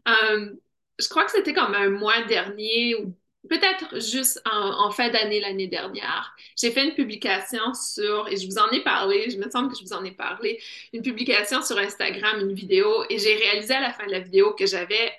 Um, 0.06 0.58
je 0.99 1.08
crois 1.10 1.26
que 1.26 1.32
c'était 1.32 1.53
comme 1.53 1.74
un 1.76 1.89
mois 1.89 2.24
dernier 2.24 2.95
ou 2.95 3.16
peut-être 3.49 3.99
juste 4.01 4.41
en, 4.45 4.91
fin 4.91 5.10
d'année 5.10 5.39
l'année 5.39 5.68
dernière, 5.68 6.36
j'ai 6.58 6.72
fait 6.72 6.86
une 6.88 6.93
publication 6.93 7.74
sur, 7.74 8.28
et 8.28 8.38
je 8.38 8.45
vous 8.47 8.58
en 8.58 8.70
ai 8.72 8.82
parlé, 8.84 9.30
je 9.30 9.38
me 9.38 9.49
semble 9.49 9.72
que 9.72 9.78
je 9.78 9.84
vous 9.84 9.93
en 9.93 10.03
ai 10.03 10.12
parlé, 10.12 10.62
une 10.93 11.01
publication 11.01 11.62
sur 11.62 11.78
Instagram, 11.78 12.39
une 12.41 12.53
vidéo, 12.53 13.03
et 13.10 13.20
j'ai 13.20 13.36
réalisé 13.36 13.74
à 13.74 13.82
la 13.82 13.93
fin 13.93 14.06
de 14.06 14.12
la 14.12 14.20
vidéo 14.20 14.53
que 14.53 14.66
j'avais 14.66 15.12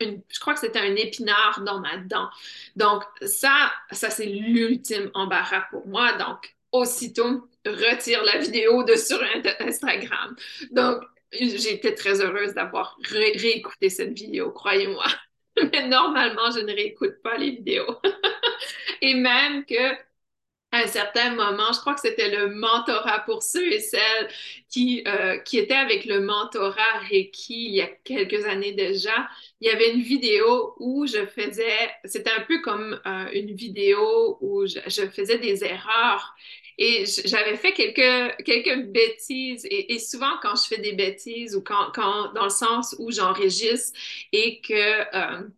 je 0.00 0.40
crois 0.40 0.54
que 0.54 0.60
c'était 0.60 0.80
un 0.80 0.96
épinard 0.96 1.62
dans 1.64 1.80
ma 1.80 1.96
dent. 1.98 2.28
Donc, 2.76 3.02
ça, 3.22 3.72
ça 3.90 4.10
c'est 4.10 4.26
l'ultime 4.26 5.10
embarras 5.14 5.64
pour 5.70 5.86
moi. 5.86 6.12
Donc, 6.14 6.54
aussitôt, 6.72 7.48
retire 7.64 8.22
la 8.24 8.38
vidéo 8.38 8.82
de 8.84 8.96
sur 8.96 9.20
Instagram. 9.60 10.36
Donc, 10.70 11.02
j'ai 11.32 11.74
été 11.74 11.94
très 11.94 12.20
heureuse 12.20 12.54
d'avoir 12.54 12.98
réécouté 13.10 13.88
cette 13.88 14.12
vidéo, 14.12 14.50
croyez-moi. 14.50 15.06
Mais 15.72 15.86
normalement, 15.88 16.50
je 16.50 16.60
ne 16.60 16.72
réécoute 16.72 17.22
pas 17.22 17.36
les 17.36 17.52
vidéos. 17.52 18.00
Et 19.00 19.14
même 19.14 19.64
que 19.64 19.96
à 20.74 20.82
un 20.82 20.86
certain 20.88 21.30
moment, 21.30 21.72
je 21.72 21.78
crois 21.78 21.94
que 21.94 22.00
c'était 22.00 22.30
le 22.30 22.48
mentorat 22.48 23.20
pour 23.20 23.42
ceux 23.42 23.72
et 23.72 23.78
celles 23.78 24.28
qui, 24.68 25.04
euh, 25.06 25.38
qui 25.38 25.58
étaient 25.58 25.74
avec 25.74 26.04
le 26.04 26.20
mentorat 26.20 26.98
Reiki 27.08 27.66
il 27.66 27.74
y 27.76 27.80
a 27.80 27.86
quelques 27.86 28.44
années 28.44 28.72
déjà. 28.72 29.28
Il 29.60 29.68
y 29.68 29.70
avait 29.70 29.92
une 29.92 30.02
vidéo 30.02 30.74
où 30.80 31.06
je 31.06 31.26
faisais, 31.26 31.90
c'était 32.04 32.32
un 32.32 32.40
peu 32.40 32.60
comme 32.60 33.00
euh, 33.06 33.26
une 33.32 33.54
vidéo 33.54 34.36
où 34.40 34.66
je, 34.66 35.06
faisais 35.06 35.38
des 35.38 35.64
erreurs 35.64 36.34
et 36.76 37.04
j'avais 37.24 37.56
fait 37.56 37.72
quelques, 37.72 38.44
quelques 38.44 38.86
bêtises. 38.86 39.64
Et, 39.66 39.94
et, 39.94 40.00
souvent, 40.00 40.38
quand 40.42 40.56
je 40.56 40.66
fais 40.66 40.80
des 40.80 40.92
bêtises 40.92 41.54
ou 41.54 41.62
quand, 41.62 41.92
quand 41.94 42.32
dans 42.32 42.44
le 42.44 42.50
sens 42.50 42.96
où 42.98 43.12
j'enregistre 43.12 43.96
et 44.32 44.60
que... 44.60 45.16
Euh, 45.16 45.48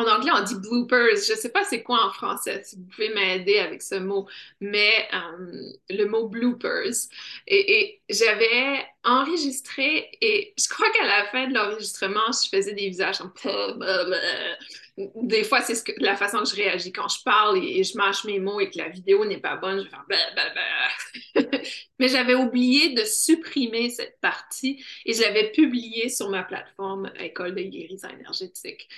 en 0.00 0.16
anglais, 0.16 0.32
on 0.34 0.42
dit 0.42 0.54
bloopers. 0.56 1.16
Je 1.26 1.32
ne 1.32 1.38
sais 1.38 1.50
pas 1.50 1.64
c'est 1.64 1.82
quoi 1.82 2.06
en 2.06 2.10
français, 2.12 2.62
si 2.64 2.76
vous 2.76 2.84
pouvez 2.84 3.08
m'aider 3.14 3.58
avec 3.58 3.82
ce 3.82 3.96
mot, 3.96 4.26
mais 4.60 5.08
euh, 5.12 5.72
le 5.90 6.04
mot 6.06 6.28
bloopers. 6.28 7.08
Et, 7.46 7.80
et 7.80 8.02
j'avais 8.08 8.84
enregistré 9.04 10.10
et 10.20 10.52
je 10.58 10.68
crois 10.68 10.90
qu'à 10.90 11.06
la 11.06 11.24
fin 11.26 11.48
de 11.48 11.54
l'enregistrement, 11.54 12.20
je 12.32 12.48
faisais 12.48 12.74
des 12.74 12.88
visages 12.88 13.20
en 13.20 13.30
des 15.14 15.44
fois, 15.44 15.60
c'est 15.60 15.74
ce 15.74 15.82
que, 15.82 15.92
la 15.98 16.16
façon 16.16 16.38
que 16.40 16.48
je 16.48 16.56
réagis 16.56 16.92
quand 16.92 17.08
je 17.08 17.22
parle 17.24 17.58
et, 17.58 17.84
je 17.84 17.96
mâche 17.96 18.24
mes 18.24 18.38
mots 18.38 18.60
et 18.60 18.70
que 18.70 18.78
la 18.78 18.88
vidéo 18.88 19.24
n'est 19.24 19.38
pas 19.38 19.56
bonne, 19.56 19.78
je 19.78 19.84
vais 19.84 21.40
faire 21.40 21.62
Mais 21.98 22.08
j'avais 22.08 22.34
oublié 22.34 22.94
de 22.94 23.04
supprimer 23.04 23.90
cette 23.90 24.20
partie 24.20 24.84
et 25.04 25.12
je 25.12 25.22
l'avais 25.22 25.50
publiée 25.50 26.08
sur 26.08 26.30
ma 26.30 26.42
plateforme 26.42 27.10
École 27.18 27.54
de 27.54 27.62
guérison 27.62 28.08
énergétique. 28.08 28.88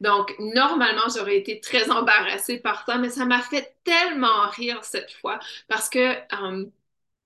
Donc, 0.00 0.34
normalement, 0.38 1.08
j'aurais 1.14 1.36
été 1.36 1.60
très 1.60 1.90
embarrassée 1.90 2.58
par 2.58 2.84
ça, 2.86 2.98
mais 2.98 3.10
ça 3.10 3.24
m'a 3.24 3.40
fait 3.40 3.74
tellement 3.84 4.48
rire 4.50 4.84
cette 4.84 5.12
fois 5.12 5.38
parce 5.68 5.88
que 5.88 5.98
euh, 5.98 6.66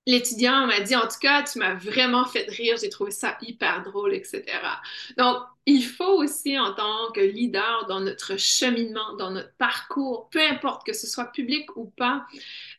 l'étudiant 0.06 0.66
m'a 0.66 0.80
dit, 0.80 0.94
en 0.94 1.06
tout 1.08 1.18
cas, 1.20 1.42
tu 1.42 1.58
m'as 1.58 1.74
vraiment 1.74 2.24
fait 2.24 2.48
rire, 2.48 2.76
j'ai 2.80 2.88
trouvé 2.88 3.10
ça 3.10 3.36
hyper 3.42 3.82
drôle, 3.82 4.14
etc. 4.14 4.44
Donc, 5.18 5.38
il 5.66 5.82
faut 5.82 6.22
aussi, 6.22 6.56
en 6.56 6.72
tant 6.74 7.10
que 7.12 7.20
leader 7.20 7.86
dans 7.88 8.00
notre 8.00 8.36
cheminement, 8.36 9.14
dans 9.18 9.32
notre 9.32 9.52
parcours, 9.58 10.28
peu 10.30 10.40
importe 10.40 10.86
que 10.86 10.92
ce 10.92 11.08
soit 11.08 11.32
public 11.32 11.76
ou 11.76 11.86
pas, 11.86 12.24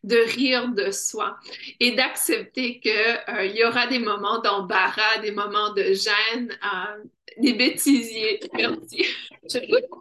de 0.05 0.17
rire 0.17 0.69
de 0.69 0.91
soi 0.91 1.37
et 1.81 1.91
d'accepter 1.91 2.79
qu'il 2.79 2.91
euh, 2.93 3.45
y 3.45 3.65
aura 3.65 3.87
des 3.87 3.99
moments 3.99 4.39
d'embarras, 4.39 5.17
des 5.21 5.31
moments 5.31 5.73
de 5.73 5.83
gêne, 5.91 6.57
euh, 6.63 7.03
des 7.39 7.53
bêtisiers. 7.53 8.39
Merci. 8.53 9.05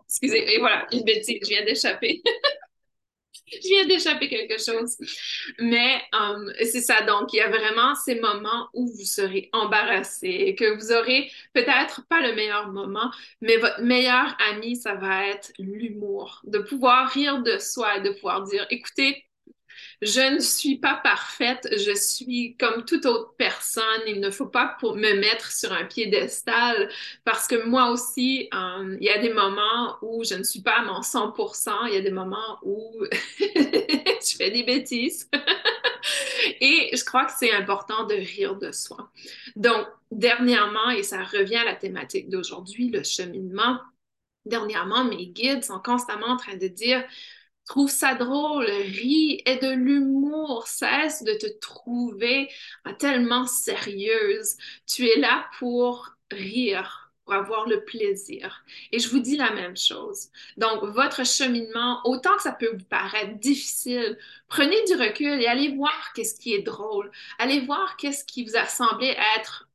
Excusez, 0.08 0.54
et 0.54 0.58
voilà, 0.60 0.86
une 0.92 1.02
bêtise, 1.02 1.40
je 1.42 1.48
viens 1.48 1.64
d'échapper. 1.64 2.22
je 3.52 3.68
viens 3.68 3.86
d'échapper 3.86 4.28
quelque 4.28 4.58
chose. 4.58 4.96
Mais 5.58 6.02
um, 6.12 6.52
c'est 6.58 6.80
ça, 6.80 7.02
donc 7.02 7.32
il 7.32 7.36
y 7.36 7.40
a 7.40 7.48
vraiment 7.48 7.94
ces 7.94 8.20
moments 8.20 8.68
où 8.74 8.86
vous 8.86 9.04
serez 9.04 9.48
embarrassé, 9.52 10.54
que 10.58 10.76
vous 10.76 10.92
aurez 10.92 11.30
peut-être 11.54 12.02
pas 12.08 12.20
le 12.26 12.34
meilleur 12.34 12.68
moment, 12.72 13.10
mais 13.40 13.56
votre 13.56 13.80
meilleur 13.82 14.36
ami, 14.50 14.76
ça 14.76 14.94
va 14.94 15.26
être 15.26 15.52
l'humour, 15.58 16.40
de 16.44 16.58
pouvoir 16.58 17.10
rire 17.10 17.42
de 17.42 17.58
soi 17.58 18.00
de 18.00 18.10
pouvoir 18.10 18.42
dire, 18.44 18.66
écoutez, 18.70 19.25
je 20.02 20.34
ne 20.34 20.40
suis 20.40 20.76
pas 20.76 21.00
parfaite, 21.02 21.68
je 21.72 21.94
suis 21.94 22.54
comme 22.58 22.84
toute 22.84 23.06
autre 23.06 23.34
personne. 23.38 24.02
Il 24.06 24.20
ne 24.20 24.30
faut 24.30 24.46
pas 24.46 24.76
pour 24.78 24.94
me 24.96 25.14
mettre 25.14 25.50
sur 25.50 25.72
un 25.72 25.84
piédestal 25.84 26.90
parce 27.24 27.46
que 27.46 27.66
moi 27.66 27.90
aussi, 27.90 28.48
euh, 28.52 28.96
il 29.00 29.06
y 29.06 29.10
a 29.10 29.18
des 29.18 29.32
moments 29.32 29.96
où 30.02 30.22
je 30.24 30.34
ne 30.34 30.42
suis 30.42 30.60
pas 30.60 30.80
à 30.80 30.82
mon 30.84 31.00
100%, 31.00 31.88
il 31.88 31.94
y 31.94 31.96
a 31.96 32.02
des 32.02 32.10
moments 32.10 32.58
où 32.62 33.04
je 33.40 34.36
fais 34.36 34.50
des 34.50 34.64
bêtises. 34.64 35.30
et 36.60 36.90
je 36.94 37.04
crois 37.04 37.24
que 37.24 37.32
c'est 37.38 37.52
important 37.52 38.04
de 38.04 38.14
rire 38.14 38.56
de 38.56 38.72
soi. 38.72 39.10
Donc, 39.56 39.86
dernièrement, 40.10 40.90
et 40.90 41.02
ça 41.02 41.24
revient 41.24 41.56
à 41.56 41.64
la 41.64 41.74
thématique 41.74 42.28
d'aujourd'hui, 42.28 42.90
le 42.90 43.02
cheminement, 43.02 43.78
dernièrement, 44.44 45.04
mes 45.04 45.26
guides 45.26 45.64
sont 45.64 45.80
constamment 45.80 46.28
en 46.28 46.36
train 46.36 46.56
de 46.56 46.68
dire 46.68 47.04
Trouve 47.66 47.90
ça 47.90 48.14
drôle, 48.14 48.66
ris, 48.66 49.42
et 49.44 49.56
de 49.56 49.70
l'humour, 49.70 50.66
cesse 50.68 51.24
de 51.24 51.32
te 51.32 51.46
trouver 51.58 52.48
tellement 52.98 53.46
sérieuse. 53.46 54.56
Tu 54.86 55.08
es 55.08 55.18
là 55.18 55.46
pour 55.58 56.10
rire, 56.30 57.12
pour 57.24 57.34
avoir 57.34 57.66
le 57.66 57.84
plaisir. 57.84 58.64
Et 58.92 59.00
je 59.00 59.08
vous 59.08 59.18
dis 59.18 59.36
la 59.36 59.52
même 59.52 59.76
chose. 59.76 60.28
Donc, 60.56 60.84
votre 60.84 61.26
cheminement, 61.26 62.00
autant 62.04 62.36
que 62.36 62.42
ça 62.42 62.52
peut 62.52 62.70
vous 62.72 62.84
paraître 62.84 63.34
difficile, 63.40 64.16
prenez 64.48 64.82
du 64.84 64.94
recul 64.94 65.42
et 65.42 65.46
allez 65.46 65.74
voir 65.74 66.12
qu'est-ce 66.14 66.38
qui 66.38 66.54
est 66.54 66.62
drôle. 66.62 67.10
Allez 67.38 67.60
voir 67.60 67.96
qu'est-ce 67.96 68.24
qui 68.24 68.44
vous 68.44 68.56
a 68.56 68.66
semblé 68.66 69.16
être 69.36 69.65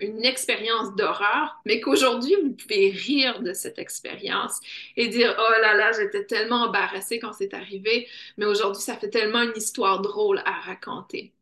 une 0.00 0.24
expérience 0.24 0.94
d'horreur, 0.96 1.60
mais 1.64 1.80
qu'aujourd'hui, 1.80 2.34
vous 2.42 2.52
pouvez 2.52 2.90
rire 2.90 3.40
de 3.42 3.52
cette 3.52 3.78
expérience 3.78 4.60
et 4.96 5.08
dire, 5.08 5.34
oh 5.38 5.60
là 5.62 5.74
là, 5.74 5.92
j'étais 5.92 6.24
tellement 6.24 6.64
embarrassée 6.64 7.18
quand 7.18 7.32
c'est 7.32 7.54
arrivé, 7.54 8.08
mais 8.36 8.46
aujourd'hui, 8.46 8.82
ça 8.82 8.96
fait 8.96 9.10
tellement 9.10 9.42
une 9.42 9.56
histoire 9.56 10.00
drôle 10.00 10.40
à 10.44 10.52
raconter. 10.60 11.32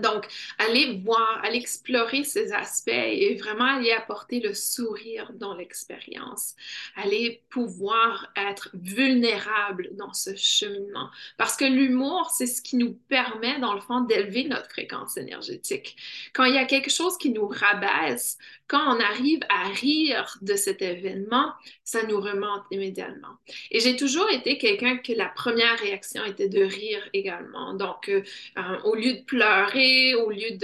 Donc, 0.00 0.26
allez 0.58 1.02
voir, 1.04 1.40
allez 1.44 1.58
explorer 1.58 2.24
ces 2.24 2.52
aspects 2.52 2.88
et 2.88 3.34
vraiment 3.34 3.76
aller 3.76 3.92
apporter 3.92 4.40
le 4.40 4.54
sourire 4.54 5.30
dans 5.34 5.54
l'expérience. 5.54 6.54
Allez 6.96 7.42
pouvoir 7.50 8.32
être 8.34 8.70
vulnérable 8.72 9.90
dans 9.92 10.14
ce 10.14 10.34
cheminement. 10.34 11.10
Parce 11.36 11.56
que 11.56 11.66
l'humour, 11.66 12.30
c'est 12.34 12.46
ce 12.46 12.62
qui 12.62 12.76
nous 12.76 12.94
permet, 13.08 13.58
dans 13.60 13.74
le 13.74 13.82
fond, 13.82 14.00
d'élever 14.00 14.44
notre 14.44 14.70
fréquence 14.70 15.18
énergétique. 15.18 15.96
Quand 16.32 16.44
il 16.44 16.54
y 16.54 16.58
a 16.58 16.64
quelque 16.64 16.90
chose 16.90 17.18
qui 17.18 17.28
nous 17.28 17.46
rabaisse, 17.46 18.38
quand 18.68 18.96
on 18.96 19.00
arrive 19.00 19.40
à 19.50 19.68
rire 19.68 20.38
de 20.40 20.54
cet 20.54 20.80
événement, 20.80 21.52
ça 21.84 22.04
nous 22.04 22.18
remonte 22.18 22.62
immédiatement. 22.70 23.36
Et 23.70 23.80
j'ai 23.80 23.96
toujours 23.96 24.30
été 24.30 24.56
quelqu'un 24.56 24.96
que 24.96 25.12
la 25.12 25.26
première 25.26 25.78
réaction 25.78 26.24
était 26.24 26.48
de 26.48 26.62
rire 26.62 27.06
également. 27.12 27.74
Donc, 27.74 28.08
euh, 28.08 28.22
euh, 28.56 28.80
au 28.84 28.94
lieu 28.94 29.12
de 29.12 29.22
pleurer, 29.24 29.81
au 30.16 30.30
lieu 30.30 30.56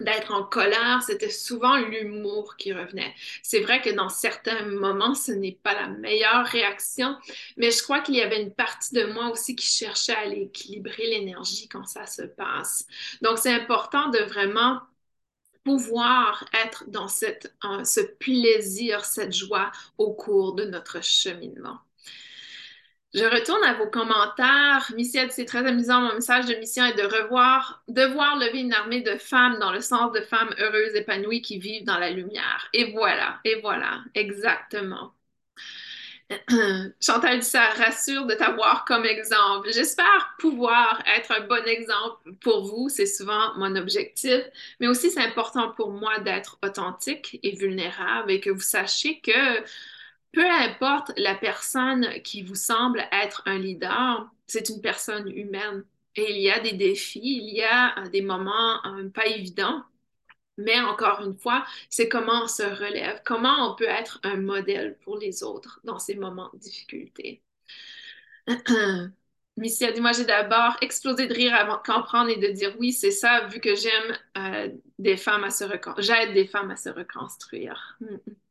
d'être 0.00 0.32
en 0.32 0.42
colère, 0.44 1.02
c'était 1.06 1.30
souvent 1.30 1.76
l'humour 1.76 2.56
qui 2.56 2.72
revenait. 2.72 3.14
C'est 3.42 3.60
vrai 3.60 3.80
que 3.80 3.90
dans 3.90 4.08
certains 4.08 4.64
moments, 4.66 5.14
ce 5.14 5.30
n'est 5.32 5.58
pas 5.62 5.74
la 5.74 5.88
meilleure 5.88 6.44
réaction, 6.46 7.16
mais 7.56 7.70
je 7.70 7.82
crois 7.82 8.00
qu'il 8.00 8.16
y 8.16 8.20
avait 8.22 8.42
une 8.42 8.52
partie 8.54 8.94
de 8.94 9.04
moi 9.04 9.30
aussi 9.30 9.54
qui 9.54 9.66
cherchait 9.66 10.14
à 10.16 10.26
équilibrer 10.26 11.06
l'énergie 11.06 11.68
quand 11.68 11.86
ça 11.86 12.06
se 12.06 12.22
passe. 12.22 12.86
Donc, 13.22 13.38
c'est 13.38 13.52
important 13.54 14.08
de 14.10 14.18
vraiment 14.18 14.80
pouvoir 15.64 16.44
être 16.64 16.84
dans 16.88 17.08
ce 17.08 18.00
plaisir, 18.18 19.04
cette 19.04 19.32
joie 19.34 19.70
au 19.98 20.12
cours 20.12 20.54
de 20.54 20.64
notre 20.64 21.02
cheminement. 21.02 21.78
Je 23.14 23.24
retourne 23.24 23.62
à 23.64 23.74
vos 23.74 23.88
commentaires. 23.88 24.90
Missiette, 24.96 25.32
c'est 25.32 25.44
très 25.44 25.66
amusant. 25.66 26.00
Mon 26.00 26.14
message 26.14 26.46
de 26.46 26.54
mission 26.54 26.84
est 26.86 26.94
de 26.94 27.02
revoir, 27.02 27.82
devoir 27.88 28.38
lever 28.38 28.60
une 28.60 28.72
armée 28.72 29.02
de 29.02 29.16
femmes 29.18 29.58
dans 29.58 29.70
le 29.72 29.80
sens 29.82 30.12
de 30.12 30.20
femmes 30.20 30.54
heureuses, 30.58 30.94
épanouies 30.94 31.42
qui 31.42 31.58
vivent 31.58 31.84
dans 31.84 31.98
la 31.98 32.10
lumière. 32.10 32.68
Et 32.72 32.92
voilà, 32.92 33.38
et 33.44 33.60
voilà, 33.60 34.02
exactement. 34.14 35.12
Chantal 37.00 37.42
ça 37.42 37.68
rassure 37.70 38.26
de 38.26 38.34
t'avoir 38.34 38.84
comme 38.86 39.04
exemple. 39.04 39.70
J'espère 39.72 40.34
pouvoir 40.38 41.02
être 41.16 41.32
un 41.32 41.46
bon 41.46 41.66
exemple 41.66 42.32
pour 42.40 42.64
vous. 42.64 42.88
C'est 42.88 43.06
souvent 43.06 43.54
mon 43.58 43.76
objectif. 43.76 44.40
Mais 44.80 44.86
aussi, 44.88 45.10
c'est 45.10 45.22
important 45.22 45.72
pour 45.72 45.90
moi 45.90 46.18
d'être 46.20 46.58
authentique 46.64 47.38
et 47.42 47.54
vulnérable 47.56 48.30
et 48.30 48.40
que 48.40 48.50
vous 48.50 48.60
sachiez 48.60 49.20
que 49.20 49.62
peu 50.32 50.48
importe 50.50 51.12
la 51.16 51.34
personne 51.34 52.08
qui 52.22 52.42
vous 52.42 52.54
semble 52.54 53.06
être 53.12 53.42
un 53.46 53.58
leader, 53.58 54.30
c'est 54.46 54.68
une 54.70 54.80
personne 54.80 55.30
humaine. 55.30 55.84
Et 56.16 56.30
il 56.32 56.42
y 56.42 56.50
a 56.50 56.60
des 56.60 56.72
défis, 56.72 57.20
il 57.22 57.54
y 57.54 57.62
a 57.62 57.94
des 58.08 58.22
moments 58.22 58.84
euh, 58.86 59.08
pas 59.10 59.26
évidents. 59.26 59.82
Mais 60.58 60.78
encore 60.80 61.22
une 61.22 61.38
fois, 61.38 61.64
c'est 61.88 62.08
comment 62.08 62.44
on 62.44 62.48
se 62.48 62.62
relève, 62.62 63.22
comment 63.24 63.72
on 63.72 63.74
peut 63.76 63.88
être 63.88 64.20
un 64.22 64.36
modèle 64.36 64.98
pour 65.04 65.16
les 65.18 65.42
autres 65.42 65.80
dans 65.84 65.98
ces 65.98 66.14
moments 66.14 66.50
de 66.52 66.58
difficulté. 66.58 67.42
Missy 69.56 69.84
a 69.84 69.92
dit, 69.92 70.00
moi 70.00 70.12
j'ai 70.12 70.24
d'abord 70.24 70.76
explosé 70.80 71.26
de 71.26 71.34
rire 71.34 71.54
avant 71.54 71.76
de 71.76 71.82
comprendre 71.82 72.30
et 72.30 72.36
de 72.36 72.48
dire 72.48 72.74
oui, 72.78 72.92
c'est 72.92 73.10
ça, 73.10 73.46
vu 73.48 73.60
que 73.60 73.74
j'aime 73.74 74.18
euh, 74.38 74.68
des 74.98 75.16
femmes 75.16 75.44
à 75.44 75.50
se 75.50 75.64
reconstruire, 75.64 76.02
j'aide 76.16 76.34
des 76.34 76.46
femmes 76.46 76.70
à 76.70 76.76
se 76.76 76.88
reconstruire. 76.90 77.96
Mm 78.00 78.06
-mm. 78.16 78.41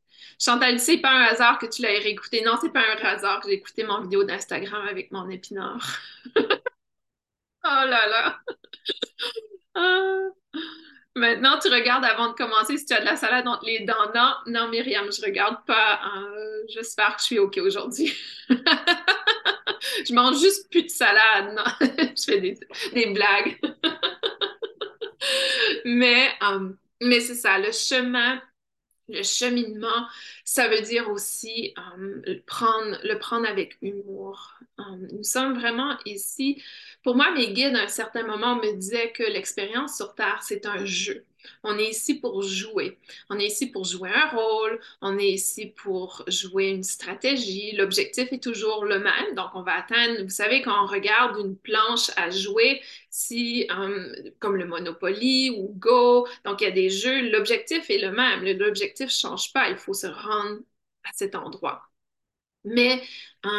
Chantal, 0.44 0.80
c'est 0.80 0.98
pas 0.98 1.12
un 1.12 1.24
hasard 1.26 1.60
que 1.60 1.68
tu 1.68 1.84
l'aies 1.84 2.00
réécouté. 2.00 2.42
Non, 2.42 2.56
c'est 2.60 2.74
pas 2.74 2.82
un 2.82 3.06
hasard 3.06 3.42
que 3.42 3.50
j'ai 3.50 3.56
écouté 3.56 3.84
mon 3.84 4.02
vidéo 4.02 4.24
d'Instagram 4.24 4.88
avec 4.88 5.12
mon 5.12 5.30
épinard. 5.30 5.86
oh 6.36 6.42
là 7.64 8.08
là! 8.08 8.40
Ah. 9.74 10.28
Maintenant, 11.16 11.58
tu 11.58 11.70
regardes 11.70 12.04
avant 12.04 12.28
de 12.28 12.34
commencer 12.34 12.78
si 12.78 12.86
tu 12.86 12.94
as 12.94 13.00
de 13.00 13.06
la 13.06 13.16
salade 13.16 13.48
entre 13.48 13.64
les 13.64 13.86
dents. 13.86 14.12
Non, 14.14 14.34
non, 14.48 14.68
Myriam, 14.68 15.10
je 15.10 15.22
regarde 15.22 15.66
pas. 15.66 16.02
Euh, 16.18 16.64
J'espère 16.68 17.16
que 17.16 17.22
je 17.22 17.26
suis 17.26 17.40
OK 17.40 17.58
aujourd'hui. 17.58 18.14
je 18.50 20.14
mange 20.14 20.42
juste 20.42 20.70
plus 20.70 20.84
de 20.84 20.90
salade. 20.90 21.54
Non, 21.56 21.64
je 21.80 22.22
fais 22.22 22.42
des, 22.42 23.06
blagues. 23.14 23.58
um, 26.42 26.78
mais 27.00 27.22
c'est 27.22 27.36
ça, 27.36 27.58
le 27.58 27.72
chemin 27.72 28.42
le 29.12 29.24
cheminement, 29.24 30.08
ça 30.46 30.68
veut 30.68 30.82
dire 30.82 31.10
aussi 31.10 31.74
um, 31.78 32.22
prendre, 32.46 32.98
le 33.04 33.18
prendre 33.20 33.48
avec 33.48 33.78
humour. 33.82 34.60
Um, 34.78 35.08
nous 35.12 35.24
sommes 35.24 35.58
vraiment 35.58 35.98
ici. 36.06 36.62
Pour 37.04 37.16
moi, 37.16 37.32
mes 37.32 37.54
guides, 37.54 37.76
à 37.76 37.84
un 37.84 37.88
certain 37.88 38.24
moment, 38.24 38.56
me 38.56 38.74
disaient 38.74 39.12
que 39.12 39.24
l'expérience 39.24 39.98
sur 39.98 40.16
Terre, 40.16 40.40
c'est 40.42 40.66
un 40.66 40.86
jeu. 40.86 41.26
On 41.64 41.78
est 41.78 41.90
ici 41.90 42.20
pour 42.20 42.42
jouer. 42.42 43.00
On 43.30 43.40
est 43.40 43.46
ici 43.48 43.68
pour 43.72 43.86
jouer 43.86 44.10
un 44.14 44.30
rôle. 44.30 44.80
On 45.02 45.18
est 45.18 45.30
ici 45.32 45.68
pour 45.68 46.24
jouer 46.28 46.70
une 46.70 46.84
stratégie. 46.84 47.74
L'objectif 47.76 48.32
est 48.32 48.44
toujours 48.44 48.86
le 48.86 49.00
même. 49.00 49.36
Donc, 49.36 49.50
on 49.56 49.64
va 49.64 49.74
atteindre, 49.76 50.24
vous 50.24 50.30
savez, 50.30 50.62
quand 50.62 50.84
on 50.84 50.88
regarde 50.88 51.38
une 51.40 51.58
planche 51.58 52.12
à 52.18 52.30
jouer, 52.30 52.82
si, 53.10 53.66
um, 53.70 54.14
comme 54.40 54.56
le 54.56 54.66
Monopoly 54.66 55.52
ou 55.52 55.74
Go, 55.78 56.28
donc 56.46 56.62
il 56.62 56.66
y 56.66 56.68
a 56.68 56.72
des 56.72 56.90
jeux, 56.90 57.30
l'objectif 57.32 57.90
est 57.90 58.00
le 58.00 58.12
même. 58.12 58.44
L'objectif 58.58 59.08
ne 59.08 59.12
change 59.12 59.54
pas. 59.54 59.70
Il 59.70 59.78
faut 59.78 59.94
se 59.94 60.08
rendre 60.08 60.60
à 61.04 61.10
cet 61.14 61.36
endroit. 61.36 61.91
Mais 62.64 63.02
euh, 63.46 63.50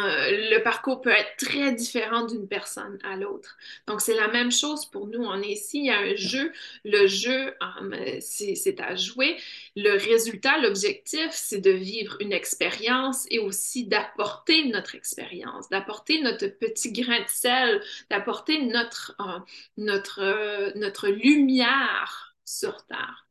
le 0.51 0.63
parcours 0.63 1.01
peut 1.01 1.11
être 1.11 1.35
très 1.37 1.73
différent 1.73 2.25
d'une 2.25 2.47
personne 2.47 2.97
à 3.03 3.17
l'autre. 3.17 3.57
Donc, 3.85 3.99
c'est 3.99 4.15
la 4.15 4.29
même 4.29 4.51
chose 4.51 4.85
pour 4.85 5.07
nous. 5.07 5.21
On 5.21 5.41
est 5.41 5.49
ici, 5.51 5.79
il 5.79 5.85
y 5.87 5.89
a 5.89 5.99
un 5.99 6.15
jeu. 6.15 6.53
Le 6.85 7.05
jeu, 7.07 7.53
euh, 7.61 8.17
c'est 8.21 8.79
à 8.79 8.95
jouer. 8.95 9.37
Le 9.75 9.97
résultat, 9.97 10.57
l'objectif, 10.59 11.31
c'est 11.31 11.59
de 11.59 11.71
vivre 11.71 12.15
une 12.21 12.31
expérience 12.31 13.25
et 13.29 13.39
aussi 13.39 13.85
d'apporter 13.85 14.65
notre 14.69 14.95
expérience, 14.95 15.69
d'apporter 15.69 16.21
notre 16.21 16.47
petit 16.47 16.93
grain 16.93 17.19
de 17.19 17.27
sel, 17.27 17.81
d'apporter 18.09 18.61
notre, 18.63 19.15
euh, 19.19 19.39
notre, 19.77 20.21
euh, 20.21 20.71
notre 20.75 21.09
lumière 21.09 22.35
sur 22.45 22.85
Terre. 22.85 23.27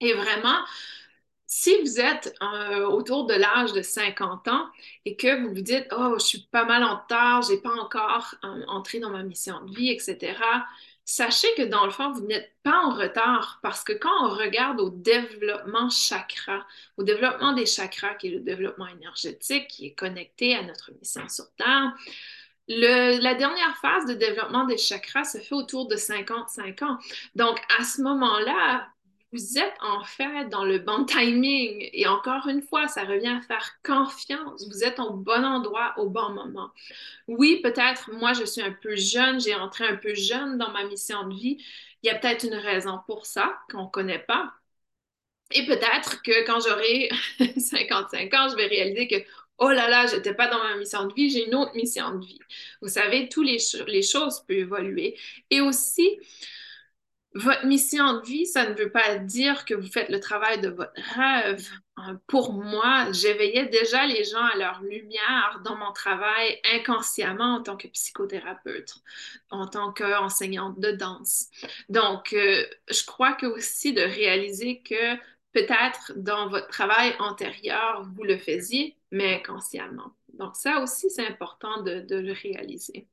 Et 0.00 0.12
vraiment, 0.12 0.58
si 1.48 1.74
vous 1.80 1.98
êtes 1.98 2.36
euh, 2.42 2.84
autour 2.86 3.24
de 3.24 3.32
l'âge 3.32 3.72
de 3.72 3.80
50 3.80 4.48
ans 4.48 4.68
et 5.06 5.16
que 5.16 5.40
vous 5.40 5.48
vous 5.48 5.62
dites 5.62 5.86
Oh, 5.96 6.14
je 6.18 6.24
suis 6.24 6.46
pas 6.52 6.66
mal 6.66 6.84
en 6.84 6.96
retard, 6.96 7.40
j'ai 7.40 7.56
pas 7.56 7.72
encore 7.72 8.34
euh, 8.44 8.64
entré 8.68 9.00
dans 9.00 9.08
ma 9.08 9.22
mission 9.22 9.64
de 9.64 9.74
vie, 9.74 9.88
etc., 9.90 10.36
sachez 11.06 11.48
que 11.56 11.62
dans 11.62 11.86
le 11.86 11.90
fond, 11.90 12.12
vous 12.12 12.26
n'êtes 12.26 12.52
pas 12.62 12.82
en 12.84 12.90
retard 12.94 13.60
parce 13.62 13.82
que 13.82 13.94
quand 13.94 14.26
on 14.26 14.28
regarde 14.28 14.78
au 14.78 14.90
développement 14.90 15.88
chakra, 15.88 16.66
au 16.98 17.02
développement 17.02 17.54
des 17.54 17.64
chakras, 17.64 18.14
qui 18.16 18.26
est 18.26 18.32
le 18.32 18.40
développement 18.40 18.86
énergétique, 18.86 19.68
qui 19.68 19.86
est 19.86 19.94
connecté 19.94 20.54
à 20.54 20.62
notre 20.62 20.92
mission 21.00 21.26
sur 21.30 21.50
Terre, 21.56 21.94
la 22.68 23.34
dernière 23.34 23.74
phase 23.80 24.04
de 24.04 24.12
développement 24.12 24.66
des 24.66 24.76
chakras 24.76 25.24
se 25.24 25.38
fait 25.38 25.54
autour 25.54 25.88
de 25.88 25.96
55 25.96 26.82
ans. 26.82 26.98
Donc, 27.34 27.58
à 27.78 27.84
ce 27.84 28.02
moment-là, 28.02 28.86
vous 29.32 29.58
êtes 29.58 29.74
en 29.82 30.02
fait 30.04 30.48
dans 30.48 30.64
le 30.64 30.78
bon 30.78 31.04
timing. 31.04 31.88
Et 31.92 32.06
encore 32.06 32.48
une 32.48 32.62
fois, 32.62 32.88
ça 32.88 33.04
revient 33.04 33.28
à 33.28 33.42
faire 33.42 33.72
confiance. 33.84 34.66
Vous 34.68 34.84
êtes 34.84 34.98
au 35.00 35.12
bon 35.12 35.44
endroit 35.44 35.94
au 35.98 36.08
bon 36.08 36.30
moment. 36.30 36.70
Oui, 37.28 37.60
peut-être, 37.62 38.12
moi, 38.14 38.32
je 38.34 38.44
suis 38.44 38.62
un 38.62 38.72
peu 38.72 38.96
jeune, 38.96 39.40
j'ai 39.40 39.54
entré 39.54 39.86
un 39.86 39.96
peu 39.96 40.14
jeune 40.14 40.58
dans 40.58 40.70
ma 40.72 40.84
mission 40.84 41.28
de 41.28 41.34
vie. 41.34 41.58
Il 42.02 42.08
y 42.08 42.10
a 42.10 42.16
peut-être 42.18 42.44
une 42.44 42.54
raison 42.54 43.00
pour 43.06 43.26
ça 43.26 43.58
qu'on 43.70 43.84
ne 43.84 43.90
connaît 43.90 44.20
pas. 44.20 44.52
Et 45.52 45.64
peut-être 45.66 46.22
que 46.22 46.44
quand 46.46 46.60
j'aurai 46.60 47.08
55 47.58 48.32
ans, 48.34 48.48
je 48.50 48.56
vais 48.56 48.66
réaliser 48.66 49.08
que, 49.08 49.16
oh 49.58 49.70
là 49.70 49.88
là, 49.88 50.06
je 50.06 50.16
n'étais 50.16 50.34
pas 50.34 50.48
dans 50.48 50.58
ma 50.62 50.76
mission 50.76 51.06
de 51.06 51.14
vie, 51.14 51.30
j'ai 51.30 51.46
une 51.46 51.54
autre 51.54 51.74
mission 51.74 52.10
de 52.18 52.24
vie. 52.24 52.38
Vous 52.82 52.88
savez, 52.88 53.28
toutes 53.28 53.46
les, 53.46 53.58
les 53.86 54.02
choses 54.02 54.40
peuvent 54.46 54.58
évoluer. 54.58 55.16
Et 55.50 55.60
aussi, 55.62 56.18
votre 57.34 57.66
mission 57.66 58.14
de 58.20 58.26
vie, 58.26 58.46
ça 58.46 58.68
ne 58.68 58.74
veut 58.74 58.90
pas 58.90 59.16
dire 59.18 59.64
que 59.64 59.74
vous 59.74 59.86
faites 59.90 60.08
le 60.08 60.18
travail 60.20 60.60
de 60.60 60.68
votre 60.70 60.92
rêve. 61.14 61.68
Euh, 61.98 62.14
pour 62.26 62.52
moi, 62.52 63.10
j'éveillais 63.12 63.66
déjà 63.66 64.06
les 64.06 64.24
gens 64.24 64.44
à 64.44 64.56
leur 64.56 64.80
lumière 64.82 65.60
dans 65.64 65.76
mon 65.76 65.92
travail 65.92 66.60
inconsciemment 66.74 67.56
en 67.56 67.62
tant 67.62 67.76
que 67.76 67.88
psychothérapeute, 67.88 68.94
en 69.50 69.66
tant 69.66 69.92
qu'enseignante 69.92 70.80
de 70.80 70.90
danse. 70.92 71.48
Donc, 71.88 72.32
euh, 72.32 72.66
je 72.90 73.04
crois 73.04 73.34
que 73.34 73.46
aussi 73.46 73.92
de 73.92 74.02
réaliser 74.02 74.80
que 74.82 75.16
peut-être 75.52 76.12
dans 76.16 76.48
votre 76.48 76.68
travail 76.68 77.14
antérieur, 77.18 78.04
vous 78.14 78.24
le 78.24 78.38
faisiez, 78.38 78.96
mais 79.10 79.36
inconsciemment. 79.36 80.14
Donc, 80.34 80.56
ça 80.56 80.80
aussi, 80.80 81.10
c'est 81.10 81.26
important 81.26 81.82
de, 81.82 82.00
de 82.00 82.16
le 82.16 82.32
réaliser. 82.32 83.06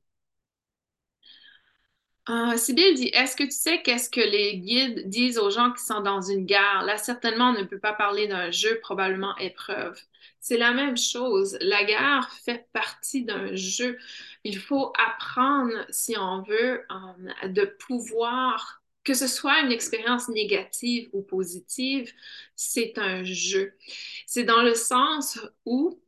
Euh, 2.28 2.56
Sybille 2.56 2.94
dit, 2.94 3.08
est-ce 3.12 3.36
que 3.36 3.44
tu 3.44 3.52
sais 3.52 3.82
qu'est-ce 3.82 4.10
que 4.10 4.20
les 4.20 4.58
guides 4.58 5.08
disent 5.08 5.38
aux 5.38 5.50
gens 5.50 5.72
qui 5.72 5.84
sont 5.84 6.00
dans 6.00 6.20
une 6.20 6.44
gare? 6.44 6.84
Là, 6.84 6.96
certainement, 6.96 7.50
on 7.50 7.52
ne 7.60 7.62
peut 7.64 7.78
pas 7.78 7.92
parler 7.92 8.26
d'un 8.26 8.50
jeu, 8.50 8.80
probablement 8.80 9.36
épreuve. 9.38 9.96
C'est 10.40 10.58
la 10.58 10.72
même 10.72 10.96
chose. 10.96 11.56
La 11.60 11.84
gare 11.84 12.32
fait 12.44 12.66
partie 12.72 13.24
d'un 13.24 13.54
jeu. 13.54 13.96
Il 14.42 14.58
faut 14.58 14.92
apprendre, 14.98 15.72
si 15.88 16.16
on 16.18 16.42
veut, 16.42 16.84
euh, 16.90 17.48
de 17.48 17.64
pouvoir, 17.64 18.82
que 19.04 19.14
ce 19.14 19.28
soit 19.28 19.60
une 19.60 19.70
expérience 19.70 20.28
négative 20.28 21.08
ou 21.12 21.22
positive, 21.22 22.12
c'est 22.56 22.98
un 22.98 23.22
jeu. 23.22 23.74
C'est 24.26 24.42
dans 24.44 24.62
le 24.62 24.74
sens 24.74 25.38
où 25.64 26.00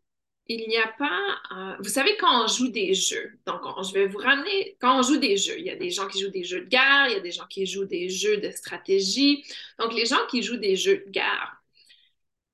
il 0.48 0.66
n'y 0.68 0.78
a 0.78 0.88
pas. 0.88 1.38
Euh, 1.52 1.76
vous 1.80 1.88
savez, 1.88 2.16
quand 2.16 2.44
on 2.44 2.46
joue 2.46 2.68
des 2.68 2.94
jeux, 2.94 3.38
donc 3.46 3.60
je 3.84 3.92
vais 3.92 4.06
vous 4.06 4.18
ramener. 4.18 4.76
Quand 4.80 4.98
on 4.98 5.02
joue 5.02 5.18
des 5.18 5.36
jeux, 5.36 5.58
il 5.58 5.66
y 5.66 5.70
a 5.70 5.76
des 5.76 5.90
gens 5.90 6.08
qui 6.08 6.20
jouent 6.20 6.30
des 6.30 6.44
jeux 6.44 6.62
de 6.62 6.68
guerre, 6.68 7.06
il 7.08 7.12
y 7.12 7.16
a 7.16 7.20
des 7.20 7.32
gens 7.32 7.46
qui 7.46 7.66
jouent 7.66 7.84
des 7.84 8.08
jeux 8.08 8.38
de 8.38 8.50
stratégie. 8.50 9.44
Donc, 9.78 9.92
les 9.94 10.06
gens 10.06 10.26
qui 10.30 10.42
jouent 10.42 10.56
des 10.56 10.76
jeux 10.76 11.04
de 11.06 11.10
guerre, 11.10 11.62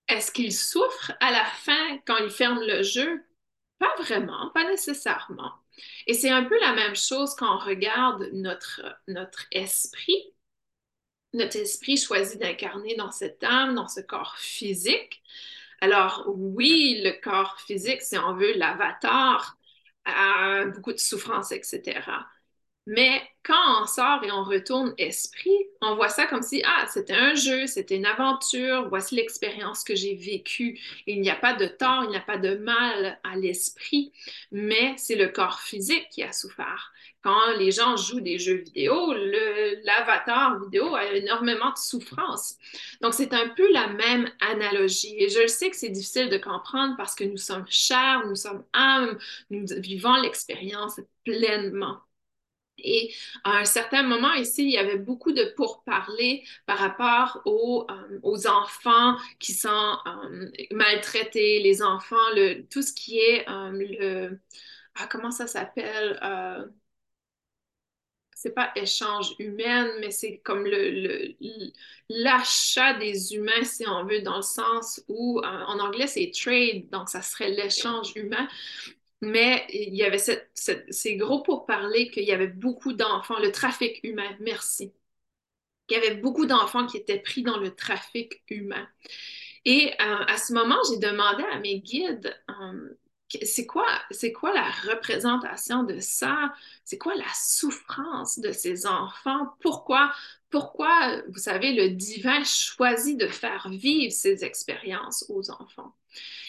est-ce 0.08 0.32
qu'ils 0.32 0.52
souffrent 0.52 1.12
à 1.20 1.30
la 1.30 1.44
fin 1.44 1.98
quand 2.06 2.16
ils 2.18 2.30
ferment 2.30 2.60
le 2.66 2.82
jeu? 2.82 3.22
Pas 3.78 3.94
vraiment, 3.98 4.50
pas 4.50 4.68
nécessairement. 4.68 5.52
Et 6.06 6.14
c'est 6.14 6.30
un 6.30 6.44
peu 6.44 6.58
la 6.60 6.74
même 6.74 6.96
chose 6.96 7.34
quand 7.34 7.56
on 7.56 7.58
regarde 7.58 8.28
notre, 8.32 8.82
notre 9.08 9.46
esprit. 9.52 10.34
Notre 11.32 11.56
esprit 11.56 11.96
choisit 11.96 12.40
d'incarner 12.40 12.94
dans 12.96 13.10
cette 13.10 13.42
âme, 13.42 13.74
dans 13.74 13.88
ce 13.88 14.00
corps 14.00 14.36
physique. 14.38 15.22
Alors, 15.84 16.24
oui, 16.34 17.02
le 17.04 17.12
corps 17.20 17.60
physique, 17.60 18.00
si 18.00 18.16
on 18.16 18.34
veut, 18.34 18.54
l'avatar, 18.54 19.58
a 20.06 20.64
beaucoup 20.64 20.94
de 20.94 20.98
souffrance, 20.98 21.52
etc. 21.52 22.26
Mais 22.86 23.22
quand 23.42 23.82
on 23.82 23.86
sort 23.86 24.24
et 24.24 24.32
on 24.32 24.44
retourne 24.44 24.94
esprit, 24.96 25.50
on 25.82 25.94
voit 25.94 26.08
ça 26.08 26.26
comme 26.26 26.40
si, 26.40 26.62
ah, 26.64 26.86
c'était 26.88 27.12
un 27.12 27.34
jeu, 27.34 27.66
c'était 27.66 27.96
une 27.96 28.06
aventure, 28.06 28.88
voici 28.88 29.14
l'expérience 29.16 29.84
que 29.84 29.94
j'ai 29.94 30.14
vécue. 30.14 30.80
Il 31.06 31.20
n'y 31.20 31.28
a 31.28 31.36
pas 31.36 31.52
de 31.52 31.66
tort, 31.66 32.04
il 32.04 32.10
n'y 32.10 32.16
a 32.16 32.20
pas 32.20 32.38
de 32.38 32.56
mal 32.56 33.20
à 33.22 33.36
l'esprit, 33.36 34.10
mais 34.52 34.94
c'est 34.96 35.16
le 35.16 35.28
corps 35.28 35.60
physique 35.60 36.08
qui 36.10 36.22
a 36.22 36.32
souffert. 36.32 36.93
Quand 37.24 37.56
les 37.58 37.70
gens 37.70 37.96
jouent 37.96 38.20
des 38.20 38.38
jeux 38.38 38.56
vidéo, 38.56 39.14
l'avatar 39.82 40.60
vidéo 40.60 40.94
a 40.94 41.06
énormément 41.06 41.70
de 41.70 41.78
souffrance. 41.78 42.58
Donc, 43.00 43.14
c'est 43.14 43.32
un 43.32 43.48
peu 43.48 43.72
la 43.72 43.88
même 43.88 44.28
analogie. 44.40 45.16
Et 45.18 45.30
je 45.30 45.46
sais 45.46 45.70
que 45.70 45.76
c'est 45.76 45.88
difficile 45.88 46.28
de 46.28 46.36
comprendre 46.36 46.94
parce 46.98 47.14
que 47.14 47.24
nous 47.24 47.38
sommes 47.38 47.64
chers, 47.66 48.26
nous 48.26 48.36
sommes 48.36 48.64
âmes, 48.74 49.18
nous 49.48 49.64
vivons 49.78 50.16
l'expérience 50.16 51.00
pleinement. 51.24 51.98
Et 52.78 53.14
à 53.44 53.58
un 53.58 53.64
certain 53.64 54.02
moment 54.02 54.34
ici, 54.34 54.64
il 54.64 54.70
y 54.70 54.78
avait 54.78 54.98
beaucoup 54.98 55.32
de 55.32 55.54
pourparlers 55.56 56.44
par 56.66 56.78
rapport 56.78 57.40
aux, 57.46 57.86
euh, 57.90 58.48
enfants 58.48 59.16
qui 59.38 59.54
sont 59.54 59.96
euh, 60.06 60.50
maltraités, 60.72 61.62
les 61.62 61.82
enfants, 61.82 62.16
le, 62.34 62.66
tout 62.68 62.82
ce 62.82 62.92
qui 62.92 63.18
est 63.18 63.48
euh, 63.48 63.70
le... 63.72 64.40
Ah, 64.96 65.06
comment 65.10 65.30
ça 65.30 65.46
s'appelle? 65.46 66.18
Euh, 68.34 68.44
c'est 68.44 68.54
pas 68.54 68.72
échange 68.76 69.34
humain, 69.38 69.90
mais 70.00 70.10
c'est 70.10 70.38
comme 70.38 70.64
le, 70.66 71.34
l'achat 72.08 72.94
des 72.94 73.34
humains, 73.34 73.64
si 73.64 73.86
on 73.88 74.04
veut, 74.04 74.20
dans 74.22 74.36
le 74.36 74.42
sens 74.42 75.02
où, 75.08 75.40
en 75.42 75.78
anglais, 75.80 76.06
c'est 76.06 76.30
trade, 76.34 76.90
donc 76.90 77.08
ça 77.08 77.22
serait 77.22 77.50
l'échange 77.50 78.12
humain. 78.16 78.48
mais 79.22 79.66
il 79.70 79.94
y 79.96 80.04
avait 80.04 80.18
ces 80.18 81.16
gros 81.16 81.42
pour 81.42 81.66
parler 81.66 82.10
qu'il 82.10 82.24
y 82.24 82.32
avait 82.32 82.48
beaucoup 82.48 82.92
d'enfants, 82.92 83.38
le 83.40 83.52
trafic 83.52 84.00
humain, 84.04 84.36
merci. 84.40 84.92
Il 85.88 85.94
y 85.94 85.96
avait 85.96 86.16
beaucoup 86.16 86.46
d'enfants 86.46 86.86
qui 86.86 86.96
étaient 86.98 87.20
pris 87.20 87.42
dans 87.42 87.58
le 87.58 87.74
trafic 87.74 88.42
humain. 88.48 88.88
Et 89.64 89.92
euh, 90.00 90.24
à 90.26 90.36
ce 90.38 90.52
moment, 90.54 90.78
j'ai 90.90 90.98
demandé 90.98 91.44
à 91.52 91.58
mes 91.60 91.80
guides, 91.80 92.34
euh, 92.50 92.98
c'est 93.42 93.66
quoi, 93.66 93.86
c'est 94.10 94.32
quoi 94.32 94.52
la 94.52 94.70
représentation 94.90 95.82
de 95.84 95.98
ça? 96.00 96.54
C'est 96.84 96.98
quoi 96.98 97.14
la 97.14 97.24
souffrance 97.34 98.38
de 98.38 98.52
ces 98.52 98.86
enfants? 98.86 99.54
Pourquoi, 99.60 100.12
pourquoi, 100.50 101.22
vous 101.28 101.38
savez, 101.38 101.72
le 101.74 101.90
divin 101.90 102.44
choisit 102.44 103.18
de 103.18 103.26
faire 103.28 103.68
vivre 103.70 104.12
ces 104.12 104.44
expériences 104.44 105.24
aux 105.28 105.50
enfants? 105.50 105.94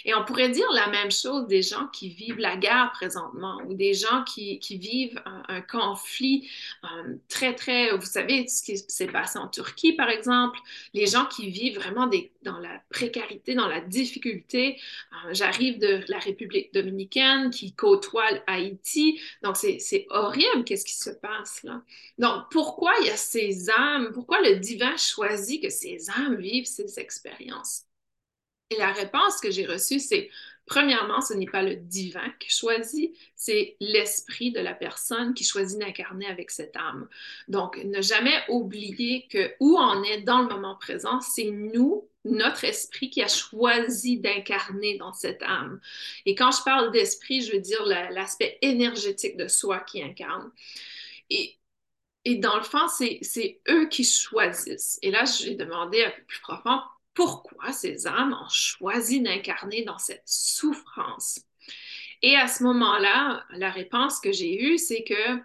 Et 0.05 0.13
on 0.13 0.23
pourrait 0.23 0.49
dire 0.49 0.67
la 0.71 0.87
même 0.87 1.11
chose 1.11 1.47
des 1.47 1.63
gens 1.63 1.87
qui 1.87 2.09
vivent 2.09 2.37
la 2.37 2.55
guerre 2.55 2.91
présentement 2.93 3.57
ou 3.65 3.73
des 3.73 3.93
gens 3.93 4.23
qui, 4.23 4.59
vivent 4.69 5.19
un, 5.25 5.61
conflit 5.61 6.47
euh, 6.83 7.15
très, 7.27 7.55
très, 7.55 7.95
vous 7.97 8.05
savez, 8.05 8.47
ce 8.47 8.61
qui 8.61 8.77
s'est 8.77 9.07
passé 9.07 9.39
en 9.39 9.47
Turquie, 9.47 9.93
par 9.93 10.09
exemple, 10.09 10.59
les 10.93 11.07
gens 11.07 11.25
qui 11.25 11.49
vivent 11.49 11.79
vraiment 11.79 12.07
dans 12.43 12.59
la 12.59 12.81
précarité, 12.91 13.55
dans 13.55 13.67
la 13.67 13.81
difficulté. 13.81 14.79
Euh, 15.25 15.33
j'arrive 15.33 15.79
de 15.79 16.03
la 16.07 16.19
République 16.19 16.71
dominicaine 16.71 17.49
qui 17.49 17.73
côtoie 17.73 18.29
Haïti. 18.45 19.19
Donc, 19.41 19.57
c'est 19.57 20.05
horrible, 20.09 20.63
qu'est-ce 20.65 20.85
qui 20.85 20.95
se 20.95 21.09
passe 21.09 21.63
là. 21.63 21.81
Donc, 22.19 22.43
pourquoi 22.51 22.93
il 23.01 23.07
y 23.07 23.09
a 23.09 23.17
ces 23.17 23.69
âmes, 23.71 24.11
pourquoi 24.13 24.41
le 24.41 24.57
divin 24.57 24.95
choisit 24.97 25.63
que 25.63 25.69
ces 25.69 26.09
âmes 26.11 26.35
vivent 26.35 26.65
ces 26.65 26.99
expériences? 26.99 27.84
Et 28.75 28.79
la 28.79 28.91
réponse 28.91 29.39
que 29.41 29.51
j'ai 29.51 29.65
reçue, 29.65 29.99
c'est 29.99 30.29
Premièrement, 30.65 31.21
ce 31.21 31.33
n'est 31.33 31.45
pas 31.45 31.61
le 31.61 31.75
divin 31.75 32.27
qui 32.39 32.49
choisit, 32.49 33.15
c'est 33.35 33.77
l'esprit 33.79 34.51
de 34.51 34.59
la 34.59 34.73
personne 34.73 35.35
qui 35.35 35.43
choisit 35.43 35.79
d'incarner 35.79 36.25
avec 36.25 36.49
cette 36.49 36.75
âme. 36.75 37.07
Donc, 37.47 37.77
ne 37.77 38.01
jamais 38.01 38.35
oublier 38.49 39.27
que 39.27 39.53
où 39.59 39.77
on 39.77 40.01
est 40.03 40.21
dans 40.21 40.41
le 40.41 40.47
moment 40.47 40.75
présent, 40.75 41.21
c'est 41.21 41.51
nous, 41.51 42.09
notre 42.23 42.63
esprit 42.63 43.11
qui 43.11 43.21
a 43.21 43.27
choisi 43.27 44.19
d'incarner 44.19 44.97
dans 44.97 45.13
cette 45.13 45.43
âme. 45.43 45.79
Et 46.25 46.33
quand 46.33 46.49
je 46.49 46.63
parle 46.63 46.91
d'esprit, 46.91 47.41
je 47.43 47.51
veux 47.51 47.59
dire 47.59 47.85
l'aspect 47.85 48.57
énergétique 48.63 49.37
de 49.37 49.47
soi 49.47 49.81
qui 49.81 50.01
incarne. 50.01 50.51
Et, 51.29 51.59
et 52.23 52.37
dans 52.37 52.57
le 52.57 52.63
fond, 52.63 52.87
c'est 52.87 53.61
eux 53.69 53.87
qui 53.87 54.03
choisissent. 54.03 54.97
Et 55.03 55.11
là, 55.11 55.25
j'ai 55.25 55.53
demandé 55.53 56.03
un 56.03 56.09
peu 56.09 56.23
plus 56.23 56.41
profond, 56.41 56.79
pourquoi 57.15 57.71
ces 57.71 58.05
âmes 58.05 58.37
ont 58.39 58.49
choisi 58.49 59.21
d'incarner 59.21 59.83
dans 59.83 59.97
cette 59.97 60.27
souffrance. 60.27 61.39
Et 62.21 62.35
à 62.35 62.47
ce 62.47 62.63
moment-là, 62.63 63.45
la 63.51 63.71
réponse 63.71 64.19
que 64.19 64.31
j'ai 64.31 64.61
eue, 64.63 64.77
c'est 64.77 65.03
que 65.03 65.39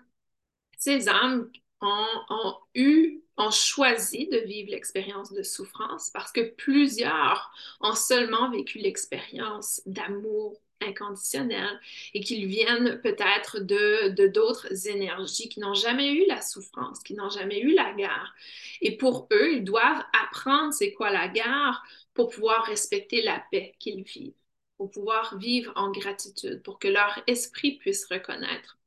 ces 0.76 1.08
âmes 1.08 1.50
ont, 1.80 2.54
eu, 2.74 3.22
ont 3.36 3.50
choisi 3.50 4.28
de 4.28 4.38
vivre 4.38 4.70
l'expérience 4.70 5.32
de 5.32 5.42
souffrance 5.42 6.10
parce 6.10 6.32
que 6.32 6.52
plusieurs 6.54 7.50
ont 7.80 7.94
seulement 7.94 8.50
vécu 8.50 8.78
l'expérience 8.78 9.80
d'amour 9.86 10.60
inconditionnel 10.80 11.80
et 12.14 12.20
qu'ils 12.20 12.46
viennent 12.46 13.00
peut-être 13.02 13.60
de 13.60 14.26
d'autres 14.26 14.88
énergies 14.88 15.48
qui 15.48 15.60
n'ont 15.60 15.74
jamais 15.74 16.12
eu 16.12 16.26
la 16.26 16.40
souffrance, 16.40 17.00
qui 17.02 17.14
n'ont 17.14 17.30
jamais 17.30 17.60
eu 17.60 17.74
la 17.74 17.92
guerre. 17.92 18.34
Et 18.80 18.96
pour 18.96 19.28
eux, 19.32 19.52
ils 19.52 19.64
doivent 19.64 20.04
apprendre 20.22 20.72
c'est 20.72 20.92
quoi 20.92 21.10
la 21.10 21.28
guerre 21.28 21.82
pour 22.14 22.30
pouvoir 22.30 22.64
respecter 22.64 23.22
la 23.22 23.42
paix 23.50 23.74
qu'ils 23.78 24.02
vivent, 24.02 24.34
pour 24.76 24.90
pouvoir 24.90 25.36
vivre 25.38 25.72
en 25.76 25.90
gratitude, 25.90 26.62
pour 26.62 26.78
que 26.78 26.88
leur 26.88 27.22
esprit 27.26 27.76
puisse 27.78 28.06
reconnaître. 28.06 28.78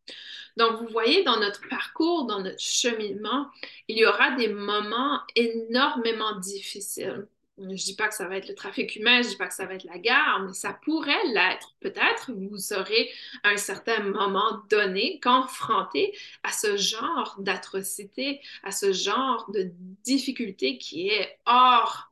Donc, 0.57 0.79
vous 0.79 0.87
voyez, 0.87 1.23
dans 1.23 1.39
notre 1.39 1.67
parcours, 1.67 2.25
dans 2.25 2.41
notre 2.41 2.59
cheminement, 2.59 3.47
il 3.87 3.97
y 3.97 4.05
aura 4.05 4.31
des 4.31 4.49
moments 4.49 5.21
énormément 5.35 6.37
difficiles 6.39 7.27
je 7.57 7.83
dis 7.83 7.95
pas 7.95 8.07
que 8.07 8.15
ça 8.15 8.27
va 8.27 8.37
être 8.37 8.47
le 8.47 8.55
trafic 8.55 8.95
humain, 8.95 9.21
je 9.21 9.29
dis 9.29 9.37
pas 9.37 9.47
que 9.47 9.53
ça 9.53 9.65
va 9.65 9.75
être 9.75 9.83
la 9.83 9.99
guerre, 9.99 10.43
mais 10.45 10.53
ça 10.53 10.73
pourrait 10.73 11.25
l'être. 11.27 11.75
Peut-être 11.79 12.31
vous 12.31 12.57
serez 12.57 13.11
à 13.43 13.49
un 13.49 13.57
certain 13.57 13.99
moment 14.03 14.63
donné 14.69 15.19
confronté 15.19 16.17
à 16.43 16.51
ce 16.51 16.77
genre 16.77 17.35
d'atrocité, 17.39 18.41
à 18.63 18.71
ce 18.71 18.91
genre 18.91 19.49
de 19.51 19.71
difficulté 20.03 20.77
qui 20.77 21.09
est 21.09 21.39
hors 21.45 22.11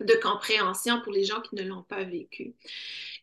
de 0.00 0.14
compréhension 0.22 1.00
pour 1.02 1.12
les 1.12 1.24
gens 1.24 1.40
qui 1.42 1.54
ne 1.54 1.62
l'ont 1.62 1.82
pas 1.82 2.02
vécu. 2.04 2.54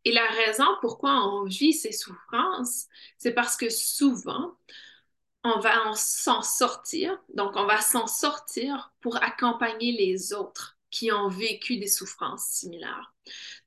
Et 0.05 0.11
la 0.11 0.27
raison 0.27 0.65
pourquoi 0.81 1.25
on 1.25 1.43
vit 1.43 1.73
ces 1.73 1.91
souffrances, 1.91 2.87
c'est 3.17 3.33
parce 3.33 3.57
que 3.57 3.69
souvent, 3.69 4.55
on 5.43 5.59
va 5.59 5.93
s'en 5.95 6.41
sortir, 6.41 7.17
donc 7.33 7.53
on 7.55 7.65
va 7.65 7.81
s'en 7.81 8.07
sortir 8.07 8.93
pour 9.01 9.21
accompagner 9.23 9.91
les 9.93 10.33
autres 10.33 10.78
qui 10.91 11.11
ont 11.11 11.27
vécu 11.27 11.77
des 11.77 11.87
souffrances 11.87 12.45
similaires. 12.45 13.13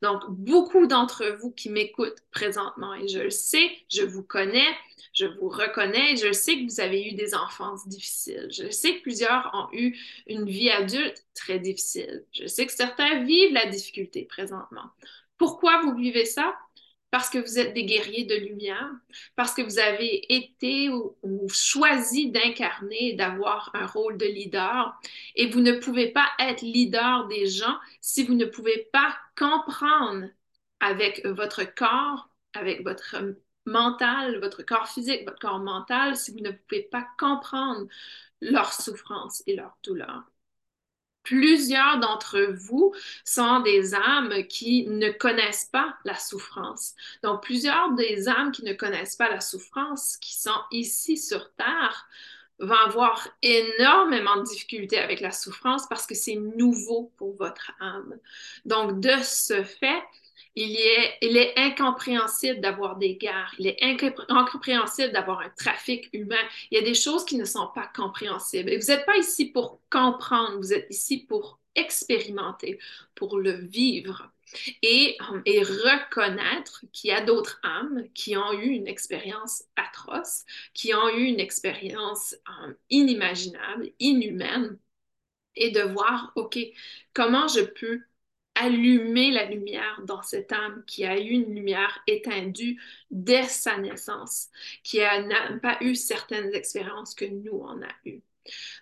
Donc, 0.00 0.22
beaucoup 0.28 0.86
d'entre 0.86 1.24
vous 1.40 1.52
qui 1.52 1.70
m'écoutent 1.70 2.22
présentement, 2.30 2.94
et 2.94 3.06
je 3.08 3.20
le 3.20 3.30
sais, 3.30 3.70
je 3.88 4.02
vous 4.02 4.22
connais, 4.22 4.66
je 5.12 5.26
vous 5.26 5.48
reconnais, 5.48 6.16
je 6.16 6.32
sais 6.32 6.56
que 6.56 6.64
vous 6.64 6.80
avez 6.80 7.08
eu 7.08 7.12
des 7.12 7.34
enfances 7.34 7.86
difficiles. 7.86 8.48
Je 8.50 8.70
sais 8.70 8.96
que 8.96 9.02
plusieurs 9.02 9.50
ont 9.54 9.68
eu 9.72 9.96
une 10.26 10.46
vie 10.46 10.70
adulte 10.70 11.24
très 11.34 11.58
difficile. 11.58 12.24
Je 12.32 12.46
sais 12.46 12.66
que 12.66 12.72
certains 12.72 13.22
vivent 13.24 13.52
la 13.52 13.66
difficulté 13.66 14.24
présentement. 14.24 14.90
Pourquoi 15.38 15.82
vous 15.82 15.94
vivez 15.94 16.24
ça? 16.24 16.56
Parce 17.12 17.28
que 17.30 17.38
vous 17.38 17.58
êtes 17.58 17.74
des 17.74 17.84
guerriers 17.84 18.24
de 18.24 18.34
lumière, 18.34 18.90
parce 19.36 19.52
que 19.54 19.60
vous 19.62 19.78
avez 19.78 20.34
été 20.34 20.88
ou, 20.90 21.14
choisi 21.50 22.30
d'incarner, 22.30 23.12
d'avoir 23.12 23.70
un 23.74 23.86
rôle 23.86 24.16
de 24.16 24.24
leader, 24.26 24.98
et 25.36 25.48
vous 25.50 25.60
ne 25.60 25.72
pouvez 25.72 26.08
pas 26.10 26.26
être 26.38 26.62
leader 26.62 27.28
des 27.28 27.46
gens 27.48 27.76
si 28.00 28.24
vous 28.24 28.34
ne 28.34 28.46
pouvez 28.46 28.88
pas 28.92 29.14
comprendre 29.36 30.26
avec 30.80 31.26
votre 31.26 31.64
corps, 31.74 32.30
avec 32.54 32.82
votre 32.82 33.16
mental, 33.66 34.40
votre 34.40 34.62
corps 34.62 34.88
physique, 34.88 35.24
votre 35.26 35.38
corps 35.38 35.60
mental, 35.60 36.16
si 36.16 36.32
vous 36.32 36.40
ne 36.40 36.50
pouvez 36.50 36.82
pas 36.82 37.06
comprendre 37.18 37.86
leur 38.40 38.72
souffrance 38.72 39.42
et 39.46 39.54
leur 39.54 39.76
douleur. 39.84 40.31
Plusieurs 41.22 41.98
d'entre 42.00 42.40
vous 42.40 42.92
sont 43.24 43.60
des 43.60 43.94
âmes 43.94 44.46
qui 44.48 44.86
ne 44.88 45.10
connaissent 45.10 45.68
pas 45.70 45.96
la 46.04 46.16
souffrance. 46.16 46.94
Donc, 47.22 47.42
plusieurs 47.42 47.92
des 47.92 48.28
âmes 48.28 48.52
qui 48.52 48.64
ne 48.64 48.72
connaissent 48.72 49.16
pas 49.16 49.30
la 49.30 49.40
souffrance, 49.40 50.16
qui 50.16 50.34
sont 50.34 50.50
ici 50.70 51.16
sur 51.16 51.52
Terre, 51.54 52.08
vont 52.58 52.74
avoir 52.74 53.28
énormément 53.42 54.36
de 54.36 54.44
difficultés 54.44 54.98
avec 54.98 55.20
la 55.20 55.32
souffrance 55.32 55.88
parce 55.88 56.06
que 56.06 56.14
c'est 56.14 56.36
nouveau 56.36 57.12
pour 57.16 57.36
votre 57.36 57.72
âme. 57.80 58.16
Donc, 58.64 59.00
de 59.00 59.14
ce 59.22 59.62
fait, 59.62 60.02
il 60.54 60.76
est, 60.76 61.58
incompréhensible 61.58 62.60
d'avoir 62.60 62.96
des 62.96 63.16
guerres. 63.16 63.54
Il 63.58 63.66
est 63.66 63.82
incompréhensible 64.28 65.12
d'avoir 65.12 65.40
un 65.40 65.50
trafic 65.50 66.08
humain. 66.12 66.42
Il 66.70 66.78
y 66.78 66.80
a 66.80 66.84
des 66.84 66.94
choses 66.94 67.24
qui 67.24 67.36
ne 67.36 67.44
sont 67.44 67.68
pas 67.74 67.90
compréhensibles. 67.94 68.70
Et 68.70 68.78
vous 68.78 68.86
n'êtes 68.86 69.06
pas 69.06 69.16
ici 69.16 69.46
pour 69.46 69.80
comprendre, 69.90 70.58
vous 70.58 70.72
êtes 70.72 70.86
ici 70.90 71.24
pour 71.26 71.58
expérimenter, 71.74 72.78
pour 73.14 73.38
le 73.38 73.52
vivre 73.52 74.30
et, 74.82 75.16
euh, 75.32 75.40
et 75.46 75.62
reconnaître 75.62 76.84
qu'il 76.92 77.08
y 77.08 77.12
a 77.14 77.22
d'autres 77.22 77.58
âmes 77.64 78.06
qui 78.12 78.36
ont 78.36 78.52
eu 78.52 78.68
une 78.68 78.86
expérience 78.86 79.64
atroce, 79.76 80.44
qui 80.74 80.94
ont 80.94 81.08
eu 81.08 81.24
une 81.24 81.40
expérience 81.40 82.36
euh, 82.64 82.74
inimaginable, 82.90 83.90
inhumaine, 83.98 84.78
et 85.56 85.70
de 85.70 85.80
voir, 85.80 86.32
OK, 86.34 86.58
comment 87.14 87.48
je 87.48 87.60
peux 87.60 88.02
allumer 88.62 89.30
la 89.30 89.44
lumière 89.44 90.00
dans 90.04 90.22
cette 90.22 90.52
âme 90.52 90.82
qui 90.86 91.04
a 91.04 91.18
eu 91.18 91.30
une 91.30 91.54
lumière 91.54 92.00
éteindue 92.06 92.80
dès 93.10 93.44
sa 93.44 93.76
naissance, 93.78 94.48
qui 94.82 94.98
n'a 94.98 95.58
pas 95.62 95.78
eu 95.80 95.94
certaines 95.94 96.54
expériences 96.54 97.14
que 97.14 97.24
nous, 97.24 97.60
on 97.62 97.82
a 97.82 97.92
eues. 98.06 98.22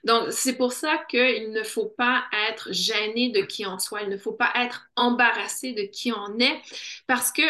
Donc, 0.05 0.33
c'est 0.33 0.57
pour 0.57 0.73
ça 0.73 1.05
qu'il 1.09 1.53
ne 1.53 1.63
faut 1.63 1.87
pas 1.87 2.25
être 2.49 2.73
gêné 2.73 3.31
de 3.31 3.43
qui 3.43 3.67
on 3.67 3.79
soit, 3.79 4.03
il 4.03 4.09
ne 4.09 4.17
faut 4.17 4.33
pas 4.33 4.53
être 4.57 4.91
embarrassé 4.97 5.73
de 5.73 5.83
qui 5.83 6.13
on 6.13 6.39
est, 6.39 6.61
parce 7.07 7.31
que 7.31 7.43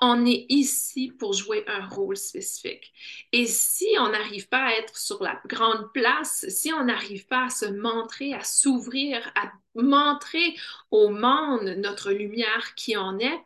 on 0.00 0.26
est 0.26 0.46
ici 0.48 1.12
pour 1.18 1.32
jouer 1.32 1.64
un 1.66 1.86
rôle 1.86 2.16
spécifique. 2.16 2.92
Et 3.32 3.46
si 3.46 3.86
on 3.98 4.10
n'arrive 4.10 4.48
pas 4.48 4.66
à 4.66 4.72
être 4.74 4.96
sur 4.96 5.22
la 5.22 5.40
grande 5.46 5.92
place, 5.92 6.46
si 6.48 6.72
on 6.72 6.84
n'arrive 6.84 7.26
pas 7.26 7.46
à 7.46 7.50
se 7.50 7.66
montrer, 7.66 8.34
à 8.34 8.44
s'ouvrir, 8.44 9.32
à 9.34 9.52
montrer 9.74 10.54
au 10.90 11.08
monde 11.08 11.74
notre 11.78 12.12
lumière 12.12 12.74
qui 12.74 12.96
en 12.96 13.18
est, 13.18 13.40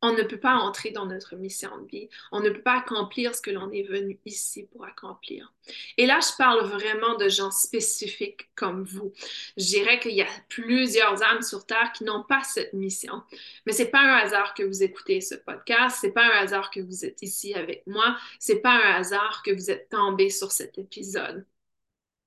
on 0.00 0.12
ne 0.12 0.22
peut 0.22 0.38
pas 0.38 0.54
entrer 0.54 0.90
dans 0.90 1.06
notre 1.06 1.36
mission 1.36 1.76
de 1.78 1.86
vie. 1.86 2.08
On 2.30 2.40
ne 2.40 2.50
peut 2.50 2.62
pas 2.62 2.78
accomplir 2.78 3.34
ce 3.34 3.40
que 3.40 3.50
l'on 3.50 3.70
est 3.72 3.82
venu 3.82 4.18
ici 4.24 4.68
pour 4.70 4.84
accomplir. 4.84 5.52
Et 5.96 6.06
là, 6.06 6.20
je 6.20 6.36
parle 6.36 6.64
vraiment 6.66 7.16
de 7.16 7.28
gens 7.28 7.50
spécifiques 7.50 8.48
comme 8.54 8.84
vous. 8.84 9.12
Je 9.56 9.64
dirais 9.64 9.98
qu'il 9.98 10.14
y 10.14 10.22
a 10.22 10.28
plusieurs 10.48 11.22
âmes 11.22 11.42
sur 11.42 11.66
Terre 11.66 11.92
qui 11.92 12.04
n'ont 12.04 12.22
pas 12.22 12.42
cette 12.44 12.72
mission. 12.74 13.22
Mais 13.66 13.72
c'est 13.72 13.90
pas 13.90 14.00
un 14.00 14.16
hasard 14.18 14.54
que 14.54 14.62
vous 14.62 14.82
écoutez 14.82 15.20
ce 15.20 15.34
podcast. 15.34 15.98
C'est 16.00 16.12
pas 16.12 16.24
un 16.24 16.42
hasard 16.42 16.70
que 16.70 16.80
vous 16.80 17.04
êtes 17.04 17.20
ici 17.22 17.54
avec 17.54 17.84
moi. 17.86 18.16
C'est 18.38 18.60
pas 18.60 18.74
un 18.74 18.94
hasard 19.00 19.42
que 19.44 19.50
vous 19.50 19.70
êtes 19.70 19.88
tombé 19.88 20.30
sur 20.30 20.52
cet 20.52 20.78
épisode 20.78 21.44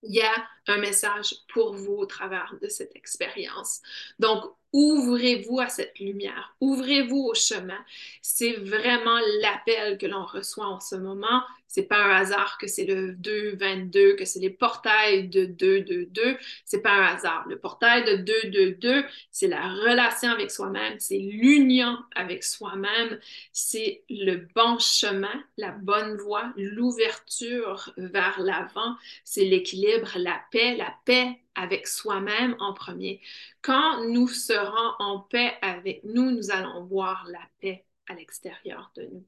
il 0.03 0.15
y 0.15 0.21
a 0.21 0.47
un 0.67 0.77
message 0.79 1.35
pour 1.53 1.75
vous 1.75 1.93
au 1.93 2.05
travers 2.05 2.55
de 2.61 2.67
cette 2.67 2.95
expérience. 2.95 3.81
Donc, 4.19 4.43
ouvrez-vous 4.73 5.59
à 5.59 5.67
cette 5.67 5.99
lumière, 5.99 6.55
ouvrez-vous 6.61 7.29
au 7.31 7.33
chemin. 7.33 7.79
C'est 8.21 8.53
vraiment 8.53 9.19
l'appel 9.41 9.97
que 9.97 10.05
l'on 10.05 10.25
reçoit 10.25 10.67
en 10.67 10.79
ce 10.79 10.95
moment. 10.95 11.43
C'est 11.67 11.83
pas 11.83 12.03
un 12.03 12.17
hasard 12.17 12.57
que 12.57 12.67
c'est 12.67 12.83
le 12.83 13.13
2-22, 13.13 14.17
que 14.17 14.25
c'est 14.25 14.41
les 14.41 14.49
portails 14.49 15.29
de 15.29 15.45
2-2-2. 15.45 16.37
C'est 16.65 16.81
pas 16.81 16.91
un 16.91 17.15
hasard. 17.15 17.45
Le 17.47 17.57
portail 17.57 18.03
de 18.03 18.31
2-2-2, 18.49 19.05
c'est 19.31 19.47
la 19.47 19.69
relation 19.69 20.31
avec 20.31 20.51
soi-même, 20.51 20.99
c'est 20.99 21.17
l'union 21.17 21.97
avec 22.13 22.43
soi-même, 22.43 23.17
c'est 23.53 24.03
le 24.09 24.47
bon 24.53 24.79
chemin, 24.79 25.43
la 25.57 25.71
bonne 25.71 26.17
voie, 26.17 26.51
l'ouverture 26.57 27.93
vers 27.95 28.41
l'avant, 28.41 28.97
c'est 29.23 29.45
l'équilibre, 29.45 30.11
la 30.17 30.41
paix, 30.51 30.75
la 30.75 30.93
paix 31.05 31.39
avec 31.55 31.87
soi-même 31.87 32.55
en 32.59 32.73
premier. 32.73 33.21
Quand 33.61 34.05
nous 34.07 34.27
serons 34.27 34.93
en 34.99 35.19
paix 35.19 35.53
avec 35.61 36.03
nous, 36.03 36.31
nous 36.31 36.51
allons 36.51 36.85
voir 36.85 37.25
la 37.29 37.41
paix 37.59 37.85
à 38.07 38.15
l'extérieur 38.15 38.91
de 38.95 39.03
nous. 39.03 39.25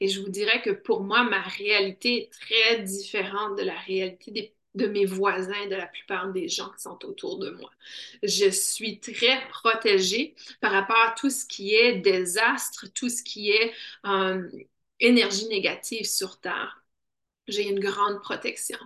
Et 0.00 0.08
je 0.08 0.20
vous 0.20 0.28
dirais 0.28 0.62
que 0.62 0.70
pour 0.70 1.02
moi, 1.02 1.24
ma 1.24 1.42
réalité 1.42 2.24
est 2.24 2.32
très 2.32 2.82
différente 2.82 3.56
de 3.58 3.62
la 3.62 3.78
réalité 3.78 4.54
de 4.74 4.86
mes 4.86 5.06
voisins, 5.06 5.66
de 5.66 5.74
la 5.74 5.86
plupart 5.86 6.32
des 6.32 6.48
gens 6.48 6.70
qui 6.70 6.82
sont 6.82 6.98
autour 7.06 7.38
de 7.38 7.50
moi. 7.50 7.70
Je 8.22 8.50
suis 8.50 9.00
très 9.00 9.48
protégée 9.48 10.34
par 10.60 10.72
rapport 10.72 11.00
à 11.00 11.14
tout 11.18 11.30
ce 11.30 11.46
qui 11.46 11.74
est 11.74 11.94
désastre, 11.94 12.86
tout 12.92 13.08
ce 13.08 13.22
qui 13.22 13.50
est 13.50 13.72
euh, 14.04 14.46
énergie 15.00 15.48
négative 15.48 16.04
sur 16.04 16.38
Terre 16.40 16.82
j'ai 17.48 17.68
une 17.68 17.80
grande 17.80 18.20
protection. 18.22 18.78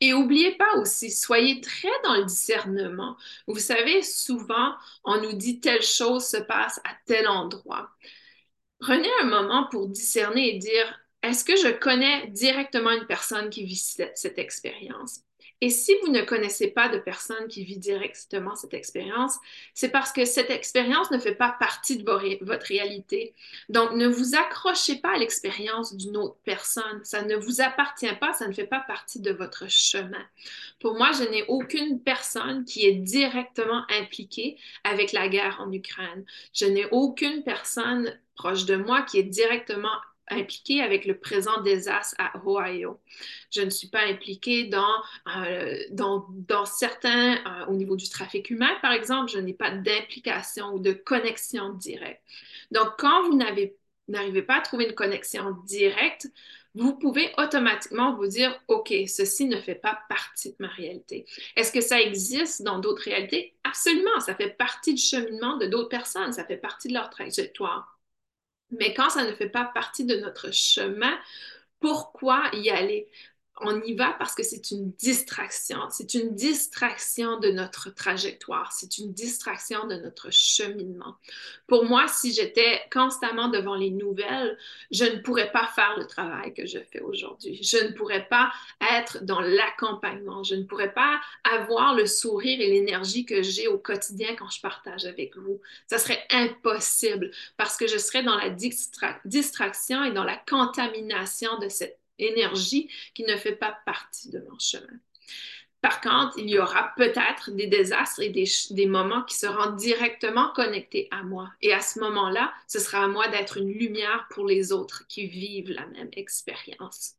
Et 0.00 0.12
n'oubliez 0.12 0.56
pas 0.56 0.76
aussi, 0.78 1.10
soyez 1.10 1.60
très 1.60 1.90
dans 2.04 2.14
le 2.16 2.24
discernement. 2.24 3.16
Vous 3.46 3.58
savez, 3.58 4.02
souvent, 4.02 4.74
on 5.04 5.20
nous 5.20 5.34
dit 5.34 5.60
telle 5.60 5.82
chose 5.82 6.26
se 6.26 6.38
passe 6.38 6.80
à 6.84 6.96
tel 7.06 7.28
endroit. 7.28 7.90
Prenez 8.80 9.10
un 9.22 9.26
moment 9.26 9.66
pour 9.70 9.88
discerner 9.88 10.54
et 10.54 10.58
dire, 10.58 11.00
est-ce 11.22 11.44
que 11.44 11.56
je 11.56 11.68
connais 11.68 12.28
directement 12.28 12.90
une 12.92 13.06
personne 13.06 13.50
qui 13.50 13.64
vit 13.64 13.76
cette, 13.76 14.16
cette 14.18 14.38
expérience? 14.38 15.20
Et 15.60 15.70
si 15.70 15.92
vous 16.02 16.12
ne 16.12 16.22
connaissez 16.22 16.68
pas 16.68 16.88
de 16.88 16.98
personne 16.98 17.48
qui 17.48 17.64
vit 17.64 17.78
directement 17.78 18.54
cette 18.54 18.74
expérience, 18.74 19.36
c'est 19.74 19.88
parce 19.88 20.12
que 20.12 20.24
cette 20.24 20.50
expérience 20.50 21.10
ne 21.10 21.18
fait 21.18 21.34
pas 21.34 21.56
partie 21.58 21.96
de 21.96 22.04
votre 22.44 22.66
réalité. 22.66 23.34
Donc, 23.68 23.92
ne 23.92 24.06
vous 24.06 24.36
accrochez 24.36 24.96
pas 24.96 25.14
à 25.14 25.18
l'expérience 25.18 25.96
d'une 25.96 26.16
autre 26.16 26.38
personne. 26.44 27.00
Ça 27.02 27.22
ne 27.22 27.34
vous 27.34 27.60
appartient 27.60 28.14
pas, 28.20 28.32
ça 28.32 28.46
ne 28.46 28.52
fait 28.52 28.68
pas 28.68 28.84
partie 28.86 29.20
de 29.20 29.32
votre 29.32 29.68
chemin. 29.68 30.24
Pour 30.78 30.94
moi, 30.94 31.10
je 31.12 31.24
n'ai 31.24 31.44
aucune 31.48 32.00
personne 32.00 32.64
qui 32.64 32.86
est 32.86 32.94
directement 32.94 33.84
impliquée 33.90 34.56
avec 34.84 35.10
la 35.12 35.28
guerre 35.28 35.58
en 35.60 35.72
Ukraine. 35.72 36.24
Je 36.54 36.66
n'ai 36.66 36.86
aucune 36.92 37.42
personne 37.42 38.16
proche 38.36 38.64
de 38.64 38.76
moi 38.76 39.02
qui 39.02 39.18
est 39.18 39.24
directement 39.24 39.98
impliquée 40.30 40.80
avec 40.80 41.04
le 41.04 41.18
présent 41.18 41.60
désastre 41.62 42.14
à 42.18 42.32
Ohio. 42.44 43.00
Je 43.50 43.62
ne 43.62 43.70
suis 43.70 43.88
pas 43.88 44.02
impliquée 44.04 44.64
dans, 44.64 45.02
euh, 45.36 45.76
dans, 45.90 46.64
certains, 46.64 47.36
euh, 47.36 47.66
au 47.66 47.74
niveau 47.74 47.96
du 47.96 48.08
trafic 48.08 48.50
humain, 48.50 48.70
par 48.82 48.92
exemple, 48.92 49.30
je 49.30 49.38
n'ai 49.38 49.54
pas 49.54 49.70
d'implication 49.70 50.72
ou 50.74 50.78
de 50.78 50.92
connexion 50.92 51.72
directe. 51.74 52.22
Donc, 52.70 52.88
quand 52.98 53.24
vous 53.24 53.36
n'arrivez 53.36 54.42
pas 54.42 54.56
à 54.56 54.60
trouver 54.60 54.86
une 54.86 54.94
connexion 54.94 55.56
directe, 55.66 56.28
vous 56.74 56.94
pouvez 56.94 57.32
automatiquement 57.38 58.14
vous 58.14 58.26
dire, 58.26 58.56
OK, 58.68 58.92
ceci 59.08 59.46
ne 59.46 59.60
fait 59.60 59.74
pas 59.74 59.98
partie 60.08 60.50
de 60.50 60.56
ma 60.60 60.68
réalité. 60.68 61.26
Est-ce 61.56 61.72
que 61.72 61.80
ça 61.80 62.00
existe 62.00 62.62
dans 62.62 62.78
d'autres 62.78 63.02
réalités? 63.02 63.56
Absolument, 63.64 64.20
ça 64.20 64.34
fait 64.34 64.50
partie 64.50 64.94
du 64.94 65.02
cheminement 65.02 65.56
de 65.56 65.66
d'autres 65.66 65.88
personnes, 65.88 66.32
ça 66.32 66.44
fait 66.44 66.56
partie 66.56 66.88
de 66.88 66.94
leur 66.94 67.10
trajectoire. 67.10 67.97
Mais 68.70 68.94
quand 68.94 69.10
ça 69.10 69.24
ne 69.26 69.32
fait 69.34 69.48
pas 69.48 69.64
partie 69.64 70.04
de 70.04 70.16
notre 70.16 70.50
chemin, 70.52 71.16
pourquoi 71.80 72.50
y 72.54 72.70
aller? 72.70 73.08
On 73.60 73.80
y 73.82 73.94
va 73.94 74.14
parce 74.18 74.34
que 74.34 74.42
c'est 74.42 74.70
une 74.70 74.92
distraction. 74.92 75.78
C'est 75.90 76.14
une 76.14 76.34
distraction 76.34 77.38
de 77.38 77.50
notre 77.50 77.90
trajectoire. 77.90 78.72
C'est 78.72 78.98
une 78.98 79.12
distraction 79.12 79.86
de 79.86 79.96
notre 79.96 80.30
cheminement. 80.30 81.16
Pour 81.66 81.84
moi, 81.84 82.06
si 82.08 82.32
j'étais 82.32 82.80
constamment 82.92 83.48
devant 83.48 83.74
les 83.74 83.90
nouvelles, 83.90 84.56
je 84.90 85.04
ne 85.04 85.18
pourrais 85.18 85.50
pas 85.50 85.66
faire 85.74 85.98
le 85.98 86.06
travail 86.06 86.54
que 86.54 86.66
je 86.66 86.78
fais 86.78 87.00
aujourd'hui. 87.00 87.62
Je 87.62 87.78
ne 87.84 87.92
pourrais 87.92 88.26
pas 88.28 88.52
être 88.98 89.24
dans 89.24 89.40
l'accompagnement. 89.40 90.42
Je 90.42 90.54
ne 90.54 90.64
pourrais 90.64 90.92
pas 90.92 91.20
avoir 91.44 91.94
le 91.94 92.06
sourire 92.06 92.60
et 92.60 92.68
l'énergie 92.68 93.24
que 93.24 93.42
j'ai 93.42 93.68
au 93.68 93.78
quotidien 93.78 94.34
quand 94.36 94.50
je 94.50 94.60
partage 94.60 95.04
avec 95.04 95.36
vous. 95.36 95.60
Ça 95.86 95.98
serait 95.98 96.24
impossible 96.30 97.30
parce 97.56 97.76
que 97.76 97.86
je 97.86 97.98
serais 97.98 98.22
dans 98.22 98.36
la 98.36 98.50
distraction 98.50 100.04
et 100.04 100.12
dans 100.12 100.24
la 100.24 100.36
contamination 100.36 101.58
de 101.58 101.68
cette 101.68 101.98
énergie 102.18 102.90
qui 103.14 103.24
ne 103.24 103.36
fait 103.36 103.56
pas 103.56 103.78
partie 103.84 104.30
de 104.30 104.40
mon 104.40 104.58
chemin. 104.58 104.98
Par 105.80 106.00
contre, 106.00 106.38
il 106.38 106.50
y 106.50 106.58
aura 106.58 106.92
peut-être 106.96 107.52
des 107.52 107.68
désastres 107.68 108.20
et 108.20 108.30
des, 108.30 108.86
moments 108.86 109.22
qui 109.22 109.36
seront 109.36 109.76
directement 109.76 110.52
connectés 110.52 111.06
à 111.12 111.22
moi. 111.22 111.52
Et 111.62 111.72
à 111.72 111.80
ce 111.80 112.00
moment-là, 112.00 112.52
ce 112.66 112.80
sera 112.80 113.04
à 113.04 113.08
moi 113.08 113.28
d'être 113.28 113.58
une 113.58 113.72
lumière 113.72 114.26
pour 114.30 114.44
les 114.44 114.72
autres 114.72 115.06
qui 115.06 115.26
vivent 115.26 115.70
la 115.70 115.86
même 115.86 116.10
expérience. 116.14 117.14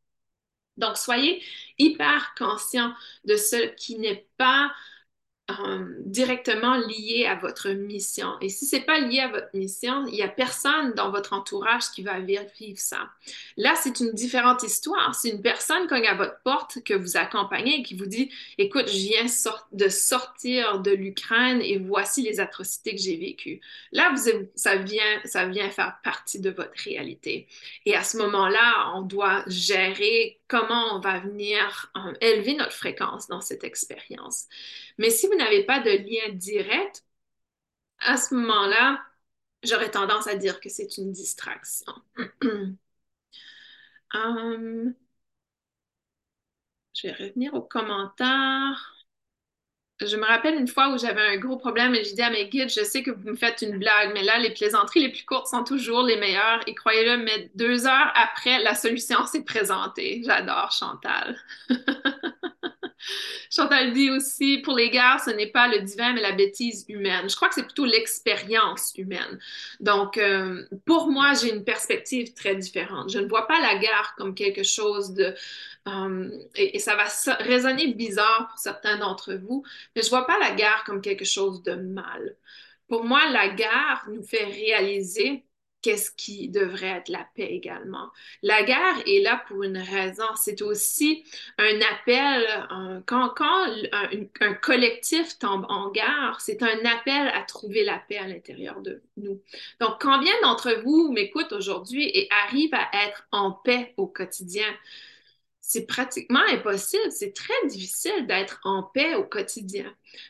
Donc, 0.76 0.97
soyez 0.97 1.41
hyper 1.78 2.34
conscient 2.38 2.93
de 3.24 3.38
ce 3.38 3.68
qui 3.76 3.97
n'est 3.97 4.28
pas 4.38 4.72
euh, 5.66 5.86
directement 6.06 6.76
lié 6.76 7.26
à 7.30 7.36
votre 7.36 7.70
mission. 7.70 8.30
Et 8.41 8.50
si 8.50 8.66
c'est 8.66 8.82
pas 8.82 9.00
lié 9.00 9.20
à 9.20 9.28
votre 9.30 9.50
mission, 9.54 10.06
il 10.08 10.14
n'y 10.14 10.22
a 10.22 10.28
personne 10.28 10.93
dans 10.93 11.12
votre 11.12 11.34
entourage 11.34 11.91
qui 11.93 12.02
va 12.04 12.20
vivre 12.20 12.78
ça. 12.78 13.10
Là, 13.58 13.74
c'est 13.76 14.00
une 14.00 14.12
différente 14.12 14.64
histoire. 14.64 15.16
C'est 15.16 15.30
une 15.30 15.41
personne 15.41 15.88
cogne 15.88 16.08
à 16.08 16.16
votre 16.16 16.39
porte 16.43 16.84
que 16.84 16.93
vous 16.93 17.18
accompagnez 17.18 17.80
et 17.80 17.84
qui 17.84 17.95
vous 17.95 18.06
dit, 18.06 18.32
écoute, 18.58 18.88
je 18.88 18.97
viens 18.97 19.26
de 19.72 19.88
sortir 19.89 20.80
de 20.80 20.91
l'Ukraine 20.91 21.62
et 21.62 21.78
voici 21.78 22.22
les 22.22 22.39
atrocités 22.39 22.95
que 22.95 23.02
j'ai 23.02 23.18
vécues. 23.18 23.62
Là, 23.91 24.14
ça, 24.56 24.76
vient, 24.78 25.22
ça 25.26 25.45
vient 25.47 25.70
faire 25.70 25.97
partie 26.04 26.39
de 26.39 26.50
votre 26.50 26.74
réalité. 26.84 27.47
Et 27.86 27.95
à 27.95 28.04
ce 28.04 28.18
moment-là, 28.18 28.93
on 28.95 29.02
doit 29.02 29.43
gérer 29.47 30.39
comment 30.50 30.95
on 30.95 31.00
va 31.00 31.20
venir 31.20 31.91
euh, 31.95 32.14
élever 32.22 32.56
notre 32.56 32.74
fréquence 32.74 33.28
dans 33.30 33.41
cette 33.41 33.64
expérience. 33.64 34.47
Mais 34.97 35.10
si 35.12 35.28
vous 35.28 35.36
n'avez 35.36 35.66
pas 35.66 35.80
de 35.80 35.91
lien 35.91 36.34
direct, 36.34 37.06
à 38.00 38.18
ce 38.18 38.36
moment-là, 38.36 39.02
j'aurais 39.64 39.91
tendance 39.91 40.28
à 40.28 40.36
dire 40.36 40.60
que 40.60 40.70
c'est 40.70 40.97
une 40.97 41.12
distraction. 41.12 41.93
Hum, 42.41 42.78
je 46.93 47.08
vais 47.08 47.14
revenir 47.14 47.54
aux 47.54 47.62
commentaires 47.62 48.99
je 50.02 50.16
me 50.16 50.26
rappelle 50.26 50.56
une 50.56 50.68
fois 50.68 50.89
où 50.89 50.97
j'avais 50.97 51.22
un 51.22 51.38
gros 51.38 51.58
problème 51.58 51.93
et 51.95 52.04
j'ai 52.04 52.14
dit 52.14 52.22
à 52.22 52.30
mes 52.30 52.47
guides, 52.47 52.70
je 52.70 52.84
sais 52.84 53.04
que 53.04 53.12
vous 53.12 53.30
me 53.30 53.36
faites 53.36 53.62
une 53.62 53.78
blague, 53.78 54.12
mais 54.14 54.24
là, 54.24 54.38
les 54.39 54.52
plaisanteries 54.52 55.02
les 55.02 55.10
plus 55.10 55.26
courtes 55.26 55.47
sont 55.47 55.64
toujours 55.64 56.04
les 56.04 56.18
meilleures. 56.18 56.62
Et 56.68 56.76
croyez-le, 56.76 57.18
mais 57.18 57.50
deux 57.56 57.86
heures 57.86 58.14
après, 58.16 58.60
la 58.64 58.76
solution 58.76 59.26
s'est 59.26 59.43
présentée. 59.43 60.22
J'adore 60.26 60.72
Chantal. 60.72 61.38
Chantal 63.50 63.93
dit 63.93 64.12
aussi, 64.12 64.60
pour 64.60 64.76
les 64.78 64.91
gars, 64.91 65.18
ce 65.24 65.32
n'est 65.32 65.47
pas 65.47 65.68
le 65.68 65.80
divin, 65.80 66.14
mais 66.14 66.22
la 66.22 66.34
bêtise 66.34 66.86
humaine. 66.88 67.28
Je 67.30 67.36
crois 67.36 67.47
que 67.47 67.56
c'est 67.56 67.64
plutôt 67.64 67.86
l'expérience 67.86 68.93
humaine. 68.95 69.39
Donc, 69.80 70.18
euh, 70.18 70.66
pour 70.86 71.10
moi, 71.10 71.34
j'ai 71.34 71.52
une 71.52 71.64
perspective 71.64 72.34
très 72.36 72.56
différente. 72.56 73.10
Je 73.10 73.18
ne 73.18 73.28
vois 73.28 73.47
pas 73.47 73.60
la 73.60 73.80
guerre 73.80 74.14
comme 74.18 74.36
quelque 74.36 74.64
chose 74.64 75.14
de... 75.14 75.34
Euh, 75.88 76.30
et, 76.56 76.78
ça 76.78 76.95
va 76.95 77.06
résonner 77.39 77.93
bizarre 77.93 78.47
pour 78.50 78.60
certains 78.60 78.97
d'entre 78.97 79.34
vous, 79.34 79.64
mais 79.95 80.04
je 80.04 80.08
ne 80.08 80.12
vois 80.12 80.28
pas 80.28 80.38
la 80.39 80.52
guerre 80.52 80.84
comme 80.86 81.02
quelque 81.02 81.26
chose 81.26 81.64
de 81.64 81.74
mal. 81.74 82.36
Pour 82.88 83.04
moi, 83.04 83.30
la 83.32 83.50
guerre 83.50 84.06
nous 84.10 84.24
fait 84.24 84.43
réaliser 84.43 85.43
qu'est-ce 85.82 86.12
qui 86.12 86.50
devrait 86.50 86.98
être 86.98 87.10
la 87.10 87.26
paix 87.36 87.48
également. 87.52 88.10
La 88.44 88.64
guerre 88.64 88.98
est 89.06 89.22
là 89.22 89.42
pour 89.48 89.64
une 89.64 89.78
raison. 89.78 90.26
C'est 90.36 90.62
aussi 90.62 91.24
un 91.58 91.80
appel, 91.92 92.46
quand, 93.06 93.30
quand 93.36 93.66
un, 94.42 94.54
collectif 94.56 95.40
tombe 95.40 95.66
en 95.70 95.90
guerre, 95.92 96.38
c'est 96.40 96.64
un 96.64 96.86
appel 96.86 97.30
à 97.34 97.44
trouver 97.44 97.84
la 97.84 97.98
paix 97.98 98.18
à 98.18 98.28
l'intérieur 98.28 98.82
de 98.82 99.02
nous. 99.18 99.42
Donc, 99.80 100.02
combien 100.02 100.34
d'entre 100.42 100.82
vous 100.84 101.12
m'écoutent 101.12 101.54
aujourd'hui 101.54 102.10
et 102.14 102.28
arrivent 102.46 102.74
à 102.74 102.90
être 103.06 103.28
en 103.32 103.52
paix 103.52 103.94
au 103.98 104.08
quotidien? 104.08 104.68
C'est 105.70 105.86
pratiquement 105.86 106.42
impossible, 106.50 107.12
c'est 107.12 107.32
très 107.32 107.68
difficile 107.68 108.26
d'être 108.26 108.60
en 108.64 108.82
paix 108.82 109.14
au 109.14 109.24
quotidien. 109.24 109.86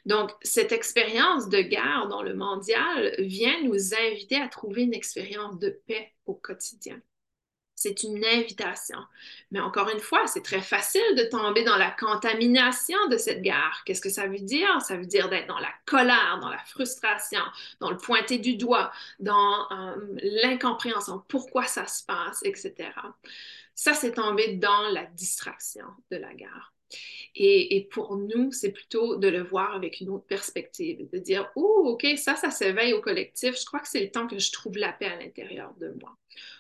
Donc, 0.06 0.32
cette 0.42 0.74
expérience 0.74 1.48
de 1.48 1.62
guerre 1.62 2.08
dans 2.10 2.22
le 2.22 2.34
mondial 2.34 3.16
vient 3.20 3.64
nous 3.64 3.94
inviter 3.94 4.36
à 4.36 4.50
trouver 4.50 4.82
une 4.82 4.94
expérience 4.94 5.58
de 5.58 5.70
paix 5.88 6.12
au 6.26 6.34
quotidien. 6.34 7.00
C'est 7.74 8.04
une 8.04 8.26
invitation. 8.26 9.00
Mais 9.52 9.62
encore 9.62 9.90
une 9.90 10.02
fois, 10.02 10.28
c'est 10.28 10.44
très 10.44 10.60
facile 10.60 11.16
de 11.16 11.24
tomber 11.24 11.64
dans 11.64 11.78
la 11.78 11.92
contamination 11.92 12.98
de 13.08 13.16
cette 13.16 13.42
guerre. 13.42 13.84
Qu'est-ce 13.86 14.02
que 14.02 14.10
ça 14.10 14.28
veut 14.28 14.40
dire? 14.40 14.82
Ça 14.82 14.98
veut 14.98 15.06
dire 15.06 15.30
d'être 15.30 15.48
dans 15.48 15.60
la 15.60 15.72
colère, 15.86 16.40
dans 16.42 16.50
la 16.50 16.66
frustration, 16.66 17.40
dans 17.80 17.92
le 17.92 17.96
pointer 17.96 18.40
du 18.40 18.58
doigt, 18.58 18.92
dans 19.22 19.72
euh, 19.72 19.96
l'incompréhension, 20.44 21.24
pourquoi 21.30 21.64
ça 21.64 21.88
se 21.88 22.04
passe, 22.04 22.42
etc. 22.44 22.92
Ça, 23.80 23.94
c'est 23.94 24.12
tombé 24.12 24.56
dans 24.58 24.90
la 24.90 25.06
distraction 25.06 25.86
de 26.12 26.18
la 26.18 26.34
gare. 26.34 26.74
Et, 27.34 27.88
pour 27.94 28.18
nous, 28.18 28.52
c'est 28.52 28.74
plutôt 28.74 29.16
de 29.16 29.30
le 29.30 29.42
voir 29.42 29.74
avec 29.74 30.02
une 30.02 30.10
autre 30.10 30.26
perspective, 30.26 31.10
de 31.10 31.18
dire, 31.18 31.50
oh, 31.56 31.84
OK, 31.86 32.06
ça, 32.18 32.36
ça 32.36 32.52
s'éveille 32.52 32.92
au 32.92 33.00
collectif. 33.00 33.58
Je 33.58 33.66
crois 33.66 33.80
que 33.80 33.88
c'est 33.88 34.04
le 34.04 34.12
temps 34.12 34.28
que 34.28 34.38
je 34.38 34.52
trouve 34.52 34.76
la 34.76 34.92
paix 34.92 35.06
à 35.06 35.16
l'intérieur 35.16 35.74
de 35.80 35.96
moi. 36.02 36.14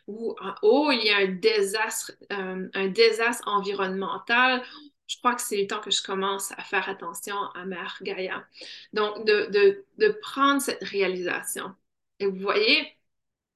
Ou, 0.07 0.33
oh, 0.61 0.91
il 0.93 1.03
y 1.05 1.09
a 1.09 1.17
un 1.17 1.27
désastre, 1.27 2.13
euh, 2.31 2.69
un 2.73 2.87
désastre 2.87 3.45
environnemental. 3.49 4.63
Je 5.07 5.17
crois 5.17 5.35
que 5.35 5.41
c'est 5.41 5.57
le 5.57 5.67
temps 5.67 5.81
que 5.81 5.91
je 5.91 6.01
commence 6.01 6.53
à 6.53 6.63
faire 6.63 6.87
attention 6.87 7.35
à 7.53 7.65
Mère 7.65 7.97
Gaïa. 8.01 8.47
Donc, 8.93 9.25
de, 9.25 9.83
de 9.97 10.07
prendre 10.21 10.61
cette 10.61 10.85
réalisation. 10.85 11.75
Et 12.19 12.27
vous 12.27 12.39
voyez, 12.39 12.95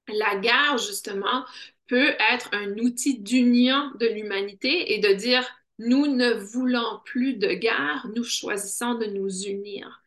la 0.08 0.36
guerre, 0.36 0.76
justement, 0.76 1.46
peut 1.86 2.14
être 2.32 2.48
un 2.52 2.78
outil 2.78 3.18
d'union 3.18 3.90
de 4.00 4.06
l'humanité 4.06 4.94
et 4.94 4.98
de 4.98 5.12
dire, 5.12 5.46
nous 5.78 6.06
ne 6.06 6.32
voulons 6.32 7.00
plus 7.04 7.34
de 7.34 7.48
guerre, 7.48 8.06
nous 8.14 8.24
choisissons 8.24 8.94
de 8.94 9.06
nous 9.06 9.42
unir. 9.44 10.02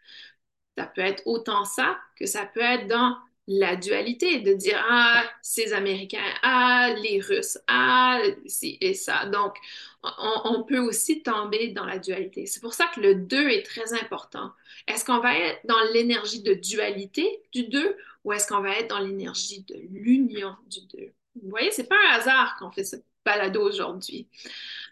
Ça 0.77 0.85
peut 0.85 1.01
être 1.01 1.23
autant 1.25 1.65
ça 1.65 1.97
que 2.17 2.25
ça 2.25 2.45
peut 2.45 2.61
être 2.61 2.87
dans 2.87 3.17
la 3.47 3.77
dualité, 3.77 4.41
de 4.41 4.53
dire, 4.53 4.83
ah, 4.89 5.23
ces 5.41 5.73
Américains, 5.73 6.19
ah, 6.43 6.93
les 7.01 7.21
Russes, 7.21 7.57
ah, 7.67 8.21
ci 8.45 8.77
et 8.81 8.93
ça. 8.93 9.25
Donc, 9.25 9.55
on, 10.03 10.63
peut 10.63 10.79
aussi 10.79 11.23
tomber 11.23 11.69
dans 11.69 11.85
la 11.85 11.97
dualité. 11.97 12.45
C'est 12.45 12.59
pour 12.59 12.73
ça 12.73 12.87
que 12.93 12.99
le 12.99 13.15
2 13.15 13.49
est 13.49 13.65
très 13.65 13.93
important. 13.93 14.51
Est-ce 14.87 15.05
qu'on 15.05 15.19
va 15.19 15.37
être 15.37 15.59
dans 15.65 15.81
l'énergie 15.93 16.43
de 16.43 16.53
dualité 16.53 17.41
du 17.53 17.67
2 17.67 17.97
ou 18.25 18.33
est-ce 18.33 18.47
qu'on 18.47 18.61
va 18.61 18.77
être 18.77 18.89
dans 18.89 18.99
l'énergie 18.99 19.63
de 19.63 19.75
l'union 19.91 20.55
du 20.69 20.81
2? 20.97 21.13
Vous 21.43 21.49
voyez, 21.49 21.71
c'est 21.71 21.87
pas 21.87 21.95
un 22.09 22.15
hasard 22.15 22.55
qu'on 22.59 22.71
fait 22.71 22.83
ce 22.83 22.97
balado 23.25 23.61
aujourd'hui. 23.61 24.27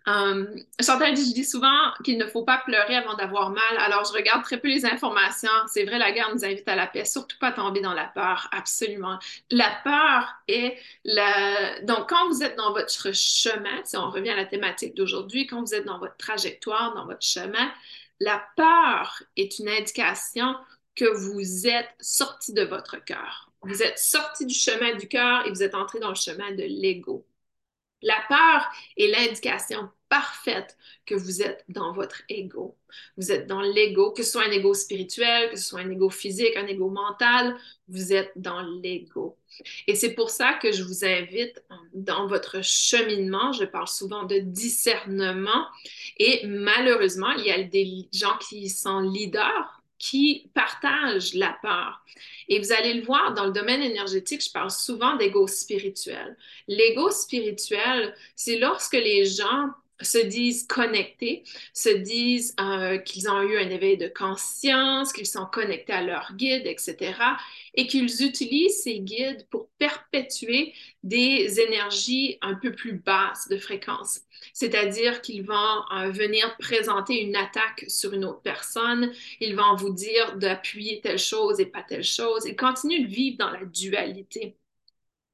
Um, 0.07 0.47
Chantal 0.79 1.15
dit, 1.15 1.29
je 1.29 1.33
dis 1.33 1.45
souvent 1.45 1.91
qu'il 2.03 2.17
ne 2.19 2.27
faut 2.27 2.43
pas 2.43 2.61
pleurer 2.63 2.95
avant 2.95 3.15
d'avoir 3.15 3.49
mal. 3.49 3.77
Alors, 3.79 4.05
je 4.05 4.13
regarde 4.13 4.43
très 4.43 4.59
peu 4.59 4.67
les 4.67 4.85
informations. 4.85 5.49
C'est 5.67 5.83
vrai, 5.83 5.97
la 5.97 6.11
guerre 6.11 6.29
nous 6.33 6.45
invite 6.45 6.67
à 6.67 6.75
la 6.75 6.85
paix, 6.85 7.05
surtout 7.05 7.37
pas 7.39 7.51
tomber 7.51 7.81
dans 7.81 7.93
la 7.93 8.05
peur, 8.05 8.47
absolument. 8.51 9.17
La 9.49 9.71
peur 9.83 10.35
est 10.47 10.77
la... 11.05 11.81
Donc, 11.81 12.09
quand 12.09 12.27
vous 12.27 12.43
êtes 12.43 12.55
dans 12.55 12.71
votre 12.71 13.13
chemin, 13.15 13.83
si 13.83 13.97
on 13.97 14.11
revient 14.11 14.29
à 14.29 14.35
la 14.35 14.45
thématique 14.45 14.95
d'aujourd'hui, 14.95 15.47
quand 15.47 15.61
vous 15.61 15.73
êtes 15.73 15.85
dans 15.85 15.97
votre 15.97 16.17
trajectoire, 16.17 16.93
dans 16.93 17.05
votre 17.05 17.25
chemin, 17.25 17.71
la 18.19 18.45
peur 18.55 19.23
est 19.37 19.57
une 19.59 19.69
indication 19.69 20.55
que 20.95 21.05
vous 21.05 21.67
êtes 21.67 21.89
sorti 21.99 22.53
de 22.53 22.63
votre 22.63 23.03
cœur. 23.03 23.49
Vous 23.65 23.83
êtes 23.83 23.99
sorti 23.99 24.45
du 24.45 24.53
chemin 24.53 24.95
du 24.95 25.07
cœur 25.07 25.45
et 25.45 25.49
vous 25.49 25.63
êtes 25.63 25.75
entré 25.75 25.99
dans 25.99 26.09
le 26.09 26.15
chemin 26.15 26.51
de 26.51 26.63
l'ego. 26.63 27.25
La 28.01 28.21
peur 28.27 28.69
est 28.97 29.07
l'indication 29.07 29.89
parfaite 30.09 30.77
que 31.05 31.15
vous 31.15 31.41
êtes 31.41 31.65
dans 31.69 31.91
votre 31.91 32.21
ego. 32.29 32.77
Vous 33.17 33.31
êtes 33.31 33.47
dans 33.47 33.61
l'ego, 33.61 34.11
que 34.11 34.21
ce 34.21 34.33
soit 34.33 34.43
un 34.43 34.51
ego 34.51 34.73
spirituel, 34.73 35.49
que 35.49 35.57
ce 35.57 35.63
soit 35.63 35.79
un 35.79 35.89
ego 35.89 36.09
physique, 36.09 36.55
un 36.55 36.67
ego 36.67 36.89
mental, 36.89 37.57
vous 37.87 38.13
êtes 38.13 38.31
dans 38.35 38.61
l'ego. 38.61 39.37
Et 39.87 39.95
c'est 39.95 40.13
pour 40.13 40.29
ça 40.29 40.53
que 40.53 40.71
je 40.71 40.83
vous 40.83 41.03
invite 41.03 41.63
dans 41.93 42.27
votre 42.27 42.61
cheminement, 42.63 43.51
je 43.53 43.65
parle 43.65 43.87
souvent 43.87 44.23
de 44.23 44.37
discernement, 44.37 45.65
et 46.17 46.45
malheureusement, 46.45 47.31
il 47.31 47.45
y 47.45 47.51
a 47.51 47.63
des 47.63 48.07
gens 48.13 48.37
qui 48.37 48.69
sont 48.69 48.99
leaders 48.99 49.81
qui 50.05 50.51
partagent 50.53 51.33
la 51.33 51.57
peur. 51.63 52.05
Et 52.47 52.59
vous 52.59 52.71
allez 52.71 52.93
le 52.93 53.03
voir 53.03 53.33
dans 53.33 53.45
le 53.45 53.51
domaine 53.51 53.81
énergétique, 53.81 54.45
je 54.45 54.51
parle 54.51 54.69
souvent 54.69 55.15
d'ego 55.15 55.47
spirituel. 55.47 56.37
L'ego 56.67 57.09
spirituel, 57.09 58.15
c'est 58.35 58.59
lorsque 58.59 58.93
les 58.93 59.25
gens 59.25 59.71
se 60.01 60.17
disent 60.17 60.67
connectés, 60.67 61.43
se 61.73 61.89
disent 61.89 62.55
euh, 62.59 62.97
qu'ils 62.97 63.29
ont 63.29 63.41
eu 63.41 63.57
un 63.57 63.69
éveil 63.69 63.97
de 63.97 64.07
conscience, 64.07 65.13
qu'ils 65.13 65.25
sont 65.25 65.45
connectés 65.45 65.93
à 65.93 66.01
leur 66.01 66.33
guide, 66.35 66.65
etc., 66.65 67.13
et 67.73 67.87
qu'ils 67.87 68.23
utilisent 68.23 68.83
ces 68.83 68.99
guides 68.99 69.47
pour 69.49 69.69
perpétuer 69.77 70.73
des 71.03 71.59
énergies 71.59 72.37
un 72.41 72.55
peu 72.55 72.71
plus 72.71 72.93
basses 72.93 73.47
de 73.47 73.57
fréquence. 73.57 74.21
C'est-à-dire 74.53 75.21
qu'ils 75.21 75.45
vont 75.45 75.81
euh, 75.95 76.11
venir 76.11 76.55
présenter 76.57 77.21
une 77.21 77.35
attaque 77.35 77.85
sur 77.87 78.13
une 78.13 78.25
autre 78.25 78.41
personne, 78.41 79.11
ils 79.39 79.55
vont 79.55 79.75
vous 79.75 79.93
dire 79.93 80.37
d'appuyer 80.37 81.01
telle 81.01 81.19
chose 81.19 81.59
et 81.59 81.65
pas 81.65 81.83
telle 81.83 82.03
chose, 82.03 82.43
ils 82.45 82.55
continuent 82.55 83.07
de 83.07 83.13
vivre 83.13 83.37
dans 83.37 83.51
la 83.51 83.65
dualité. 83.65 84.57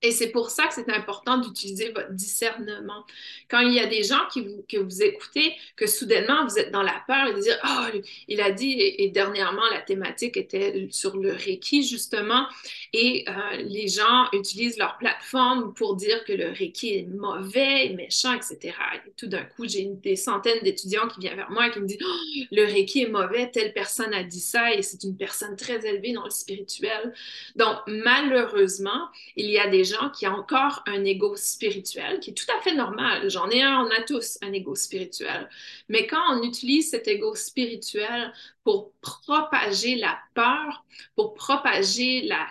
Et 0.03 0.11
c'est 0.11 0.29
pour 0.29 0.49
ça 0.49 0.65
que 0.65 0.73
c'est 0.73 0.89
important 0.89 1.37
d'utiliser 1.37 1.91
votre 1.91 2.11
discernement. 2.11 3.05
Quand 3.49 3.59
il 3.59 3.73
y 3.73 3.79
a 3.79 3.85
des 3.85 4.01
gens 4.01 4.27
qui 4.31 4.41
vous, 4.41 4.65
que 4.67 4.77
vous 4.77 5.03
écoutez, 5.03 5.55
que 5.75 5.85
soudainement 5.85 6.45
vous 6.47 6.57
êtes 6.57 6.71
dans 6.71 6.81
la 6.81 7.03
peur 7.05 7.27
et 7.27 7.33
de 7.33 7.39
dire 7.39 7.59
Oh, 7.63 7.97
il 8.27 8.41
a 8.41 8.51
dit, 8.51 8.71
et, 8.79 9.09
dernièrement, 9.09 9.61
la 9.71 9.81
thématique 9.81 10.37
était 10.37 10.87
sur 10.89 11.17
le 11.17 11.31
Reiki, 11.31 11.83
justement, 11.83 12.47
et 12.93 13.25
euh, 13.27 13.57
les 13.57 13.87
gens 13.87 14.27
utilisent 14.33 14.77
leur 14.77 14.97
plateforme 14.97 15.73
pour 15.73 15.95
dire 15.95 16.23
que 16.23 16.33
le 16.33 16.49
Reiki 16.49 16.95
est 16.95 17.07
mauvais, 17.07 17.89
méchant, 17.89 18.33
etc. 18.33 18.73
Et 19.05 19.11
tout 19.15 19.27
d'un 19.27 19.43
coup, 19.43 19.67
j'ai 19.67 19.85
des 19.85 20.15
centaines 20.15 20.63
d'étudiants 20.63 21.07
qui 21.07 21.19
viennent 21.19 21.35
vers 21.35 21.51
moi 21.51 21.67
et 21.67 21.71
qui 21.71 21.79
me 21.79 21.85
disent 21.85 21.99
oh, 22.03 22.45
Le 22.51 22.65
Reiki 22.65 23.03
est 23.03 23.09
mauvais, 23.09 23.51
telle 23.51 23.73
personne 23.73 24.13
a 24.15 24.23
dit 24.23 24.39
ça, 24.39 24.73
et 24.73 24.81
c'est 24.81 25.03
une 25.03 25.15
personne 25.15 25.55
très 25.55 25.85
élevée 25.85 26.13
dans 26.13 26.23
le 26.23 26.31
spirituel. 26.31 27.13
Donc, 27.55 27.77
malheureusement, 27.85 29.09
il 29.35 29.45
y 29.45 29.59
a 29.59 29.67
des 29.67 29.90
qui 30.13 30.27
ont 30.27 30.35
encore 30.35 30.83
un 30.85 31.03
ego 31.05 31.35
spirituel, 31.35 32.19
qui 32.19 32.31
est 32.31 32.33
tout 32.33 32.51
à 32.57 32.61
fait 32.61 32.73
normal. 32.73 33.29
J'en 33.29 33.49
ai 33.49 33.61
un, 33.61 33.79
on 33.85 33.89
a 33.89 34.01
tous 34.03 34.37
un 34.41 34.51
ego 34.53 34.75
spirituel. 34.75 35.49
Mais 35.89 36.07
quand 36.07 36.21
on 36.31 36.43
utilise 36.43 36.89
cet 36.89 37.07
ego 37.07 37.35
spirituel 37.35 38.33
pour 38.63 38.91
propager 39.01 39.95
la 39.95 40.19
peur, 40.33 40.85
pour 41.15 41.33
propager 41.33 42.21
la, 42.21 42.47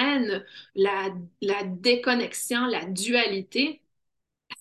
haine, 0.00 0.44
la 0.74 1.64
déconnexion, 1.64 2.66
la 2.66 2.84
dualité, 2.84 3.80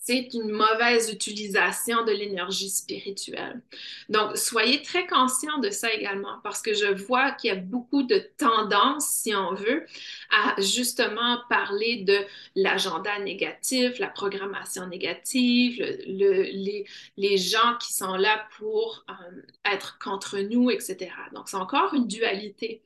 c'est 0.06 0.36
une 0.36 0.52
mauvaise 0.52 1.12
utilisation 1.12 2.06
de 2.06 2.12
l'énergie 2.12 2.70
spirituelle. 2.70 3.60
Donc, 4.08 4.38
soyez 4.38 4.84
très 4.84 5.08
conscients 5.08 5.58
de 5.58 5.72
ça 5.72 5.92
également 5.92 6.38
parce 6.44 6.62
que 6.62 6.76
je 6.76 6.86
vois 6.86 7.32
qu'il 7.32 7.48
y 7.48 7.52
a 7.52 7.56
beaucoup 7.56 8.04
de 8.04 8.20
tendances, 8.38 9.08
si 9.08 9.34
on 9.34 9.56
veut, 9.56 9.84
à 10.30 10.62
justement 10.62 11.40
parler 11.50 12.04
de 12.04 12.20
l'agenda 12.56 13.18
négatif, 13.18 13.98
la 13.98 14.10
programmation 14.10 14.86
négative, 14.86 15.82
les, 16.06 17.38
gens 17.38 17.76
qui 17.82 17.92
sont 17.92 18.16
là 18.16 18.48
pour 18.58 19.06
euh, 19.10 19.42
être 19.74 19.98
contre 19.98 20.38
nous, 20.38 20.70
etc. 20.70 21.10
Donc, 21.34 21.50
c'est 21.50 21.58
encore 21.58 21.96
une 21.96 22.08
dualité 22.08 22.84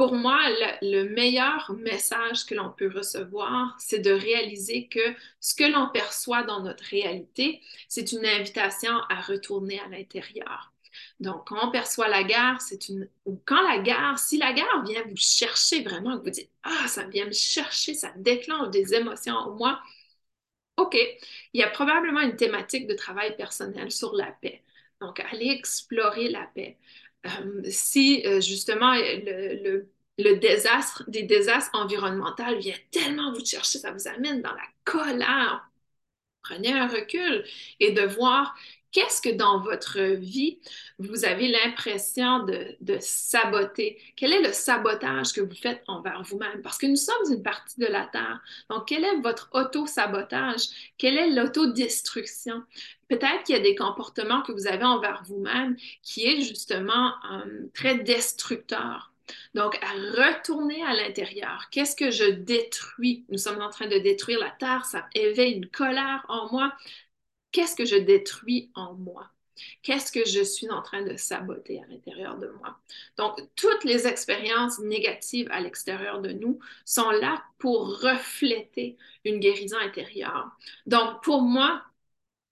pour 0.00 0.14
moi, 0.14 0.40
le, 0.80 1.02
meilleur 1.10 1.74
message 1.74 2.46
que 2.46 2.54
l'on 2.54 2.70
peut 2.70 2.90
recevoir, 2.90 3.76
c'est 3.78 3.98
de 3.98 4.10
réaliser 4.10 4.86
que 4.86 5.14
ce 5.40 5.54
que 5.54 5.64
l'on 5.64 5.90
perçoit 5.90 6.42
dans 6.42 6.62
notre 6.62 6.84
réalité, 6.84 7.60
c'est 7.86 8.12
une 8.12 8.24
invitation 8.24 8.92
à 9.10 9.20
retourner 9.20 9.78
à 9.78 9.88
l'intérieur. 9.88 10.72
Donc, 11.20 11.48
quand 11.48 11.68
on 11.68 11.70
perçoit 11.70 12.08
la 12.08 12.24
guerre, 12.24 12.62
c'est 12.62 12.88
une. 12.88 13.10
Ou 13.26 13.42
quand 13.44 13.60
la 13.60 13.80
guerre, 13.80 14.18
si 14.18 14.38
la 14.38 14.54
guerre 14.54 14.82
vient 14.86 15.02
vous 15.06 15.16
chercher 15.18 15.82
vraiment, 15.82 16.18
vous 16.18 16.30
dites 16.30 16.50
Ah, 16.62 16.88
ça 16.88 17.04
vient 17.04 17.26
me 17.26 17.32
chercher, 17.32 17.92
ça 17.92 18.10
déclenche 18.16 18.70
des 18.70 18.94
émotions 18.94 19.34
en 19.34 19.50
moi, 19.50 19.82
OK, 20.78 20.96
il 21.52 21.60
y 21.60 21.62
a 21.62 21.68
probablement 21.68 22.20
une 22.22 22.36
thématique 22.36 22.86
de 22.86 22.94
travail 22.94 23.36
personnel 23.36 23.90
sur 23.90 24.14
la 24.14 24.32
paix. 24.40 24.62
Donc, 25.02 25.20
allez 25.20 25.50
explorer 25.50 26.30
la 26.30 26.46
paix. 26.54 26.78
Euh, 27.26 27.62
si 27.68 28.22
euh, 28.26 28.40
justement 28.40 28.94
le, 28.94 29.86
désastre, 30.36 31.04
des 31.08 31.22
désastres 31.22 31.70
environnementaux 31.74 32.58
vient 32.58 32.76
tellement 32.90 33.32
vous 33.32 33.44
chercher, 33.44 33.78
ça 33.78 33.92
vous 33.92 34.08
amène 34.08 34.42
dans 34.42 34.52
la 34.52 34.66
colère. 34.84 35.70
Prenez 36.42 36.72
un 36.72 36.88
recul 36.88 37.44
et 37.80 37.92
de 37.92 38.02
voir 38.02 38.54
Qu'est-ce 38.92 39.22
que 39.22 39.34
dans 39.34 39.60
votre 39.60 40.00
vie, 40.00 40.58
vous 40.98 41.24
avez 41.24 41.48
l'impression 41.48 42.44
de, 42.44 42.98
saboter? 43.00 43.98
Quel 44.16 44.32
est 44.32 44.42
le 44.42 44.52
sabotage 44.52 45.32
que 45.32 45.40
vous 45.40 45.54
faites 45.54 45.82
envers 45.86 46.22
vous-même? 46.22 46.60
Parce 46.62 46.76
que 46.76 46.86
nous 46.86 46.96
sommes 46.96 47.32
une 47.32 47.42
partie 47.42 47.78
de 47.78 47.86
la 47.86 48.06
Terre. 48.06 48.40
Donc, 48.68 48.88
quel 48.88 49.04
est 49.04 49.20
votre 49.20 49.48
auto-sabotage? 49.52 50.92
Quelle 50.98 51.18
est 51.18 51.30
l'autodestruction? 51.30 52.64
Peut-être 53.08 53.44
qu'il 53.44 53.56
y 53.56 53.58
a 53.58 53.62
des 53.62 53.76
comportements 53.76 54.42
que 54.42 54.52
vous 54.52 54.66
avez 54.66 54.84
envers 54.84 55.22
vous-même 55.24 55.76
qui 56.02 56.26
est 56.26 56.40
justement 56.40 57.14
euh, 57.32 57.68
très 57.74 57.96
destructeur. 57.96 59.12
Donc, 59.54 59.78
à 59.82 59.92
retourner 59.92 60.82
à 60.84 60.94
l'intérieur. 60.94 61.68
Qu'est-ce 61.70 61.96
que 61.96 62.10
je 62.10 62.24
détruis? 62.24 63.24
Nous 63.28 63.38
sommes 63.38 63.60
en 63.60 63.70
train 63.70 63.86
de 63.86 63.98
détruire 63.98 64.40
la 64.40 64.50
terre, 64.50 64.84
ça 64.84 65.06
éveille 65.14 65.54
une 65.54 65.68
colère 65.68 66.24
en 66.28 66.50
moi, 66.52 66.72
qu'est-ce 67.52 67.76
que 67.76 67.84
je 67.84 67.96
détruis 67.96 68.70
en 68.74 68.94
moi? 68.94 69.30
Qu'est-ce 69.82 70.10
que 70.10 70.24
je 70.24 70.42
suis 70.42 70.70
en 70.70 70.82
train 70.82 71.02
de 71.02 71.16
saboter 71.16 71.82
à 71.82 71.86
l'intérieur 71.86 72.38
de 72.38 72.48
moi? 72.58 72.78
Donc, 73.18 73.38
toutes 73.56 73.84
les 73.84 74.06
expériences 74.06 74.78
négatives 74.78 75.48
à 75.50 75.60
l'extérieur 75.60 76.20
de 76.20 76.32
nous 76.32 76.58
sont 76.84 77.10
là 77.10 77.42
pour 77.58 78.00
refléter 78.00 78.96
une 79.24 79.38
guérison 79.38 79.76
intérieure. 79.78 80.50
Donc, 80.86 81.22
pour 81.22 81.42
moi, 81.42 81.82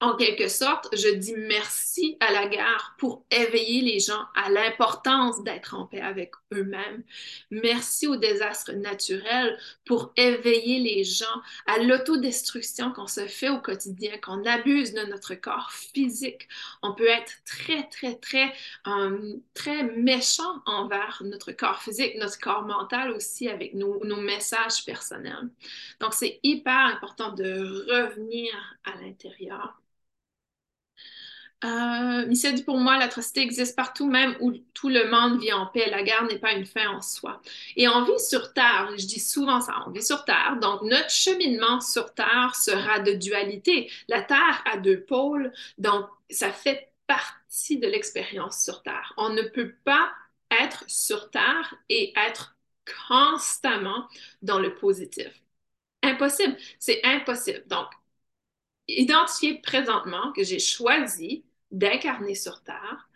en 0.01 0.15
quelque 0.15 0.47
sorte, 0.47 0.89
je 0.97 1.09
dis 1.09 1.35
merci 1.37 2.17
à 2.21 2.31
la 2.31 2.47
guerre 2.47 2.95
pour 2.99 3.25
éveiller 3.33 3.81
les 3.81 3.99
gens 3.99 4.27
à 4.37 4.49
l'importance 4.49 5.43
d'être 5.43 5.75
en 5.75 5.87
paix 5.87 6.01
avec 6.01 6.35
eux-mêmes. 6.53 7.03
Merci 7.51 8.07
au 8.07 8.15
désastre 8.15 8.73
naturel 8.73 9.59
pour 9.85 10.13
éveiller 10.17 10.79
les 10.79 11.03
gens 11.03 11.43
à 11.67 11.79
l'autodestruction 11.79 12.93
qu'on 12.93 13.09
se 13.09 13.27
fait 13.27 13.49
au 13.49 13.59
quotidien, 13.59 14.17
qu'on 14.19 14.45
abuse 14.45 14.95
de 14.95 15.03
notre 15.03 15.35
corps 15.35 15.73
physique. 15.73 16.49
On 16.83 16.95
peut 16.95 17.09
être 17.09 17.33
très, 17.45 17.89
très, 17.89 18.15
très, 18.15 18.53
euh, 18.87 19.35
très 19.53 19.83
méchant 19.83 20.63
envers 20.67 21.23
notre 21.25 21.51
corps 21.51 21.83
physique, 21.83 22.15
notre 22.19 22.39
corps 22.39 22.63
mental 22.63 23.11
aussi 23.11 23.49
avec 23.49 23.75
nos, 23.75 24.05
nos 24.05 24.21
messages 24.21 24.85
personnels. 24.85 25.49
Donc, 25.99 26.15
c'est 26.15 26.39
hyper 26.45 26.87
important 26.95 27.33
de 27.33 27.85
revenir 27.91 28.53
à 28.85 28.95
l'intérieur. 29.03 29.81
Euh, 31.65 32.25
dit 32.29 32.63
pour 32.63 32.79
moi, 32.79 32.99
l'atrocité 32.99 33.41
existe 33.41 33.75
partout, 33.75 34.07
même 34.09 34.37
où 34.41 34.53
tout 34.75 34.89
le 34.89 35.11
monde 35.11 35.41
vit 35.41 35.53
en 35.53 35.67
paix. 35.67 35.91
La 35.91 36.05
guerre 36.05 36.25
n'est 36.25 36.39
pas 36.39 36.53
une 36.53 36.67
fin 36.67 36.89
en 36.89 37.03
soi. 37.03 37.43
Et 37.77 37.89
on 37.89 38.05
vit 38.05 38.19
sur 38.21 38.53
Terre, 38.53 38.91
je 38.97 39.07
dis 39.07 39.19
souvent 39.19 39.61
ça, 39.61 39.75
on 39.87 39.91
vit 39.91 40.03
sur 40.03 40.25
Terre. 40.25 40.59
Donc, 40.61 40.83
notre 40.83 41.11
cheminement 41.11 41.81
sur 41.81 42.15
Terre 42.15 42.55
sera 42.55 43.01
de 43.01 43.13
dualité. 43.13 43.91
La 44.09 44.23
Terre 44.23 44.63
a 44.73 44.77
deux 44.77 45.01
pôles, 45.01 45.53
donc 45.79 46.07
ça 46.31 46.53
fait 46.53 46.93
partie 47.09 47.79
de 47.79 47.89
l'expérience 47.89 48.63
sur 48.63 48.83
Terre. 48.83 49.13
On 49.17 49.31
ne 49.31 49.43
peut 49.43 49.75
pas 49.85 50.13
être 50.63 50.85
sur 50.87 51.31
Terre 51.31 51.75
et 51.89 52.13
être 52.17 52.57
constamment 53.09 54.07
dans 54.43 54.61
le 54.61 54.75
positif. 54.77 55.43
Impossible, 56.03 56.57
c'est 56.79 57.01
impossible. 57.05 57.65
Donc, 57.67 57.89
identifier 58.89 59.61
présentement 59.61 60.33
que 60.33 60.43
j'ai 60.45 60.59
choisi 60.59 61.45
d'incarner 61.71 62.35
sur 62.35 62.63
Terre. 62.63 63.09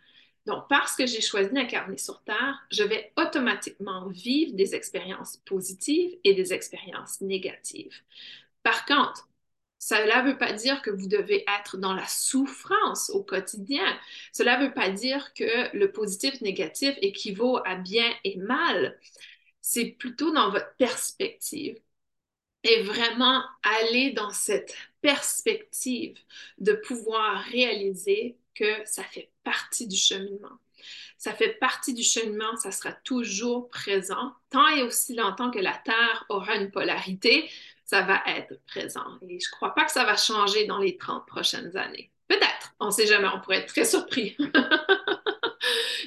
Donc, 0.47 0.65
parce 0.69 0.97
que 0.97 1.07
j'ai 1.07 1.21
choisi 1.21 1.51
d'incarner 1.51 1.99
sur 1.99 2.23
Terre, 2.25 2.67
je 2.71 2.83
vais 2.83 3.13
automatiquement 3.17 4.09
vivre 4.09 4.55
des 4.55 4.75
expériences 4.75 5.37
positives 5.45 6.19
et 6.25 6.35
des 6.35 6.53
expériences 6.53 7.21
négatives. 7.21 7.95
Par 8.63 8.85
contre, 8.87 9.29
cela 9.79 10.23
ne 10.23 10.31
veut 10.31 10.39
pas 10.39 10.53
dire 10.53 10.81
que 10.83 10.91
vous 10.91 11.09
devez 11.09 11.45
être 11.59 11.77
dans 11.77 11.93
la 11.93 12.07
souffrance 12.07 13.11
au 13.11 13.25
quotidien. 13.25 13.85
Cela 14.33 14.57
ne 14.59 14.67
veut 14.67 14.75
pas 14.75 14.91
dire 14.91 15.35
que 15.35 15.77
le 15.77 15.91
positif 15.91 16.41
négatif 16.41 16.97
équivaut 17.03 17.59
à 17.65 17.75
bien 17.75 18.09
et 18.23 18.37
mal. 18.37 18.99
C'est 19.61 19.87
plutôt 19.87 20.33
dans 20.33 20.51
votre 20.51 20.73
perspective 20.77 21.79
et 22.65 22.83
vraiment 22.83 23.43
aller 23.65 24.13
dans 24.13 24.31
cette 24.31 24.77
perspective 25.03 26.17
de 26.59 26.73
pouvoir 26.73 27.43
réaliser 27.45 28.37
que 28.55 28.85
ça 28.85 29.03
fait 29.03 29.31
partie 29.45 29.87
du 29.87 29.97
cheminement. 29.97 30.59
Ça 31.19 31.33
fait 31.33 31.59
partie 31.61 31.95
du 31.95 32.03
cheminement, 32.03 32.57
ça 32.57 32.73
sera 32.73 32.93
toujours 32.93 33.69
présent. 33.69 34.33
Tant 34.51 34.69
et 34.69 34.83
aussi 34.83 35.15
longtemps 35.15 35.51
que 35.51 35.59
la 35.59 35.81
Terre 35.85 36.25
aura 36.29 36.57
une 36.57 36.71
polarité, 36.71 37.49
ça 37.85 38.03
va 38.03 38.23
être 38.27 38.59
présent. 38.67 39.05
Et 39.29 39.39
je 39.39 39.49
ne 39.49 39.51
crois 39.53 39.75
pas 39.75 39.85
que 39.85 39.93
ça 39.93 40.05
va 40.05 40.17
changer 40.17 40.67
dans 40.67 40.79
les 40.79 40.97
30 40.97 41.27
prochaines 41.27 41.77
années. 41.77 42.11
Peut-être, 42.27 42.75
on 42.81 42.87
ne 42.87 42.91
sait 42.91 43.07
jamais, 43.07 43.29
on 43.29 43.41
pourrait 43.41 43.59
être 43.59 43.73
très 43.73 43.85
surpris. 43.85 44.37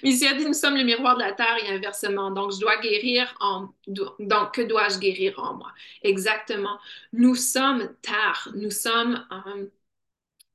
Ici, 0.06 0.28
a 0.28 0.36
dit, 0.36 0.46
nous 0.46 0.54
sommes 0.54 0.78
le 0.78 0.84
miroir 0.84 1.16
de 1.16 1.24
la 1.24 1.34
terre 1.34 1.58
et 1.64 1.70
inversement. 1.70 2.30
Donc, 2.30 2.54
je 2.54 2.60
dois 2.60 2.78
guérir 2.78 3.36
en... 3.40 3.70
Donc, 3.88 4.54
que 4.54 4.62
dois-je 4.62 5.00
guérir 5.00 5.40
en 5.40 5.56
moi? 5.56 5.74
Exactement. 6.04 6.78
Nous 7.12 7.34
sommes 7.34 7.92
terre. 8.04 8.50
Nous 8.54 8.70
sommes 8.70 9.26
euh, 9.32 9.66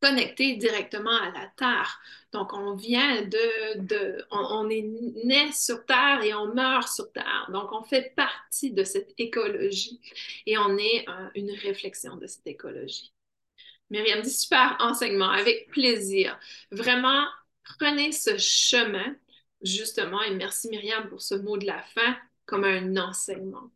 connectés 0.00 0.54
directement 0.54 1.16
à 1.16 1.32
la 1.32 1.48
terre. 1.56 2.00
Donc, 2.32 2.52
on 2.52 2.76
vient 2.76 3.22
de... 3.22 3.80
de 3.80 4.24
on, 4.30 4.70
est 4.70 4.88
né 5.24 5.50
sur 5.50 5.84
terre 5.84 6.22
et 6.22 6.32
on 6.32 6.54
meurt 6.54 6.86
sur 6.86 7.10
terre. 7.10 7.50
Donc, 7.52 7.72
on 7.72 7.82
fait 7.82 8.14
partie 8.14 8.70
de 8.70 8.84
cette 8.84 9.12
écologie 9.18 10.00
et 10.46 10.58
on 10.58 10.78
est 10.78 11.08
euh, 11.08 11.28
une 11.34 11.50
réflexion 11.50 12.14
de 12.14 12.28
cette 12.28 12.46
écologie. 12.46 13.12
Myriam 13.90 14.22
dit 14.22 14.30
super 14.30 14.76
enseignement, 14.78 15.30
avec 15.30 15.70
plaisir. 15.72 16.38
Vraiment, 16.70 17.24
prenez 17.80 18.12
ce 18.12 18.38
chemin 18.38 19.16
justement, 19.62 20.22
et 20.22 20.34
merci 20.34 20.68
Myriam 20.68 21.08
pour 21.08 21.22
ce 21.22 21.34
mot 21.34 21.56
de 21.56 21.66
la 21.66 21.82
fin, 21.82 22.16
comme 22.46 22.64
un 22.64 22.96
enseignement. 22.96 23.70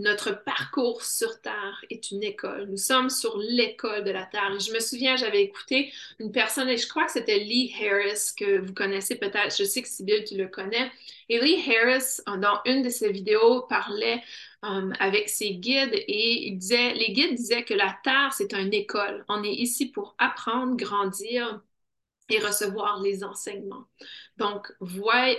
Notre 0.00 0.42
parcours 0.44 1.02
sur 1.04 1.42
Terre 1.42 1.84
est 1.90 2.10
une 2.10 2.22
école. 2.22 2.68
Nous 2.70 2.78
sommes 2.78 3.10
sur 3.10 3.36
l'école 3.36 4.02
de 4.02 4.10
la 4.10 4.24
Terre. 4.24 4.58
je 4.58 4.72
me 4.72 4.80
souviens, 4.80 5.16
j'avais 5.16 5.42
écouté 5.42 5.92
une 6.18 6.32
personne, 6.32 6.70
et 6.70 6.78
je 6.78 6.88
crois 6.88 7.04
que 7.04 7.12
c'était 7.12 7.38
Lee 7.38 7.74
Harris, 7.78 8.32
que 8.34 8.60
vous 8.60 8.72
connaissez 8.72 9.16
peut-être. 9.16 9.54
Je 9.54 9.64
sais 9.64 9.82
que 9.82 9.88
Sibyl, 9.88 10.24
tu 10.24 10.38
le 10.38 10.48
connais. 10.48 10.90
Et 11.28 11.38
Lee 11.38 11.62
Harris, 11.68 12.22
dans 12.26 12.60
une 12.64 12.82
de 12.82 12.88
ses 12.88 13.12
vidéos, 13.12 13.62
parlait 13.68 14.22
euh, 14.64 14.90
avec 15.00 15.28
ses 15.28 15.54
guides 15.56 15.92
et 15.94 16.48
il 16.48 16.56
disait, 16.56 16.94
les 16.94 17.12
guides 17.12 17.34
disaient 17.34 17.64
que 17.64 17.74
la 17.74 17.98
Terre, 18.02 18.32
c'est 18.32 18.54
une 18.54 18.72
école. 18.72 19.24
On 19.28 19.42
est 19.44 19.52
ici 19.52 19.90
pour 19.90 20.14
apprendre, 20.18 20.76
grandir, 20.76 21.60
et 22.30 22.38
recevoir 22.38 23.00
les 23.00 23.24
enseignements. 23.24 23.86
Donc, 24.36 24.72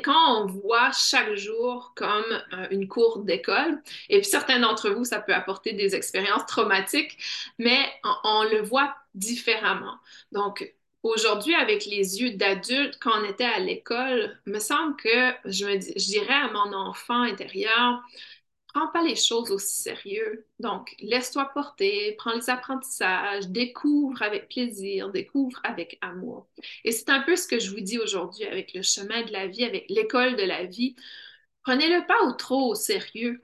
quand 0.04 0.44
on 0.44 0.46
voit 0.46 0.92
chaque 0.92 1.34
jour 1.34 1.94
comme 1.96 2.42
euh, 2.54 2.68
une 2.70 2.88
cour 2.88 3.20
d'école, 3.20 3.82
et 4.10 4.20
puis 4.20 4.30
certains 4.30 4.60
d'entre 4.60 4.92
vous, 4.92 5.06
ça 5.06 5.20
peut 5.20 5.34
apporter 5.34 5.74
des 5.74 5.96
expériences 5.96 6.46
traumatiques, 6.46 7.18
mais 7.58 7.80
on, 8.24 8.44
le 8.44 8.62
voit 8.62 8.96
différemment. 9.16 9.98
Donc, 10.32 10.72
aujourd'hui, 11.02 11.56
avec 11.56 11.86
les 11.86 12.22
yeux 12.22 12.32
d'adulte, 12.32 13.00
quand 13.02 13.22
on 13.22 13.24
était 13.24 13.44
à 13.44 13.60
l'école, 13.60 14.40
me 14.46 14.60
semble 14.60 14.96
que 14.98 15.32
je, 15.46 15.66
me, 15.66 15.80
je 15.80 16.06
dirais 16.06 16.34
à 16.34 16.52
mon 16.52 16.74
enfant 16.74 17.22
intérieur, 17.22 18.02
prends 18.74 18.88
pas 18.88 19.04
les 19.04 19.16
choses 19.16 19.52
aussi 19.52 19.82
sérieux. 19.82 20.46
Donc, 20.60 20.96
laisse-toi 21.00 21.50
porter, 21.54 22.16
prends 22.18 22.34
les 22.34 22.50
apprentissages, 22.50 23.48
découvre 23.48 24.22
avec 24.22 24.50
plaisir, 24.50 25.10
découvre 25.12 25.60
avec 25.64 25.98
amour. 26.02 26.48
Et 26.84 26.92
c'est 26.92 27.10
un 27.10 27.22
peu 27.22 27.36
ce 27.36 27.48
que 27.48 27.60
je 27.60 27.72
vous 27.72 27.82
dis 27.82 28.00
aujourd'hui 28.00 28.46
avec 28.46 28.74
le 28.74 28.82
chemin 28.82 29.24
de 29.24 29.32
la 29.32 29.48
vie, 29.48 29.64
avec 29.64 29.86
l'école 29.90 30.36
de 30.36 30.44
la 30.44 30.66
vie. 30.66 30.96
Prenez-le 31.64 32.06
pas 32.08 32.34
trop 32.38 32.72
au 32.72 32.76
sérieux. 32.76 33.44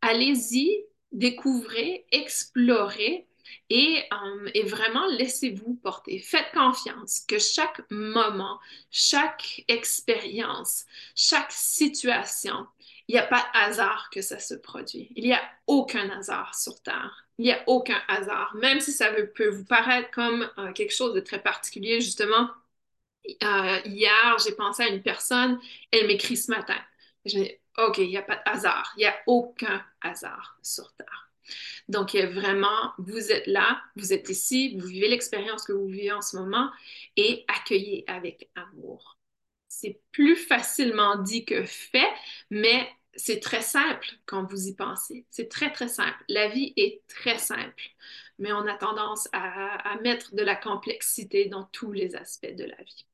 Allez-y, 0.00 0.84
découvrez, 1.12 2.06
explorez 2.12 3.26
et, 3.70 4.02
euh, 4.12 4.50
et, 4.54 4.62
vraiment 4.62 5.06
laissez-vous 5.06 5.74
porter. 5.82 6.18
Faites 6.18 6.50
confiance 6.54 7.20
que 7.26 7.38
chaque 7.38 7.82
moment, 7.90 8.58
chaque 8.90 9.64
expérience, 9.68 10.84
chaque 11.14 11.52
situation 11.52 12.66
il 13.08 13.12
n'y 13.14 13.18
a 13.18 13.26
pas 13.26 13.40
de 13.40 13.58
hasard 13.58 14.10
que 14.12 14.20
ça 14.20 14.38
se 14.38 14.54
produit. 14.54 15.10
Il 15.16 15.24
n'y 15.24 15.32
a 15.32 15.42
aucun 15.66 16.10
hasard 16.10 16.54
sur 16.54 16.80
Terre. 16.82 17.26
Il 17.38 17.46
n'y 17.46 17.52
a 17.52 17.62
aucun 17.66 18.00
hasard. 18.06 18.54
Même 18.56 18.80
si 18.80 18.92
ça 18.92 19.10
peut 19.34 19.48
vous 19.48 19.64
paraître 19.64 20.10
comme 20.10 20.48
euh, 20.58 20.72
quelque 20.72 20.94
chose 20.94 21.14
de 21.14 21.20
très 21.20 21.42
particulier, 21.42 22.00
justement, 22.02 22.50
euh, 23.42 23.80
hier, 23.86 24.36
j'ai 24.44 24.52
pensé 24.52 24.82
à 24.82 24.88
une 24.88 25.02
personne, 25.02 25.58
elle 25.90 26.06
m'écrit 26.06 26.36
ce 26.36 26.50
matin. 26.50 26.78
Je 27.24 27.38
me 27.38 27.44
dis, 27.44 27.52
OK, 27.78 27.98
il 27.98 28.08
n'y 28.08 28.16
a 28.18 28.22
pas 28.22 28.36
de 28.36 28.42
hasard. 28.44 28.92
Il 28.96 29.00
n'y 29.00 29.06
a 29.06 29.16
aucun 29.26 29.82
hasard 30.02 30.58
sur 30.62 30.92
Terre. 30.94 31.30
Donc, 31.88 32.14
vraiment, 32.14 32.92
vous 32.98 33.32
êtes 33.32 33.46
là, 33.46 33.80
vous 33.96 34.12
êtes 34.12 34.28
ici, 34.28 34.76
vous 34.78 34.86
vivez 34.86 35.08
l'expérience 35.08 35.64
que 35.64 35.72
vous 35.72 35.86
vivez 35.86 36.12
en 36.12 36.20
ce 36.20 36.36
moment 36.36 36.70
et 37.16 37.46
accueillez 37.48 38.04
avec 38.06 38.50
amour. 38.54 39.16
C'est 39.68 40.00
plus 40.12 40.36
facilement 40.36 41.16
dit 41.16 41.44
que 41.46 41.64
fait, 41.64 42.10
mais 42.50 42.86
c'est 43.18 43.40
très 43.40 43.62
simple 43.62 44.08
quand 44.26 44.44
vous 44.44 44.68
y 44.68 44.74
pensez. 44.74 45.26
C'est 45.30 45.48
très, 45.48 45.72
très 45.72 45.88
simple. 45.88 46.16
La 46.28 46.48
vie 46.48 46.72
est 46.76 47.02
très 47.08 47.38
simple, 47.38 47.90
mais 48.38 48.52
on 48.52 48.66
a 48.66 48.74
tendance 48.74 49.28
à, 49.32 49.96
mettre 50.02 50.34
de 50.34 50.42
la 50.42 50.54
complexité 50.54 51.46
dans 51.46 51.64
tous 51.64 51.92
les 51.92 52.14
aspects 52.16 52.54
de 52.54 52.64
la 52.64 52.76
vie. 52.76 53.06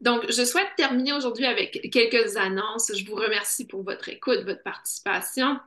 Donc, 0.00 0.30
je 0.30 0.44
souhaite 0.44 0.68
terminer 0.76 1.12
aujourd'hui 1.12 1.46
avec 1.46 1.90
quelques 1.90 2.36
annonces. 2.36 2.92
Je 2.94 3.04
vous 3.06 3.16
remercie 3.16 3.66
pour 3.66 3.82
votre 3.82 4.08
écoute, 4.08 4.40
votre 4.44 4.62
participation. 4.62 5.58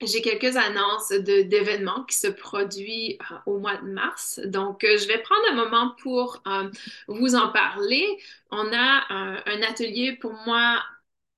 J'ai 0.00 0.22
quelques 0.22 0.56
annonces 0.56 1.10
d'événements 1.10 2.04
qui 2.04 2.16
se 2.16 2.26
produisent 2.26 3.16
euh, 3.30 3.36
au 3.46 3.58
mois 3.58 3.76
de 3.76 3.88
mars. 3.88 4.40
Donc, 4.44 4.82
euh, 4.84 4.96
je 4.98 5.06
vais 5.06 5.18
prendre 5.18 5.42
un 5.50 5.54
moment 5.54 5.94
pour 6.02 6.42
euh, 6.46 6.68
vous 7.06 7.36
en 7.36 7.48
parler. 7.48 8.04
On 8.50 8.72
a 8.72 9.06
un 9.46 9.62
atelier 9.62 10.12
pour 10.12 10.32
moi 10.46 10.82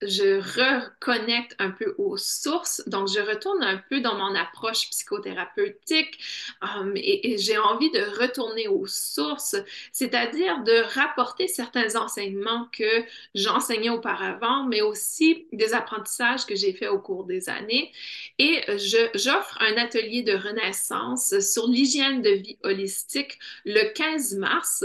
je 0.03 0.41
reconnecte 0.41 1.55
un 1.59 1.71
peu 1.71 1.95
aux 1.97 2.17
sources, 2.19 2.83
donc 2.87 3.09
je 3.09 3.21
retourne 3.21 3.63
un 3.63 3.79
peu 3.89 4.01
dans 4.01 4.15
mon 4.15 4.35
approche 4.35 4.91
psychothérapeutique 4.91 6.19
um, 6.61 6.93
et, 6.97 7.39
j'ai 7.39 7.57
envie 7.59 7.91
de 7.91 8.01
retourner 8.21 8.69
aux 8.69 8.87
sources, 8.87 9.57
c'est-à-dire 9.93 10.63
de 10.65 10.83
rapporter 10.95 11.49
certains 11.49 11.97
enseignements 11.97 12.69
que 12.73 13.05
j'enseignais 13.35 13.91
auparavant, 13.91 14.65
mais 14.65 14.83
aussi 14.83 15.47
des 15.53 15.73
apprentissages 15.73 16.47
que 16.47 16.57
j'ai 16.57 16.73
faits 16.73 16.91
au 16.91 16.99
cours 16.99 17.25
des 17.25 17.49
années. 17.49 17.93
Et 18.39 18.61
j'offre 19.15 19.57
un 19.61 19.77
atelier 19.77 20.23
de 20.23 20.35
renaissance 20.35 21.39
sur 21.41 21.67
l'hygiène 21.67 22.23
de 22.23 22.31
vie 22.31 22.59
holistique 22.63 23.39
le 23.65 23.93
15 23.95 24.37
mars. 24.37 24.85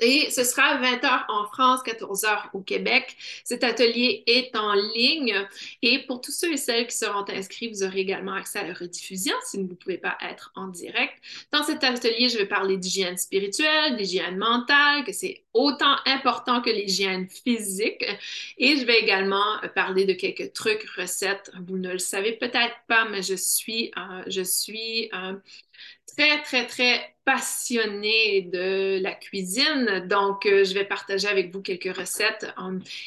Et 0.00 0.30
ce 0.30 0.42
sera 0.42 0.64
à 0.64 0.82
20h 0.82 1.24
en 1.28 1.46
France, 1.46 1.80
14h 1.84 2.50
au 2.52 2.60
Québec. 2.60 3.16
Cet 3.44 3.62
atelier 3.62 4.24
est 4.26 4.54
en 4.56 4.74
ligne 4.74 5.46
et 5.82 6.00
pour 6.06 6.20
tous 6.20 6.32
ceux 6.32 6.52
et 6.52 6.56
celles 6.56 6.86
qui 6.88 6.96
seront 6.96 7.24
inscrits, 7.28 7.68
vous 7.68 7.84
aurez 7.84 8.00
également 8.00 8.34
accès 8.34 8.58
à 8.58 8.66
la 8.66 8.74
rediffusion 8.74 9.34
si 9.44 9.58
vous 9.58 9.68
ne 9.68 9.74
pouvez 9.74 9.98
pas 9.98 10.18
être 10.22 10.50
en 10.56 10.68
direct. 10.68 11.14
Dans 11.52 11.62
cet 11.62 11.84
atelier, 11.84 12.28
je 12.28 12.38
vais 12.38 12.46
parler 12.46 12.76
d'hygiène 12.76 13.16
spirituelle, 13.16 13.96
d'hygiène 13.96 14.36
mentale, 14.36 15.04
que 15.04 15.12
c'est 15.12 15.44
autant 15.56 15.96
important 16.06 16.60
que 16.60 16.70
l'hygiène 16.70 17.28
physique. 17.28 18.04
Et 18.58 18.76
je 18.76 18.84
vais 18.84 18.98
également 18.98 19.58
parler 19.74 20.04
de 20.04 20.12
quelques 20.12 20.52
trucs, 20.52 20.88
recettes. 20.96 21.50
Vous 21.66 21.78
ne 21.78 21.92
le 21.92 21.98
savez 21.98 22.32
peut-être 22.32 22.76
pas, 22.88 23.06
mais 23.06 23.22
je 23.22 23.34
suis, 23.34 23.90
euh, 23.96 24.22
je 24.26 24.42
suis 24.42 25.10
euh, 25.14 25.34
très, 26.06 26.42
très, 26.42 26.66
très 26.66 27.16
passionnée 27.26 28.42
de 28.42 29.00
la 29.02 29.12
cuisine. 29.12 30.06
Donc, 30.08 30.46
euh, 30.46 30.62
je 30.62 30.74
vais 30.74 30.84
partager 30.84 31.26
avec 31.26 31.52
vous 31.52 31.60
quelques 31.60 31.94
recettes 31.94 32.46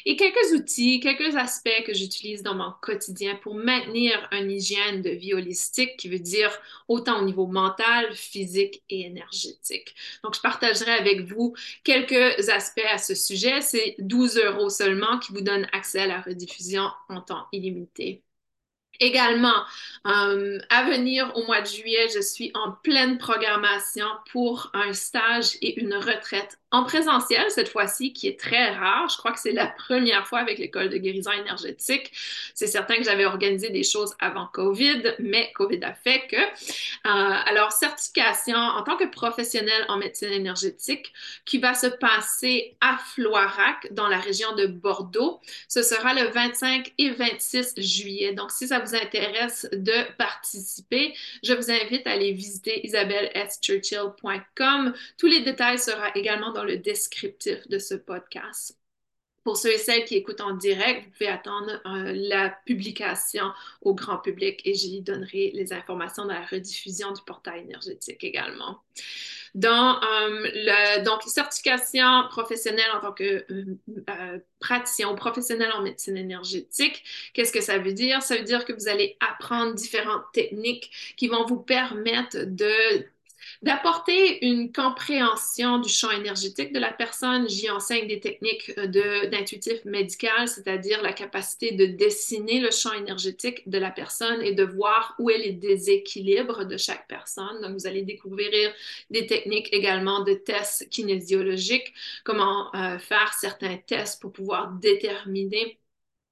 et 0.05 0.17
quelques 0.17 0.53
outils, 0.53 0.99
quelques 0.99 1.37
aspects 1.37 1.83
que 1.87 1.93
j'utilise 1.93 2.43
dans 2.43 2.53
mon 2.53 2.73
quotidien 2.81 3.35
pour 3.35 3.55
maintenir 3.55 4.27
une 4.33 4.51
hygiène 4.51 5.01
de 5.01 5.09
vie 5.09 5.33
holistique 5.33 5.95
qui 5.95 6.09
veut 6.09 6.19
dire 6.19 6.51
autant 6.89 7.21
au 7.21 7.25
niveau 7.25 7.47
mental, 7.47 8.13
physique 8.13 8.83
et 8.89 9.05
énergétique. 9.05 9.95
Donc, 10.21 10.35
je 10.35 10.41
partagerai 10.41 10.91
avec 10.91 11.21
vous 11.21 11.55
quelques 11.85 12.38
aspects 12.47 12.85
à 12.89 12.97
ce 12.97 13.15
sujet. 13.15 13.61
C'est 13.61 13.95
12 13.99 14.37
euros 14.37 14.69
seulement 14.69 15.19
qui 15.19 15.33
vous 15.33 15.41
donne 15.41 15.67
accès 15.73 15.99
à 15.99 16.07
la 16.07 16.21
rediffusion 16.21 16.87
en 17.09 17.21
temps 17.21 17.47
illimité. 17.51 18.23
Également, 18.99 19.63
euh, 20.07 20.59
à 20.69 20.83
venir 20.83 21.31
au 21.35 21.45
mois 21.45 21.61
de 21.61 21.67
juillet, 21.67 22.07
je 22.13 22.21
suis 22.21 22.51
en 22.53 22.71
pleine 22.71 23.17
programmation 23.17 24.05
pour 24.31 24.69
un 24.73 24.93
stage 24.93 25.57
et 25.61 25.79
une 25.79 25.95
retraite 25.95 26.59
en 26.71 26.83
présentiel 26.83 27.49
cette 27.49 27.69
fois-ci, 27.69 28.13
qui 28.13 28.27
est 28.27 28.39
très 28.39 28.71
rare. 28.71 29.09
Je 29.09 29.17
crois 29.17 29.31
que 29.31 29.39
c'est 29.39 29.51
la 29.51 29.67
première 29.87 30.27
fois 30.27 30.39
avec 30.39 30.59
l'école 30.59 30.89
de 30.89 30.97
guérison 30.97 31.31
énergétique. 31.31 32.11
C'est 32.53 32.67
certain 32.67 32.97
que 32.97 33.03
j'avais 33.03 33.25
organisé 33.25 33.69
des 33.69 33.83
choses 33.83 34.15
avant 34.19 34.47
COVID, 34.47 35.15
mais 35.19 35.51
COVID 35.53 35.83
a 35.83 35.93
fait 35.93 36.27
que. 36.29 36.35
Euh, 36.35 36.43
alors, 37.05 37.71
certification 37.71 38.57
en 38.57 38.83
tant 38.83 38.97
que 38.97 39.05
professionnel 39.05 39.85
en 39.87 39.97
médecine 39.97 40.31
énergétique 40.31 41.11
qui 41.45 41.57
va 41.57 41.73
se 41.73 41.87
passer 41.87 42.75
à 42.81 42.97
Floirac, 42.97 43.87
dans 43.91 44.07
la 44.07 44.17
région 44.17 44.53
de 44.55 44.67
Bordeaux. 44.67 45.39
Ce 45.67 45.81
sera 45.81 46.13
le 46.13 46.27
25 46.29 46.93
et 46.97 47.09
26 47.11 47.73
juillet. 47.77 48.33
Donc, 48.33 48.51
si 48.51 48.67
ça 48.67 48.79
vous 48.79 48.88
intéresse 48.95 49.67
de 49.71 50.15
participer, 50.17 51.13
je 51.43 51.53
vous 51.53 51.71
invite 51.71 52.05
à 52.07 52.11
aller 52.11 52.33
visiter 52.33 52.85
isabelleschurchill.com. 52.85 54.93
Tous 55.17 55.27
les 55.27 55.41
détails 55.41 55.79
seront 55.79 56.13
également 56.15 56.53
dans 56.53 56.63
le 56.63 56.77
descriptif 56.77 57.67
de 57.67 57.79
ce 57.79 57.95
podcast. 57.95 58.78
Pour 59.43 59.57
ceux 59.57 59.73
et 59.73 59.77
celles 59.77 60.05
qui 60.05 60.15
écoutent 60.15 60.41
en 60.41 60.53
direct, 60.53 61.05
vous 61.05 61.11
pouvez 61.11 61.29
attendre 61.29 61.81
euh, 61.85 62.13
la 62.15 62.49
publication 62.65 63.45
au 63.81 63.93
grand 63.93 64.17
public 64.17 64.61
et 64.65 64.73
j'y 64.73 65.01
donnerai 65.01 65.51
les 65.53 65.73
informations 65.73 66.25
dans 66.25 66.33
la 66.33 66.45
rediffusion 66.45 67.11
du 67.11 67.21
portail 67.21 67.61
énergétique 67.61 68.23
également. 68.23 68.81
Dans 69.55 69.95
euh, 69.95 70.47
le, 70.53 71.03
donc, 71.03 71.23
certification 71.23 72.27
professionnelle 72.29 72.89
en 72.95 72.99
tant 72.99 73.13
que 73.13 73.45
euh, 73.49 74.39
praticien 74.59 75.09
ou 75.09 75.15
professionnel 75.15 75.71
en 75.73 75.81
médecine 75.81 76.17
énergétique, 76.17 77.03
qu'est-ce 77.33 77.51
que 77.51 77.61
ça 77.61 77.79
veut 77.79 77.93
dire? 77.93 78.21
Ça 78.21 78.37
veut 78.37 78.43
dire 78.43 78.65
que 78.65 78.73
vous 78.73 78.87
allez 78.87 79.17
apprendre 79.19 79.73
différentes 79.73 80.23
techniques 80.33 80.91
qui 81.17 81.27
vont 81.27 81.45
vous 81.45 81.59
permettre 81.59 82.37
de 82.45 83.05
d'apporter 83.61 84.45
une 84.45 84.71
compréhension 84.71 85.79
du 85.79 85.89
champ 85.89 86.11
énergétique 86.11 86.71
de 86.71 86.79
la 86.79 86.93
personne. 86.93 87.49
J'y 87.49 87.69
enseigne 87.69 88.07
des 88.07 88.19
techniques 88.19 88.71
euh, 88.77 88.87
d'intuitif 89.27 89.83
médical, 89.83 90.47
c'est-à-dire 90.47 91.01
la 91.01 91.11
capacité 91.11 91.71
de 91.73 91.85
dessiner 91.85 92.61
le 92.61 92.71
champ 92.71 92.93
énergétique 92.93 93.67
de 93.69 93.77
la 93.77 93.91
personne 93.91 94.41
et 94.41 94.53
de 94.53 94.63
voir 94.63 95.15
où 95.19 95.29
est 95.29 95.37
les 95.37 95.51
déséquilibres 95.51 96.65
de 96.65 96.77
chaque 96.77 97.07
personne. 97.07 97.61
Donc, 97.61 97.73
vous 97.73 97.87
allez 97.87 98.03
découvrir 98.03 98.49
des 99.09 99.27
techniques 99.27 99.73
également 99.73 100.23
de 100.23 100.33
tests 100.33 100.87
kinésiologiques, 100.89 101.93
comment 102.23 102.73
euh, 102.75 102.97
faire 102.97 103.33
certains 103.33 103.77
tests 103.77 104.21
pour 104.21 104.31
pouvoir 104.31 104.71
déterminer 104.71 105.79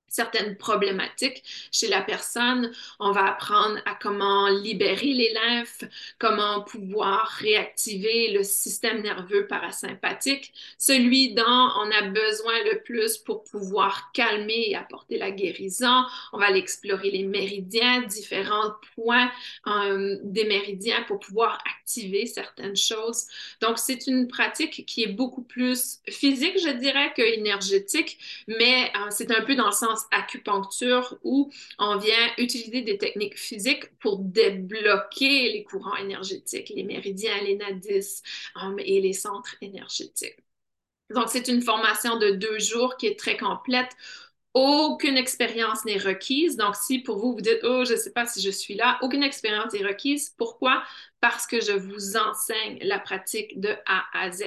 certaines 0.07 0.57
problématiques 0.57 1.43
chez 1.71 1.87
la 1.87 2.01
personne. 2.01 2.71
On 2.99 3.11
va 3.11 3.25
apprendre 3.25 3.79
à 3.85 3.95
comment 3.95 4.47
libérer 4.49 5.13
les 5.13 5.33
lymphes, 5.33 5.83
comment 6.19 6.61
pouvoir 6.61 7.27
réactiver 7.39 8.31
le 8.31 8.43
système 8.43 9.01
nerveux 9.01 9.47
parasympathique, 9.47 10.53
celui 10.77 11.33
dont 11.33 11.43
on 11.45 11.91
a 11.91 12.01
besoin 12.03 12.63
le 12.71 12.81
plus 12.83 13.17
pour 13.17 13.43
pouvoir 13.43 14.11
calmer 14.13 14.65
et 14.69 14.75
apporter 14.75 15.17
la 15.17 15.31
guérison. 15.31 16.03
On 16.33 16.37
va 16.37 16.47
aller 16.47 16.59
explorer 16.59 17.11
les 17.11 17.23
méridiens, 17.23 18.01
différents 18.01 18.73
points 18.95 19.31
euh, 19.67 20.17
des 20.23 20.45
méridiens 20.45 21.03
pour 21.03 21.19
pouvoir 21.19 21.59
activer 21.79 22.25
certaines 22.25 22.75
choses. 22.75 23.25
Donc, 23.61 23.77
c'est 23.77 24.07
une 24.07 24.27
pratique 24.27 24.85
qui 24.85 25.03
est 25.03 25.13
beaucoup 25.13 25.43
plus 25.43 25.99
physique, 26.09 26.57
je 26.59 26.69
dirais, 26.69 27.13
que 27.15 27.21
énergétique, 27.21 28.17
mais 28.47 28.91
euh, 28.95 29.07
c'est 29.09 29.31
un 29.31 29.43
peu 29.43 29.55
dans 29.55 29.67
le 29.67 29.71
sens 29.71 29.96
acupuncture 30.11 31.17
où 31.23 31.51
on 31.79 31.97
vient 31.97 32.31
utiliser 32.37 32.81
des 32.81 32.97
techniques 32.97 33.37
physiques 33.37 33.97
pour 33.99 34.19
débloquer 34.19 35.51
les 35.51 35.63
courants 35.63 35.95
énergétiques, 35.95 36.71
les 36.75 36.83
méridiens, 36.83 37.41
les 37.43 37.55
nadis 37.55 38.21
um, 38.55 38.77
et 38.79 39.01
les 39.01 39.13
centres 39.13 39.55
énergétiques. 39.61 40.37
Donc, 41.13 41.29
c'est 41.29 41.47
une 41.47 41.61
formation 41.61 42.17
de 42.17 42.31
deux 42.31 42.59
jours 42.59 42.97
qui 42.97 43.07
est 43.07 43.17
très 43.17 43.37
complète 43.37 43.95
aucune 44.57 45.17
expérience 45.17 45.85
n'est 45.85 45.99
requise. 45.99 46.57
Donc, 46.57 46.75
si 46.75 46.99
pour 46.99 47.17
vous, 47.19 47.33
vous 47.33 47.41
dites, 47.41 47.59
oh, 47.63 47.83
je 47.85 47.93
ne 47.93 47.97
sais 47.97 48.11
pas 48.11 48.25
si 48.25 48.41
je 48.41 48.49
suis 48.49 48.73
là, 48.73 48.97
aucune 49.03 49.21
expérience 49.21 49.73
n'est 49.73 49.85
requise. 49.85 50.33
Pourquoi? 50.35 50.83
Parce 51.19 51.47
que 51.47 51.59
je 51.61 51.71
vous 51.71 52.15
enseigne 52.15 52.77
la 52.81 52.99
pratique 52.99 53.59
de 53.59 53.75
A 53.85 54.05
à 54.13 54.31
Z. 54.31 54.43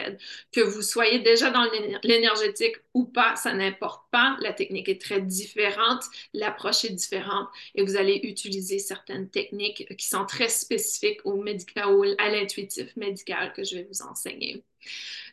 Que 0.52 0.60
vous 0.60 0.82
soyez 0.82 1.18
déjà 1.18 1.50
dans 1.50 1.68
l'énergétique 2.04 2.76
ou 2.94 3.04
pas, 3.04 3.34
ça 3.36 3.52
n'importe 3.52 4.04
pas. 4.10 4.36
La 4.40 4.52
technique 4.52 4.88
est 4.88 5.00
très 5.00 5.20
différente, 5.20 6.04
l'approche 6.32 6.84
est 6.84 6.92
différente 6.92 7.48
et 7.74 7.82
vous 7.82 7.96
allez 7.96 8.20
utiliser 8.22 8.78
certaines 8.78 9.28
techniques 9.30 9.96
qui 9.96 10.06
sont 10.06 10.24
très 10.26 10.48
spécifiques 10.48 11.20
au 11.24 11.34
médical, 11.42 12.14
à 12.18 12.30
l'intuitif 12.30 12.94
médical 12.96 13.52
que 13.52 13.64
je 13.64 13.76
vais 13.76 13.88
vous 13.90 14.02
enseigner. 14.02 14.64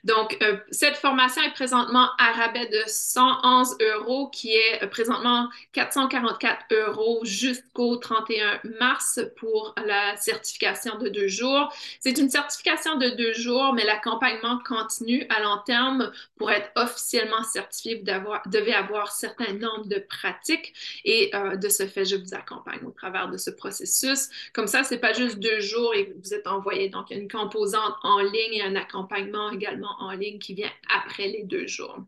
Donc, 0.04 0.38
euh, 0.42 0.58
cette 0.72 0.96
formation 0.96 1.42
est 1.42 1.54
présentement 1.54 2.10
à 2.18 2.32
rabais 2.32 2.68
de 2.68 2.82
111 2.86 3.78
euros, 3.82 4.30
qui 4.30 4.54
est 4.54 4.84
euh, 4.84 4.88
présentement 4.88 5.50
444 5.74 6.66
euros 6.72 7.20
jusqu'au 7.24 7.98
31 7.98 8.62
mars 8.80 9.20
pour 9.38 9.76
la 9.86 10.16
certification 10.18 10.98
de 10.98 11.10
deux 11.10 11.28
jours. 11.28 11.74
C'est 12.00 12.18
une 12.18 12.30
certification 12.30 12.98
de 12.98 13.10
deux 13.10 13.34
jours, 13.34 13.74
mais 13.74 13.86
l'accompagnement 13.86 14.60
continue 14.66 15.26
à 15.30 15.42
long 15.42 15.58
terme 15.66 16.12
pour 16.38 16.52
être 16.52 16.70
officiellement 16.76 17.44
certifié. 17.44 17.96
Vous 17.96 18.50
devez 18.50 18.74
avoir 18.74 19.12
certain 19.12 19.54
nombre 19.54 19.88
de 19.88 20.00
pratiques 20.00 20.74
et 21.06 21.36
euh, 21.36 21.56
de 21.56 21.70
ce 21.70 21.88
fait, 21.88 22.06
je 22.06 22.16
vous 22.16 22.34
accompagne 22.34 22.80
au 22.86 22.92
travers 22.92 23.30
de 23.30 23.38
ce 23.38 23.50
processus. 23.50 24.30
Comme 24.54 24.68
ça, 24.68 24.84
c'est 24.84 25.00
pas 25.00 25.14
juste 25.14 25.40
deux 25.40 25.60
jours 25.60 25.94
et 25.96 26.14
vous 26.24 26.34
êtes 26.34 26.48
envoyé. 26.48 26.90
Donc, 26.90 27.08
il 27.10 27.18
y 27.18 27.20
a 27.20 27.22
une 27.22 27.30
composante 27.30 27.96
en 28.04 28.20
ligne 28.20 28.54
et 28.54 28.64
un 28.64 28.76
accompagnement 28.76 29.37
également 29.52 29.96
en 30.00 30.12
ligne 30.12 30.40
qui 30.40 30.54
vient 30.54 30.72
après 30.90 31.28
les 31.28 31.44
deux 31.44 31.68
jours. 31.68 32.00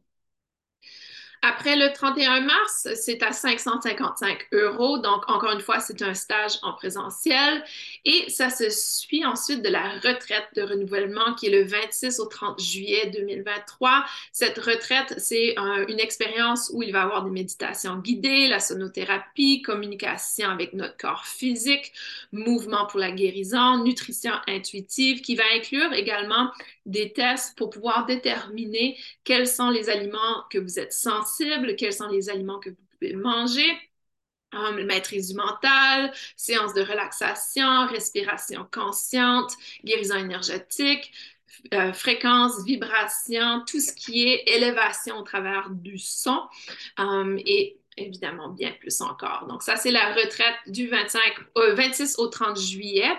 Après 1.41 1.77
le 1.77 1.93
31 1.93 2.41
mars, 2.41 2.89
c'est 2.95 3.23
à 3.23 3.31
555 3.31 4.47
euros. 4.51 4.97
Donc, 4.97 5.29
encore 5.29 5.53
une 5.53 5.61
fois, 5.61 5.79
c'est 5.79 6.01
un 6.01 6.13
stage 6.13 6.59
en 6.63 6.73
présentiel. 6.73 7.63
Et 8.03 8.29
ça 8.29 8.49
se 8.49 8.69
suit 8.69 9.25
ensuite 9.25 9.61
de 9.61 9.69
la 9.69 9.89
retraite 10.01 10.49
de 10.57 10.63
renouvellement 10.63 11.33
qui 11.35 11.47
est 11.47 11.49
le 11.49 11.63
26 11.63 12.19
au 12.19 12.25
30 12.25 12.59
juillet 12.61 13.09
2023. 13.13 14.03
Cette 14.33 14.57
retraite, 14.57 15.13
c'est 15.17 15.55
une 15.87 16.01
expérience 16.01 16.71
où 16.73 16.83
il 16.83 16.91
va 16.91 16.99
y 16.99 17.03
avoir 17.03 17.23
des 17.23 17.31
méditations 17.31 17.95
guidées, 17.99 18.49
la 18.49 18.59
sonothérapie, 18.59 19.61
communication 19.61 20.49
avec 20.49 20.73
notre 20.73 20.97
corps 20.97 21.25
physique, 21.25 21.93
mouvement 22.33 22.85
pour 22.85 22.99
la 22.99 23.11
guérison, 23.11 23.81
nutrition 23.81 24.33
intuitive, 24.45 25.21
qui 25.21 25.37
va 25.37 25.43
inclure 25.55 25.93
également 25.93 26.51
des 26.85 27.13
tests 27.13 27.57
pour 27.57 27.69
pouvoir 27.69 28.05
déterminer 28.05 28.97
quels 29.23 29.47
sont 29.47 29.69
les 29.69 29.89
aliments 29.89 30.43
que 30.49 30.57
vous 30.57 30.79
êtes 30.79 30.93
sensibles, 30.93 31.75
quels 31.75 31.93
sont 31.93 32.07
les 32.07 32.29
aliments 32.29 32.59
que 32.59 32.69
vous 32.69 32.85
pouvez 32.99 33.13
manger. 33.13 33.69
Um, 34.51 34.83
maîtrise 34.83 35.29
du 35.29 35.35
mental, 35.35 36.11
séance 36.35 36.73
de 36.73 36.81
relaxation, 36.81 37.85
respiration 37.85 38.67
consciente, 38.71 39.53
guérison 39.83 40.15
énergétique, 40.15 41.11
euh, 41.73 41.93
fréquence, 41.93 42.63
vibration, 42.65 43.63
tout 43.67 43.79
ce 43.79 43.93
qui 43.93 44.27
est 44.27 44.43
élévation 44.47 45.17
au 45.17 45.23
travers 45.23 45.69
du 45.69 45.99
son 45.99 46.41
um, 46.97 47.37
et 47.45 47.78
évidemment 47.99 48.49
bien 48.49 48.71
plus 48.79 49.01
encore. 49.01 49.45
Donc 49.47 49.63
ça, 49.63 49.75
c'est 49.75 49.91
la 49.91 50.13
retraite 50.13 50.55
du 50.67 50.87
25, 50.87 51.21
26 51.55 52.19
euh, 52.19 52.23
au 52.23 52.27
30 52.27 52.59
juillet 52.59 53.11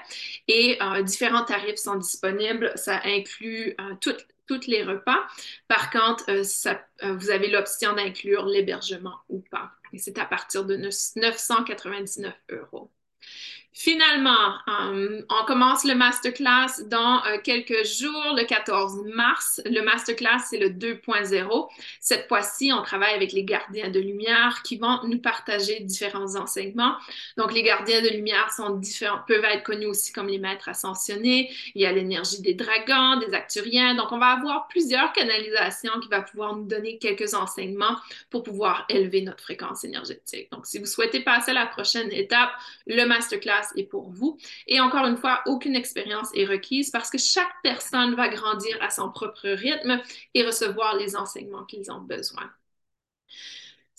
et 0.48 0.78
euh, 0.82 1.02
différents 1.02 1.44
tarifs 1.44 1.77
sont 1.77 1.97
disponibles. 1.97 2.73
Ça 2.77 3.01
inclut 3.05 3.77
toutes 4.01 4.27
tous 4.47 4.66
les 4.66 4.82
repas. 4.82 5.20
Par 5.69 5.90
contre, 5.90 6.24
vous 7.05 7.31
avez 7.31 7.48
l'option 7.48 7.93
d'inclure 7.93 8.47
l'hébergement 8.47 9.15
ou 9.28 9.44
pas. 9.48 9.70
Et 9.93 9.98
c'est 9.98 10.19
à 10.19 10.24
partir 10.24 10.65
de 10.65 10.74
999 10.74 12.35
euros. 12.51 12.90
Finalement, 13.72 14.55
euh, 14.66 15.22
on 15.30 15.44
commence 15.44 15.84
le 15.84 15.94
masterclass 15.94 16.82
dans 16.86 17.24
euh, 17.24 17.38
quelques 17.42 17.84
jours, 17.86 18.34
le 18.36 18.44
14 18.44 19.05
mars. 19.14 19.62
Le 19.64 19.80
masterclass, 19.82 20.40
c'est 20.51 20.59
le 20.59 20.70
2.0. 20.70 21.68
Cette 22.01 22.26
fois-ci, 22.26 22.72
on 22.72 22.82
travaille 22.82 23.14
avec 23.14 23.30
les 23.32 23.44
gardiens 23.44 23.88
de 23.88 24.01
lumière 24.01 24.62
qui 24.64 24.76
vont 24.76 24.98
nous 25.05 25.20
partager 25.20 25.78
différents 25.80 26.34
enseignements. 26.34 26.97
Donc, 27.36 27.55
les 27.55 27.62
gardiens 27.62 28.02
de 28.02 28.09
lumière 28.09 28.51
sont 28.51 28.70
différents, 28.70 29.20
peuvent 29.28 29.44
être 29.44 29.62
connus 29.62 29.86
aussi 29.86 30.12
comme 30.12 30.26
les 30.26 30.40
maîtres 30.40 30.68
ascensionnés. 30.68 31.48
Il 31.76 31.82
y 31.82 31.86
a 31.86 31.92
l'énergie 31.92 32.42
des 32.42 32.55
dragons, 32.55 33.20
des 33.20 33.32
acturiens. 33.34 33.94
Donc, 33.94 34.10
on 34.10 34.18
va 34.18 34.30
avoir 34.30 34.66
plusieurs 34.66 35.12
canalisations 35.12 35.92
qui 36.02 36.09
vont 36.09 36.24
pouvoir 36.28 36.56
nous 36.56 36.66
donner 36.66 36.98
quelques 36.98 37.34
enseignements 37.34 37.97
pour 38.30 38.42
pouvoir 38.42 38.84
élever 38.88 39.22
notre 39.22 39.44
fréquence 39.44 39.84
énergétique. 39.84 40.51
Donc, 40.51 40.66
si 40.66 40.80
vous 40.80 40.86
souhaitez 40.86 41.20
passer 41.20 41.52
à 41.52 41.55
la 41.55 41.66
prochaine 41.66 42.10
étape, 42.10 42.51
le 42.88 43.05
masterclass 43.05 43.59
et 43.76 43.84
pour 43.84 44.10
vous. 44.10 44.38
Et 44.66 44.80
encore 44.80 45.06
une 45.06 45.16
fois, 45.16 45.42
aucune 45.46 45.74
expérience 45.76 46.28
est 46.34 46.46
requise 46.46 46.90
parce 46.90 47.10
que 47.10 47.18
chaque 47.18 47.52
personne 47.62 48.14
va 48.14 48.28
grandir 48.28 48.76
à 48.82 48.90
son 48.90 49.10
propre 49.10 49.48
rythme 49.48 50.00
et 50.34 50.44
recevoir 50.44 50.96
les 50.96 51.16
enseignements 51.16 51.64
qu'ils 51.64 51.90
ont 51.90 52.00
besoin. 52.00 52.50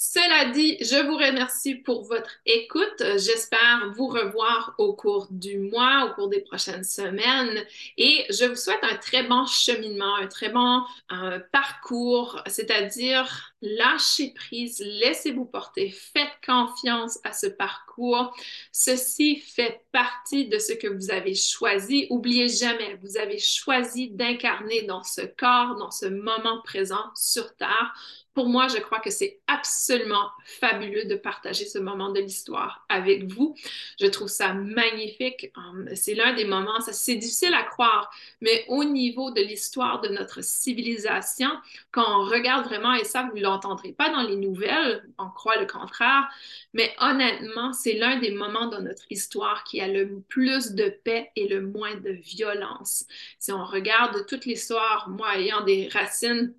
Cela 0.03 0.45
dit, 0.45 0.77
je 0.81 0.95
vous 1.05 1.15
remercie 1.15 1.75
pour 1.75 2.01
votre 2.05 2.31
écoute. 2.47 3.03
J'espère 3.17 3.91
vous 3.95 4.07
revoir 4.07 4.73
au 4.79 4.95
cours 4.95 5.27
du 5.29 5.59
mois, 5.59 6.07
au 6.07 6.15
cours 6.15 6.27
des 6.27 6.39
prochaines 6.39 6.83
semaines. 6.83 7.63
Et 7.99 8.25
je 8.31 8.45
vous 8.45 8.55
souhaite 8.55 8.79
un 8.81 8.95
très 8.95 9.21
bon 9.21 9.45
cheminement, 9.45 10.15
un 10.15 10.25
très 10.25 10.49
bon 10.49 10.81
euh, 11.11 11.37
parcours, 11.51 12.41
c'est-à-dire 12.47 13.53
lâchez 13.61 14.33
prise, 14.33 14.79
laissez-vous 14.79 15.45
porter, 15.45 15.91
faites 15.91 16.33
confiance 16.43 17.19
à 17.23 17.31
ce 17.31 17.45
parcours. 17.45 18.35
Ceci 18.71 19.35
fait 19.35 19.81
partie 19.91 20.47
de 20.47 20.57
ce 20.57 20.73
que 20.73 20.87
vous 20.87 21.11
avez 21.11 21.35
choisi. 21.35 22.07
Oubliez 22.09 22.49
jamais, 22.49 22.97
vous 23.03 23.17
avez 23.17 23.37
choisi 23.37 24.09
d'incarner 24.09 24.81
dans 24.81 25.03
ce 25.03 25.21
corps, 25.21 25.75
dans 25.75 25.91
ce 25.91 26.07
moment 26.07 26.59
présent 26.63 27.11
sur 27.13 27.55
Terre 27.55 27.93
pour 28.33 28.47
moi, 28.47 28.67
je 28.69 28.77
crois 28.77 28.99
que 28.99 29.09
c'est 29.09 29.39
absolument 29.47 30.29
fabuleux 30.45 31.05
de 31.05 31.15
partager 31.15 31.65
ce 31.65 31.77
moment 31.79 32.11
de 32.11 32.19
l'histoire 32.19 32.85
avec 32.87 33.25
vous. 33.31 33.55
Je 33.99 34.05
trouve 34.07 34.29
ça 34.29 34.53
magnifique. 34.53 35.51
Hum, 35.57 35.89
c'est 35.95 36.15
l'un 36.15 36.33
des 36.33 36.45
moments, 36.45 36.79
c'est 36.79 37.15
difficile 37.15 37.53
à 37.53 37.63
croire, 37.63 38.09
mais 38.39 38.65
au 38.69 38.83
niveau 38.83 39.31
de 39.31 39.41
l'histoire 39.41 39.99
de 40.01 40.07
notre 40.07 40.43
civilisation, 40.43 41.49
quand 41.91 42.05
on 42.07 42.25
regarde 42.25 42.65
vraiment, 42.65 42.93
et 42.93 43.03
ça, 43.03 43.27
vous 43.29 43.37
ne 43.37 43.41
l'entendrez 43.41 43.91
pas 43.91 44.09
dans 44.09 44.23
les 44.23 44.37
nouvelles, 44.37 45.03
on 45.17 45.29
croit 45.29 45.57
le 45.57 45.65
contraire, 45.65 46.29
mais 46.73 46.93
honnêtement, 46.99 47.73
c'est 47.73 47.93
l'un 47.93 48.17
des 48.17 48.31
moments 48.31 48.67
dans 48.67 48.81
notre 48.81 49.03
histoire 49.09 49.63
qui 49.65 49.81
a 49.81 49.87
le 49.87 50.21
plus 50.29 50.71
de 50.71 50.89
paix 51.03 51.31
et 51.35 51.47
le 51.47 51.61
moins 51.61 51.95
de 51.95 52.11
violence. 52.11 53.05
Si 53.39 53.51
on 53.51 53.65
regarde 53.65 54.25
toute 54.25 54.45
l'histoire, 54.45 55.09
moi 55.09 55.37
ayant 55.37 55.61
des 55.61 55.89
racines 55.89 56.53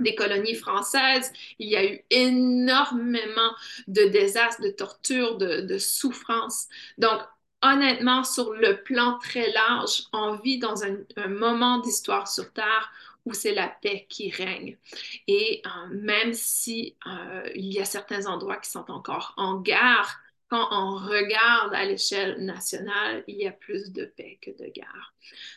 des 0.00 0.14
colonies 0.14 0.54
françaises. 0.54 1.32
Il 1.58 1.68
y 1.68 1.76
a 1.76 1.84
eu 1.84 2.00
énormément 2.10 3.54
de 3.86 4.04
désastres, 4.04 4.62
de 4.62 4.70
tortures, 4.70 5.36
de, 5.36 5.78
souffrances. 5.78 6.68
Donc, 6.98 7.20
honnêtement, 7.62 8.24
sur 8.24 8.52
le 8.52 8.82
plan 8.82 9.18
très 9.18 9.50
large, 9.52 10.04
on 10.12 10.36
vit 10.36 10.58
dans 10.58 10.82
un, 10.84 11.28
moment 11.28 11.78
d'histoire 11.78 12.28
sur 12.28 12.52
Terre 12.52 12.92
où 13.24 13.32
c'est 13.32 13.54
la 13.54 13.68
paix 13.68 14.06
qui 14.08 14.30
règne. 14.30 14.76
Et 15.26 15.62
euh, 15.64 15.94
même 15.94 16.34
si 16.34 16.94
euh, 17.06 17.48
il 17.54 17.72
y 17.72 17.80
a 17.80 17.86
certains 17.86 18.26
endroits 18.26 18.58
qui 18.58 18.70
sont 18.70 18.90
encore 18.90 19.32
en 19.38 19.60
guerre, 19.60 20.20
quand 20.54 20.68
on 20.70 20.94
regarde 20.94 21.74
à 21.74 21.84
l'échelle 21.84 22.38
nationale, 22.38 23.24
il 23.26 23.38
y 23.38 23.48
a 23.48 23.50
plus 23.50 23.92
de 23.92 24.04
paix 24.04 24.38
que 24.40 24.52
de 24.52 24.70
guerre. 24.70 25.12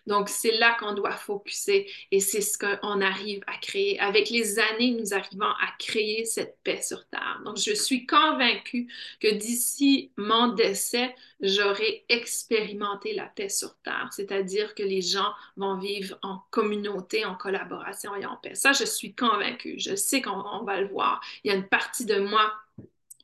Donc, 0.07 0.28
c'est 0.28 0.57
là 0.57 0.76
qu'on 0.80 0.94
doit 0.94 1.11
focuser 1.11 1.88
et 2.10 2.19
c'est 2.19 2.41
ce 2.41 2.57
qu'on 2.57 3.02
arrive 3.02 3.44
à 3.45 3.57
créer. 3.57 3.99
Avec 3.99 4.32
les 4.32 4.57
années, 4.57 4.98
nous 4.99 5.14
arrivons 5.14 5.45
à 5.45 5.68
créer 5.78 6.26
cette 6.26 6.57
paix 6.64 6.82
sur 6.82 7.06
Terre. 7.10 7.41
Donc, 7.45 7.57
je 7.57 7.74
suis 7.74 8.07
convaincue 8.07 8.91
que 9.19 9.28
d'ici 9.28 10.11
mon 10.18 10.48
décès, 10.53 11.14
j'aurai 11.41 12.03
expérimenté 12.10 13.14
la 13.14 13.26
paix 13.26 13.49
sur 13.49 13.78
Terre, 13.84 14.10
c'est-à-dire 14.11 14.74
que 14.74 14.82
les 14.82 15.03
gens 15.03 15.32
vont 15.57 15.78
vivre 15.78 16.18
en 16.24 16.40
communauté, 16.49 17.24
en 17.24 17.36
collaboration 17.36 18.15
et 18.15 18.26
en 18.26 18.38
paix. 18.38 18.56
Ça, 18.56 18.72
je 18.74 18.86
suis 18.86 19.14
convaincue. 19.14 19.76
Je 19.78 19.95
sais 19.95 20.24
qu'on 20.24 20.64
va 20.64 20.82
le 20.82 20.88
voir. 20.88 21.22
Il 21.44 21.52
y 21.52 21.53
a 21.53 21.56
une 21.56 21.68
partie 21.68 22.06
de 22.06 22.18
moi 22.18 22.52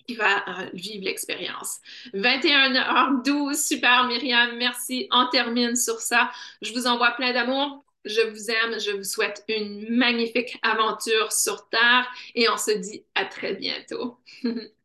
qui 0.08 0.16
va 0.16 0.38
euh, 0.48 0.70
vivre 0.74 1.06
l'expérience. 1.06 1.80
21h12, 2.14 3.56
super 3.56 4.08
Myriam, 4.08 4.58
merci. 4.58 5.08
On 5.12 5.28
termine 5.28 5.76
sur 5.76 6.00
ça. 6.00 6.32
Je 6.62 6.74
vous 6.74 6.88
envoie 6.88 7.12
plein 7.12 7.34
d'amour. 7.34 7.84
Je 8.06 8.22
vous 8.22 8.52
aime. 8.52 8.80
Je 8.80 8.92
vous 8.92 9.04
souhaite 9.04 9.44
une 9.48 9.90
magnifique 9.90 10.58
aventure 10.62 11.32
sur 11.32 11.70
Terre 11.70 12.08
et 12.36 12.50
on 12.50 12.58
se 12.58 12.72
dit 12.72 13.04
à 13.16 13.26
très 13.26 13.54
bientôt. 13.54 14.18